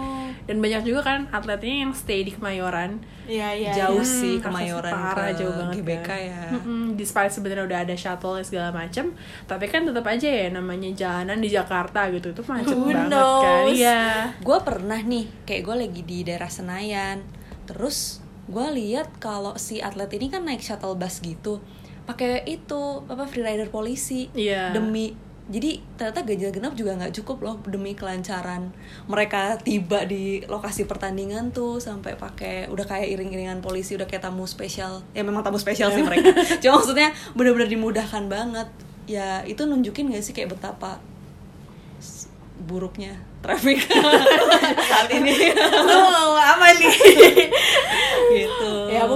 dan 0.48 0.58
banyak 0.58 0.80
juga 0.82 1.04
kan 1.04 1.20
atletnya 1.28 1.84
yang 1.84 1.92
stay 1.92 2.24
di 2.24 2.32
Kemayoran 2.32 3.04
Iya 3.22 3.52
iya. 3.52 3.72
jauh 3.76 4.00
iya. 4.00 4.08
sih 4.16 4.34
Hmm, 4.34 4.44
Kemayoran 4.48 4.88
parah, 4.90 5.28
ke 5.28 5.37
jauh 5.37 5.52
banget 5.52 5.74
GBK 5.76 6.00
kan. 6.02 6.20
ya 6.24 6.42
Mm-mm, 6.50 6.82
despite 6.96 7.28
sebenarnya 7.28 7.64
udah 7.64 7.78
ada 7.84 7.94
shuttle 7.94 8.40
segala 8.40 8.72
macem 8.72 9.12
tapi 9.44 9.64
kan 9.66 9.84
tetap 9.84 10.02
aja 10.02 10.24
ya 10.24 10.48
namanya 10.48 10.88
jalanan 10.90 11.37
di 11.37 11.48
Jakarta 11.48 12.08
gitu 12.08 12.32
itu 12.32 12.40
macet 12.42 12.72
Who 12.72 12.88
banget 12.88 13.12
kan 13.12 13.62
iya 13.68 14.00
gue 14.34 14.58
pernah 14.58 14.96
nih 14.98 15.28
kayak 15.44 15.62
gue 15.62 15.76
lagi 15.78 16.00
di 16.02 16.18
daerah 16.22 16.48
Senayan 16.48 17.20
terus 17.64 18.18
gue 18.44 18.66
lihat 18.74 19.12
kalau 19.18 19.52
si 19.54 19.78
atlet 19.78 20.08
ini 20.11 20.26
kan 20.26 20.40
naik 20.40 20.58
shuttle 20.58 20.96
bus 20.96 21.20
gitu 21.20 21.61
pakai 22.02 22.40
itu 22.48 22.80
apa 23.04 23.28
freerider 23.28 23.68
polisi 23.68 24.32
Iya. 24.32 24.72
demi 24.72 25.12
jadi 25.48 25.80
ternyata 25.96 26.28
ganjil 26.28 26.52
genap 26.52 26.76
juga 26.76 26.92
nggak 27.00 27.16
cukup 27.16 27.40
loh 27.40 27.56
demi 27.64 27.96
kelancaran 27.96 28.68
mereka 29.08 29.56
tiba 29.56 30.04
di 30.04 30.44
lokasi 30.44 30.84
pertandingan 30.84 31.56
tuh 31.56 31.80
sampai 31.80 32.20
pakai 32.20 32.68
udah 32.68 32.84
kayak 32.84 33.16
iring-iringan 33.16 33.64
polisi 33.64 33.96
udah 33.96 34.04
kayak 34.04 34.28
tamu 34.28 34.44
spesial. 34.44 35.00
Ya 35.16 35.24
memang 35.24 35.40
tamu 35.40 35.56
spesial 35.56 35.88
sih 35.96 36.04
mereka. 36.04 36.37
Cuma 36.62 36.84
maksudnya 36.84 37.16
bener-bener 37.32 37.72
dimudahkan 37.72 38.28
banget. 38.28 38.68
Ya 39.08 39.40
itu 39.48 39.64
nunjukin 39.64 40.12
gak 40.12 40.20
sih 40.20 40.37
kayak 40.37 40.52
betapa 40.52 41.00
buruknya 42.68 43.16
traffic 43.40 43.80
saat 44.92 45.08
ini? 45.08 45.32
Lu 45.56 46.37
apa 46.37 46.76
nih? 46.76 46.92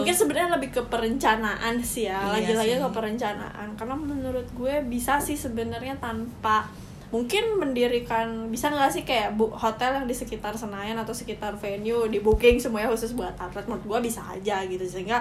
mungkin 0.02 0.16
sebenarnya 0.18 0.50
lebih 0.52 0.70
ke 0.70 0.82
perencanaan 0.84 1.74
sih 1.78 2.04
ya 2.04 2.18
Iya 2.18 2.34
lagi-lagi 2.34 2.74
sih. 2.74 2.82
ke 2.82 2.90
perencanaan 2.90 3.68
karena 3.74 3.94
menurut 3.94 4.48
gue 4.52 4.74
bisa 4.84 5.16
sih 5.16 5.38
sebenarnya 5.38 5.94
tanpa 5.96 6.66
mungkin 7.08 7.60
mendirikan 7.60 8.48
bisa 8.48 8.72
nggak 8.72 8.88
sih 8.88 9.04
kayak 9.04 9.36
bu 9.36 9.52
hotel 9.52 10.00
yang 10.00 10.06
di 10.08 10.16
sekitar 10.16 10.56
Senayan 10.56 10.96
atau 10.96 11.12
sekitar 11.12 11.52
venue 11.54 12.08
di 12.08 12.18
booking 12.18 12.56
semuanya 12.56 12.88
khusus 12.88 13.12
buat 13.12 13.36
atlet 13.36 13.68
menurut 13.68 13.84
gue 13.84 13.98
bisa 14.08 14.24
aja 14.24 14.64
gitu 14.64 14.80
sehingga 14.82 15.20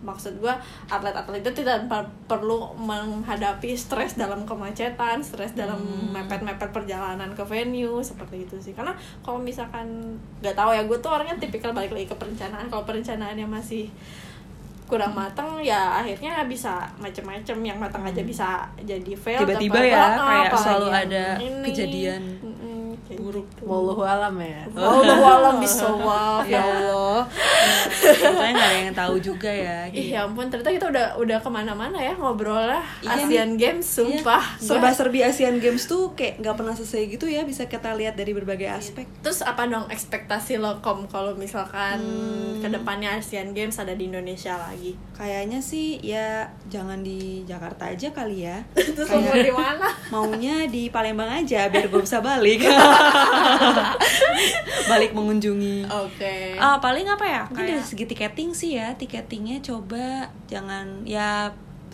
maksud 0.00 0.40
gue 0.40 0.54
atlet-atlet 0.88 1.44
itu 1.44 1.60
tidak 1.60 1.84
per- 1.84 2.08
perlu 2.24 2.72
menghadapi 2.80 3.76
stres 3.76 4.16
dalam 4.16 4.48
kemacetan 4.48 5.20
stres 5.20 5.52
dalam 5.52 5.80
mepet-mepet 6.12 6.72
perjalanan 6.72 7.28
ke 7.36 7.44
venue 7.44 8.00
seperti 8.00 8.48
itu 8.48 8.56
sih. 8.60 8.72
Karena 8.72 8.96
kalau 9.20 9.36
misalkan 9.36 10.16
nggak 10.40 10.56
tahu 10.56 10.70
ya 10.72 10.82
gue 10.88 10.98
tuh 10.98 11.12
orangnya 11.12 11.36
tipikal 11.36 11.76
balik 11.76 11.92
lagi 11.92 12.08
ke 12.08 12.16
perencanaan. 12.16 12.72
Kalau 12.72 12.84
perencanaannya 12.88 13.46
masih 13.46 13.92
kurang 14.90 15.14
matang 15.14 15.62
ya 15.62 16.02
akhirnya 16.02 16.42
bisa 16.48 16.88
macem-macem. 16.98 17.60
Yang 17.60 17.78
matang 17.78 18.02
aja 18.02 18.22
bisa 18.24 18.48
jadi 18.82 19.12
fail 19.14 19.44
Tiba-tiba 19.44 19.78
ya, 19.84 20.16
kayak 20.16 20.52
selalu 20.56 20.88
ada 20.90 21.24
kejadian 21.62 22.22
buruk. 23.12 23.46
Wallahu 23.60 24.02
alam 24.02 24.34
ya 24.36 24.62
Wallahu 24.70 25.24
alam 25.36 25.54
bisawab 25.58 26.42
ya 26.44 26.58
Allah 26.58 27.26
Makanya 28.22 28.52
nggak 28.52 28.68
ada 28.68 28.78
yang 28.80 28.94
tahu 28.94 29.14
juga 29.18 29.48
ya 29.48 29.86
Ih 29.86 29.92
gitu. 29.92 30.14
ya 30.14 30.22
ampun 30.22 30.46
ternyata 30.46 30.70
kita 30.70 30.86
udah 30.88 31.06
udah 31.16 31.38
ke 31.38 31.48
mana-mana 31.48 31.96
ya 31.96 32.14
ngobrol 32.14 32.56
lah 32.56 32.82
Iya 33.00 33.20
Asian 33.20 33.50
Games 33.54 33.84
sumpah 33.84 34.42
Iya. 34.56 34.62
serba-serbi 34.62 35.20
Asian 35.20 35.56
Games 35.56 35.84
tuh 35.84 36.12
kayak 36.12 36.38
nggak 36.38 36.54
pernah 36.54 36.72
selesai 36.72 37.02
gitu 37.08 37.26
ya 37.26 37.42
bisa 37.42 37.66
kita 37.66 37.92
lihat 37.92 38.14
dari 38.14 38.30
berbagai 38.30 38.68
aspek 38.68 39.06
Terus 39.20 39.40
apa 39.40 39.64
dong 39.64 39.86
ekspektasi 39.88 40.56
lo 40.56 40.78
kom 40.80 41.06
kalau 41.06 41.34
misalkan 41.34 41.98
Hmm. 42.00 42.58
ke 42.58 42.68
depannya 42.68 43.16
Asian 43.16 43.50
Games 43.50 43.76
ada 43.76 43.92
di 43.92 44.06
Indonesia 44.06 44.56
lagi? 44.56 44.94
kayaknya 45.12 45.60
sih 45.60 46.00
ya 46.00 46.48
jangan 46.66 47.00
di 47.00 47.44
Jakarta 47.44 47.86
aja 47.86 48.08
kali 48.10 48.42
ya 48.42 48.64
Terus 48.96 49.04
mau 49.06 49.34
di 49.34 49.52
mana? 49.52 49.88
maunya 50.12 50.64
di 50.64 50.88
Palembang 50.88 51.28
aja 51.30 51.68
biar 51.68 51.86
gue 51.86 52.00
bisa 52.00 52.20
balik 52.20 52.64
balik 54.90 55.12
mengunjungi 55.12 55.86
Oke. 55.86 56.56
Ah 56.56 56.78
paling 56.78 57.06
apa 57.06 57.24
ya? 57.24 57.42
Mungkin 57.46 57.56
Kayak- 57.56 57.70
dari 57.76 57.84
segi 57.84 58.04
tiketing 58.06 58.50
sih 58.52 58.70
ya, 58.74 58.94
tiketingnya 58.94 59.60
coba 59.60 60.06
jangan 60.46 61.04
ya 61.04 61.52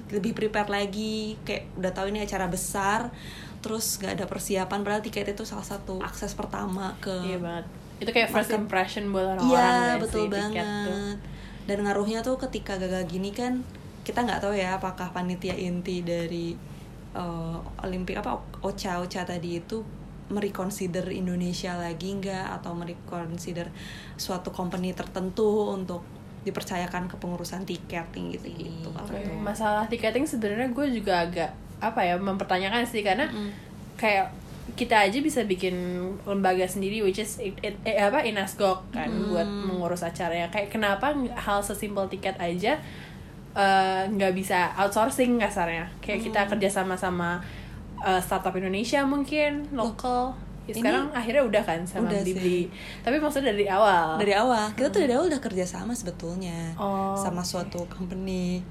lebih 0.08 0.32
prepare 0.32 0.68
lagi. 0.68 1.36
Kayak 1.42 1.68
udah 1.76 1.92
tahu 1.92 2.06
ini 2.08 2.20
acara 2.20 2.46
besar, 2.46 3.10
terus 3.58 3.98
nggak 3.98 4.12
ada 4.14 4.26
persiapan. 4.26 4.78
Padahal 4.80 5.02
tiket 5.02 5.28
itu 5.28 5.42
salah 5.42 5.66
satu 5.66 5.98
akses 6.00 6.32
pertama 6.32 6.94
ke. 6.98 7.12
iya 7.24 7.38
banget 7.38 7.66
itu 7.96 8.12
kayak 8.12 8.28
first 8.28 8.52
Market. 8.52 8.60
impression 8.60 9.04
buat 9.08 9.24
orang-orang 9.26 9.48
Iya 9.48 9.64
nggak 9.88 10.00
betul 10.04 10.20
sih, 10.20 10.28
banget. 10.28 10.66
tuh. 10.84 11.12
Dan 11.64 11.78
ngaruhnya 11.80 12.20
tuh 12.20 12.36
ketika 12.38 12.76
gagal 12.76 13.02
gini 13.06 13.32
kan 13.32 13.64
kita 14.04 14.20
nggak 14.20 14.38
tahu 14.38 14.52
ya 14.52 14.76
apakah 14.76 15.10
panitia 15.10 15.56
inti 15.56 16.04
dari 16.04 16.52
uh, 17.10 17.56
Olimpik 17.80 18.14
apa 18.14 18.36
Ocha 18.60 19.00
Ocha 19.00 19.24
tadi 19.24 19.58
itu 19.58 19.80
mereconsider 20.28 21.06
Indonesia 21.08 21.74
lagi 21.74 22.14
nggak? 22.14 22.58
Atau 22.58 22.72
mereconsider 22.72 23.70
suatu 24.14 24.50
company 24.50 24.90
tertentu 24.90 25.70
untuk 25.70 26.02
dipercayakan 26.42 27.10
kepengurusan 27.10 27.62
tiket 27.62 28.06
gitu 28.14 28.46
gitu 28.46 28.88
Oke, 28.94 29.18
masalah 29.42 29.84
tiketing 29.86 30.22
sebenarnya 30.22 30.70
gue 30.70 30.86
juga 30.92 31.26
agak 31.26 31.50
apa 31.78 32.00
ya 32.00 32.14
mempertanyakan 32.16 32.86
sih. 32.86 33.02
Karena 33.02 33.26
kayak 33.94 34.30
kita 34.74 34.98
aja 34.98 35.18
bisa 35.18 35.42
bikin 35.42 35.74
lembaga 36.22 36.66
sendiri 36.66 36.98
which 37.00 37.18
is 37.18 37.38
it, 37.38 37.54
it- 37.62 37.78
eh, 37.82 37.98
apa 37.98 38.22
Inasgok 38.22 38.82
kan 38.90 39.06
buat 39.30 39.46
mengurus 39.46 40.02
acaranya 40.02 40.50
kayak 40.50 40.68
kenapa 40.68 41.14
hal 41.32 41.62
sesimpel 41.62 42.06
tiket 42.06 42.34
aja 42.36 42.74
eh, 43.54 44.02
nggak 44.06 44.32
bisa 44.34 44.74
outsourcing 44.76 45.38
kasarnya? 45.38 45.86
Kayak 45.98 46.20
kita 46.26 46.40
kerja 46.46 46.68
sama 46.68 46.94
sama 46.94 47.40
eh, 48.02 48.20
startup 48.20 48.54
Indonesia 48.56 49.00
mungkin 49.06 49.70
lokal. 49.72 50.36
Ya, 50.66 50.74
ini 50.74 50.82
sekarang 50.82 51.06
akhirnya 51.14 51.42
udah 51.46 51.62
kan 51.62 51.80
sama 51.86 52.10
udah 52.10 52.26
Blibli 52.26 52.66
tapi 53.06 53.22
maksudnya 53.22 53.54
dari 53.54 53.70
awal? 53.70 54.18
Dari 54.18 54.34
awal. 54.34 54.74
Kita 54.74 54.90
tuh 54.90 55.00
dari 55.06 55.14
awal 55.14 55.30
udah 55.30 55.38
kerja 55.38 55.62
sama 55.62 55.94
sebetulnya. 55.94 56.74
Oh, 56.74 57.14
sama 57.14 57.46
suatu 57.46 57.86
company 57.86 58.66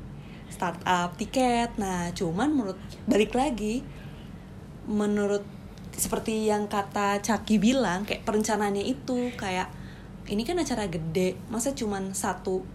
startup 0.51 1.15
tiket. 1.15 1.71
Nah 1.79 2.11
cuman 2.11 2.51
menurut 2.51 2.79
balik 3.07 3.31
lagi 3.31 3.79
menurut 4.85 5.47
seperti 5.95 6.51
yang 6.51 6.67
kata 6.67 7.23
Caki 7.23 7.57
bilang 7.57 8.03
kayak 8.03 8.27
perencanaannya 8.27 8.83
itu 8.83 9.31
kayak 9.39 9.71
ini 10.27 10.43
kan 10.43 10.60
acara 10.60 10.89
gede 10.89 11.37
masa 11.47 11.71
cuman 11.71 12.12
satu 12.12 12.65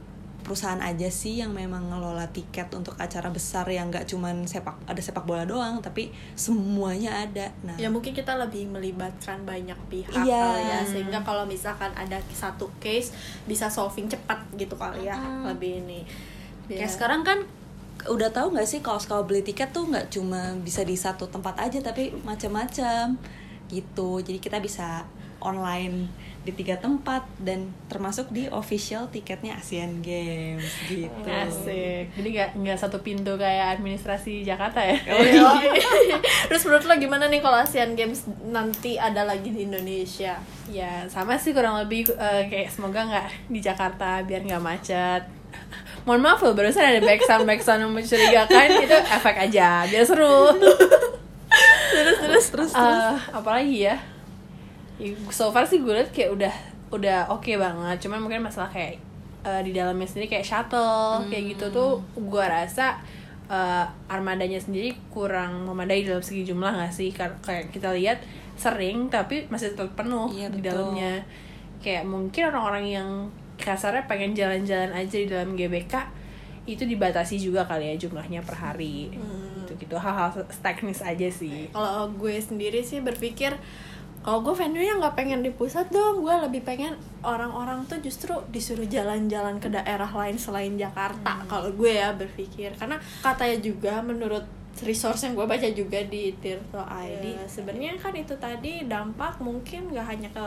perusahaan 0.41 0.79
aja 0.79 1.07
sih 1.07 1.39
yang 1.39 1.51
memang 1.51 1.87
ngelola 1.87 2.27
tiket 2.29 2.69
untuk 2.71 2.97
acara 2.97 3.29
besar 3.29 3.65
yang 3.67 3.89
nggak 3.89 4.05
cuman 4.05 4.45
sepak 4.45 4.77
ada 4.85 4.99
sepak 4.99 5.23
bola 5.23 5.45
doang 5.45 5.79
tapi 5.79 6.11
semuanya 6.35 7.25
ada 7.25 7.53
nah 7.61 7.77
Ya 7.77 7.87
mungkin 7.87 8.11
kita 8.11 8.35
lebih 8.35 8.67
melibatkan 8.67 9.43
banyak 9.43 9.77
pihak 9.87 10.13
Iya. 10.13 10.43
kali 10.43 10.63
ya 10.65 10.81
sehingga 10.83 11.19
kalau 11.21 11.45
misalkan 11.45 11.93
ada 11.93 12.19
satu 12.31 12.69
case 12.77 13.13
bisa 13.45 13.67
solving 13.67 14.07
cepat 14.07 14.41
gitu 14.55 14.75
kali 14.75 15.05
ya 15.05 15.17
lebih 15.45 15.83
ini. 15.83 16.03
Kayak 16.67 16.81
Ya. 16.81 16.89
sekarang 16.89 17.23
kan 17.23 17.39
udah 18.07 18.31
tahu 18.31 18.57
nggak 18.57 18.65
sih 18.65 18.81
kalau 18.81 18.97
kalau 18.99 19.23
beli 19.23 19.41
tiket 19.41 19.71
tuh 19.71 19.85
nggak 19.85 20.09
cuma 20.09 20.57
bisa 20.59 20.81
di 20.81 20.97
satu 20.97 21.29
tempat 21.29 21.53
aja 21.61 21.79
tapi 21.81 22.17
macam-macam 22.25 23.13
gitu 23.69 24.19
jadi 24.19 24.41
kita 24.41 24.57
bisa 24.59 25.05
online 25.39 26.09
di 26.41 26.57
tiga 26.57 26.81
tempat 26.81 27.29
dan 27.37 27.69
termasuk 27.93 28.33
di 28.33 28.49
official 28.49 29.13
tiketnya 29.13 29.61
Asian 29.61 30.01
Games 30.01 30.65
gitu 30.89 31.13
Asik. 31.29 32.17
Jadi 32.17 32.29
nggak 32.33 32.51
nggak 32.57 32.79
satu 32.81 33.05
pintu 33.05 33.37
kayak 33.37 33.77
administrasi 33.77 34.41
Jakarta 34.41 34.81
ya? 34.81 34.97
Oh, 35.13 35.21
iya. 35.21 36.17
Terus 36.49 36.65
menurut 36.65 36.85
lo 36.89 36.95
gimana 36.97 37.29
nih 37.29 37.45
kalau 37.45 37.61
Asian 37.61 37.93
Games 37.93 38.25
nanti 38.49 38.97
ada 38.97 39.29
lagi 39.29 39.53
di 39.53 39.69
Indonesia? 39.69 40.41
Ya 40.73 41.05
sama 41.13 41.37
sih 41.37 41.53
kurang 41.53 41.77
lebih 41.77 42.09
eh, 42.17 42.49
kayak 42.49 42.73
semoga 42.73 43.05
nggak 43.05 43.27
di 43.53 43.61
Jakarta 43.61 44.25
biar 44.25 44.41
nggak 44.41 44.65
macet. 44.65 45.23
Mohon 46.09 46.21
maaf 46.25 46.41
loh 46.41 46.57
barusan 46.57 46.89
ada 46.89 47.05
backsound 47.05 47.45
backsound 47.45 47.85
yang 47.85 47.93
mencurigakan 47.93 48.81
itu 48.81 48.97
efek 48.97 49.37
aja 49.37 49.85
biar 49.85 50.05
seru. 50.09 50.49
Terus 51.91 52.17
terus 52.23 52.47
terus. 52.55 52.73
Eh, 52.73 53.17
apalagi 53.35 53.91
ya? 53.91 53.99
Ya, 55.01 55.17
So 55.33 55.49
far 55.49 55.65
sih 55.65 55.81
gue 55.81 55.91
liat 55.91 56.13
kayak 56.13 56.31
udah 56.37 56.55
udah 56.93 57.19
oke 57.33 57.49
banget. 57.57 57.97
Cuman 58.05 58.21
mungkin 58.21 58.45
masalah 58.45 58.69
kayak 58.69 59.01
eh, 59.41 59.61
di 59.65 59.73
dalamnya 59.73 60.05
sendiri 60.05 60.29
kayak 60.29 60.45
shuttle 60.45 61.25
kayak 61.27 61.57
gitu 61.57 61.73
tuh 61.73 61.91
gue 62.15 62.45
rasa 62.45 63.01
eh, 63.49 63.85
armadanya 64.07 64.61
sendiri 64.61 64.93
kurang 65.09 65.65
memadai 65.65 66.05
dalam 66.05 66.21
segi 66.21 66.45
jumlah 66.45 66.71
gak 66.77 66.93
sih? 66.93 67.11
Kayak 67.11 67.73
kita 67.73 67.97
lihat 67.97 68.21
sering 68.61 69.09
tapi 69.09 69.49
masih 69.49 69.73
tetap 69.73 69.97
penuh 69.97 70.29
Iya, 70.29 70.53
di 70.53 70.61
betul. 70.61 70.69
dalamnya. 70.69 71.25
Kayak 71.81 72.05
mungkin 72.05 72.43
orang-orang 72.53 72.85
yang 72.87 73.09
kasarnya 73.57 74.05
pengen 74.05 74.37
jalan-jalan 74.37 74.93
aja 74.93 75.17
di 75.17 75.29
dalam 75.29 75.57
GBK 75.57 75.95
itu 76.69 76.85
dibatasi 76.85 77.41
juga 77.41 77.65
kali 77.65 77.89
ya 77.89 77.97
jumlahnya 77.97 78.45
per 78.45 78.53
hari. 78.55 79.09
Gitu 79.65 79.73
gitu 79.81 79.97
hal-hal 79.97 80.29
teknis 80.61 81.01
aja 81.01 81.29
sih. 81.33 81.73
Kalau 81.73 82.13
gue 82.13 82.37
sendiri 82.37 82.85
sih 82.85 83.01
berpikir 83.01 83.57
kalau 84.21 84.45
gue 84.45 84.53
venue-nya 84.53 85.01
nggak 85.01 85.17
pengen 85.17 85.41
di 85.41 85.49
pusat 85.49 85.89
dong, 85.89 86.21
gue 86.21 86.35
lebih 86.45 86.61
pengen 86.61 86.93
orang-orang 87.25 87.89
tuh 87.89 87.97
justru 88.05 88.37
disuruh 88.53 88.85
jalan-jalan 88.85 89.57
ke 89.57 89.73
daerah 89.73 90.09
lain 90.13 90.37
selain 90.37 90.77
Jakarta. 90.77 91.41
Kalau 91.49 91.73
gue 91.73 91.93
ya 91.97 92.13
berpikir, 92.13 92.77
karena 92.77 93.01
katanya 93.25 93.59
juga 93.65 94.05
menurut 94.05 94.45
resource 94.81 95.29
yang 95.29 95.35
gue 95.37 95.45
baca 95.45 95.69
juga 95.75 96.01
di 96.09 96.33
Tirto 96.41 96.81
ID 96.81 97.45
sebenarnya 97.45 97.99
kan 98.01 98.15
itu 98.17 98.33
tadi 98.41 98.87
dampak 98.89 99.43
mungkin 99.43 99.93
nggak 99.93 100.07
hanya 100.07 100.29
ke 100.33 100.47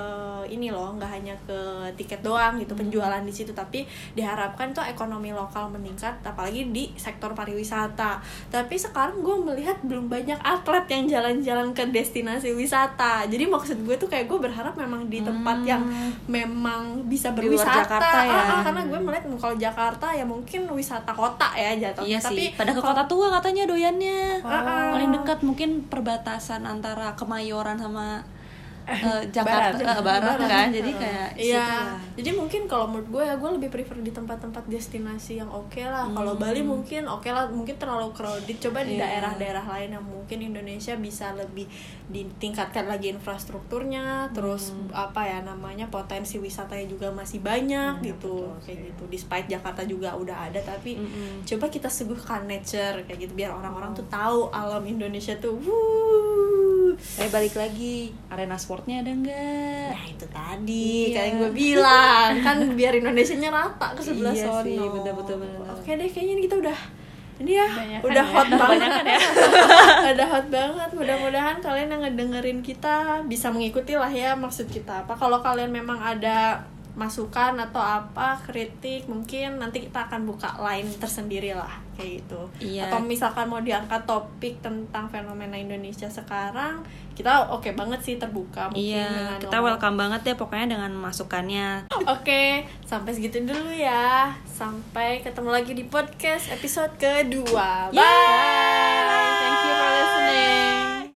ini 0.50 0.74
loh 0.74 0.96
nggak 0.98 1.12
hanya 1.12 1.36
ke 1.46 1.60
tiket 2.00 2.26
doang 2.26 2.58
gitu 2.58 2.74
penjualan 2.74 3.22
di 3.22 3.34
situ 3.34 3.54
tapi 3.54 3.86
diharapkan 4.18 4.74
tuh 4.74 4.82
ekonomi 4.84 5.30
lokal 5.36 5.70
meningkat 5.70 6.20
apalagi 6.26 6.70
di 6.74 6.94
sektor 6.96 7.34
pariwisata. 7.34 8.22
Tapi 8.50 8.76
sekarang 8.76 9.22
gue 9.22 9.36
melihat 9.44 9.78
belum 9.84 10.08
banyak 10.08 10.40
atlet 10.42 10.86
yang 10.90 11.04
jalan-jalan 11.10 11.68
ke 11.72 11.84
destinasi 11.90 12.54
wisata. 12.54 13.26
Jadi 13.28 13.46
maksud 13.50 13.78
gue 13.84 13.96
tuh 13.98 14.10
kayak 14.10 14.30
gue 14.30 14.40
berharap 14.40 14.74
memang 14.78 15.08
di 15.08 15.22
tempat 15.22 15.58
yang 15.68 15.84
memang 16.26 17.06
bisa 17.08 17.34
Di 17.34 17.46
luar 17.46 17.64
berwisata. 17.66 17.80
Jakarta 17.86 18.20
ya. 18.24 18.34
Ah, 18.34 18.44
ah, 18.44 18.62
karena 18.64 18.82
gue 18.88 19.00
melihat 19.00 19.24
kalau 19.38 19.56
Jakarta 19.58 20.08
ya 20.14 20.26
mungkin 20.26 20.62
wisata 20.72 21.12
kota 21.14 21.50
ya 21.54 21.72
jatuhnya. 21.78 22.18
Iya 22.18 22.20
tapi 22.20 22.36
sih, 22.36 22.48
pada 22.56 22.72
ke 22.72 22.82
kota 22.82 23.04
tua 23.06 23.28
katanya 23.40 23.64
doyannya. 23.68 24.13
Ah, 24.44 24.92
Paling 24.92 25.12
dekat 25.16 25.40
mungkin 25.42 25.88
perbatasan 25.88 26.68
antara 26.68 27.16
Kemayoran 27.16 27.80
sama 27.80 28.28
eh, 28.86 29.22
Jakarta 29.32 29.76
Barat. 29.76 29.98
eh, 29.98 30.04
barat, 30.04 30.40
kan. 30.44 30.68
Jadi 30.70 30.92
kayak 30.94 31.30
Iya, 31.34 31.68
jadi 32.14 32.30
mungkin 32.32 32.70
kalau 32.70 32.86
menurut 32.86 33.10
gue 33.10 33.24
ya 33.26 33.36
gue 33.36 33.50
lebih 33.58 33.70
prefer 33.70 33.98
di 33.98 34.10
tempat-tempat 34.10 34.70
destinasi 34.70 35.42
yang 35.42 35.50
oke 35.50 35.82
lah. 35.82 36.06
Kalau 36.08 36.38
Bali 36.38 36.62
mungkin 36.62 37.06
oke 37.06 37.26
lah, 37.26 37.50
mungkin 37.50 37.76
terlalu 37.76 38.14
crowded. 38.14 38.58
Coba 38.60 38.82
di 38.82 38.96
Iya. 38.96 39.08
daerah-daerah 39.08 39.66
lain 39.66 39.90
yang 39.94 40.06
mungkin 40.06 40.40
Indonesia 40.40 40.94
bisa 40.96 41.34
lebih 41.34 41.66
ditingkatkan 42.08 42.86
lagi 42.86 43.10
infrastrukturnya, 43.10 44.30
terus 44.32 44.72
apa 44.92 45.24
ya 45.24 45.40
namanya 45.42 45.88
potensi 45.88 46.38
wisatanya 46.38 46.86
juga 46.86 47.10
masih 47.10 47.40
banyak 47.40 48.04
gitu, 48.04 48.52
kayak 48.62 48.94
gitu. 48.94 49.04
Despite 49.08 49.48
Jakarta 49.48 49.82
juga 49.84 50.14
udah 50.14 50.48
ada, 50.48 50.60
tapi 50.60 51.00
coba 51.44 51.66
kita 51.68 51.90
seguhkan 51.90 52.46
nature 52.46 53.02
kayak 53.04 53.20
gitu 53.22 53.34
biar 53.34 53.52
orang-orang 53.52 53.94
tuh 53.94 54.06
tahu 54.08 54.52
alam 54.52 54.84
Indonesia 54.84 55.34
tuh. 55.36 55.56
Wuh. 55.56 56.73
Eh 57.16 57.28
balik 57.28 57.54
lagi, 57.54 57.96
arena 58.28 58.56
sportnya 58.56 59.00
ada 59.00 59.12
nggak? 59.12 59.90
Nah 59.90 60.06
itu 60.06 60.26
tadi 60.28 60.90
Iya. 61.06 61.16
kayak 61.16 61.32
gue 61.36 61.50
bilang 61.52 62.30
kan 62.40 62.58
biar 62.74 62.94
Indonesia 62.96 63.36
nya 63.36 63.50
rata 63.50 63.88
ke 63.92 64.02
sebelah 64.02 64.32
Iya 64.32 64.46
sono. 64.46 64.64
sih, 64.64 64.78
betul-betul, 64.80 65.36
betul. 65.40 65.66
Oke 65.70 65.92
deh 65.94 66.06
kayaknya 66.06 66.36
kita 66.42 66.56
udah 66.60 66.80
ini 67.36 67.52
ya 67.52 67.66
Banyakan 67.68 68.06
udah 68.06 68.24
ya. 68.24 68.32
hot 68.32 68.48
banget 68.48 68.78
Banyakan 68.80 69.06
ya. 69.08 69.20
udah 70.14 70.28
hot 70.30 70.48
banget 70.50 70.90
mudah-mudahan 70.94 71.58
kalian 71.60 71.88
yang 71.90 72.02
ngedengerin 72.02 72.60
kita 72.60 72.96
bisa 73.24 73.50
mengikuti 73.50 73.94
lah 73.94 74.08
ya 74.08 74.32
maksud 74.34 74.68
kita 74.68 75.02
apa 75.02 75.14
kalau 75.14 75.42
kalian 75.42 75.70
memang 75.70 75.98
ada 75.98 76.62
masukan 76.94 77.58
atau 77.58 77.82
apa 77.82 78.38
kritik 78.40 79.06
mungkin 79.06 79.58
nanti 79.58 79.82
kita 79.82 80.06
akan 80.06 80.24
buka 80.24 80.54
line 80.62 80.86
tersendiri 80.94 81.52
lah 81.52 81.82
kayak 81.94 82.22
gitu 82.22 82.42
Iya. 82.60 82.86
atau 82.86 83.02
misalkan 83.02 83.46
mau 83.46 83.58
diangkat 83.60 84.06
topik 84.06 84.62
tentang 84.62 85.10
fenomena 85.10 85.54
Indonesia 85.54 86.06
sekarang 86.06 86.86
kita 87.14 87.50
oke 87.50 87.70
banget 87.74 87.98
sih 88.00 88.16
terbuka 88.18 88.70
mungkin 88.70 88.82
Iya, 88.98 89.38
kita 89.38 89.54
ngomong. 89.54 89.66
welcome 89.70 89.98
banget 89.98 90.20
deh 90.24 90.34
pokoknya 90.34 90.66
dengan 90.74 90.90
masukannya. 90.94 91.86
Oke, 92.04 92.66
sampai 92.82 93.14
segitu 93.14 93.38
dulu 93.40 93.70
ya. 93.70 94.34
Sampai 94.44 95.22
ketemu 95.22 95.50
lagi 95.50 95.74
di 95.74 95.86
podcast 95.86 96.50
episode 96.50 96.98
kedua. 96.98 97.94
Bye. 97.94 98.02
Bye. 99.62 100.63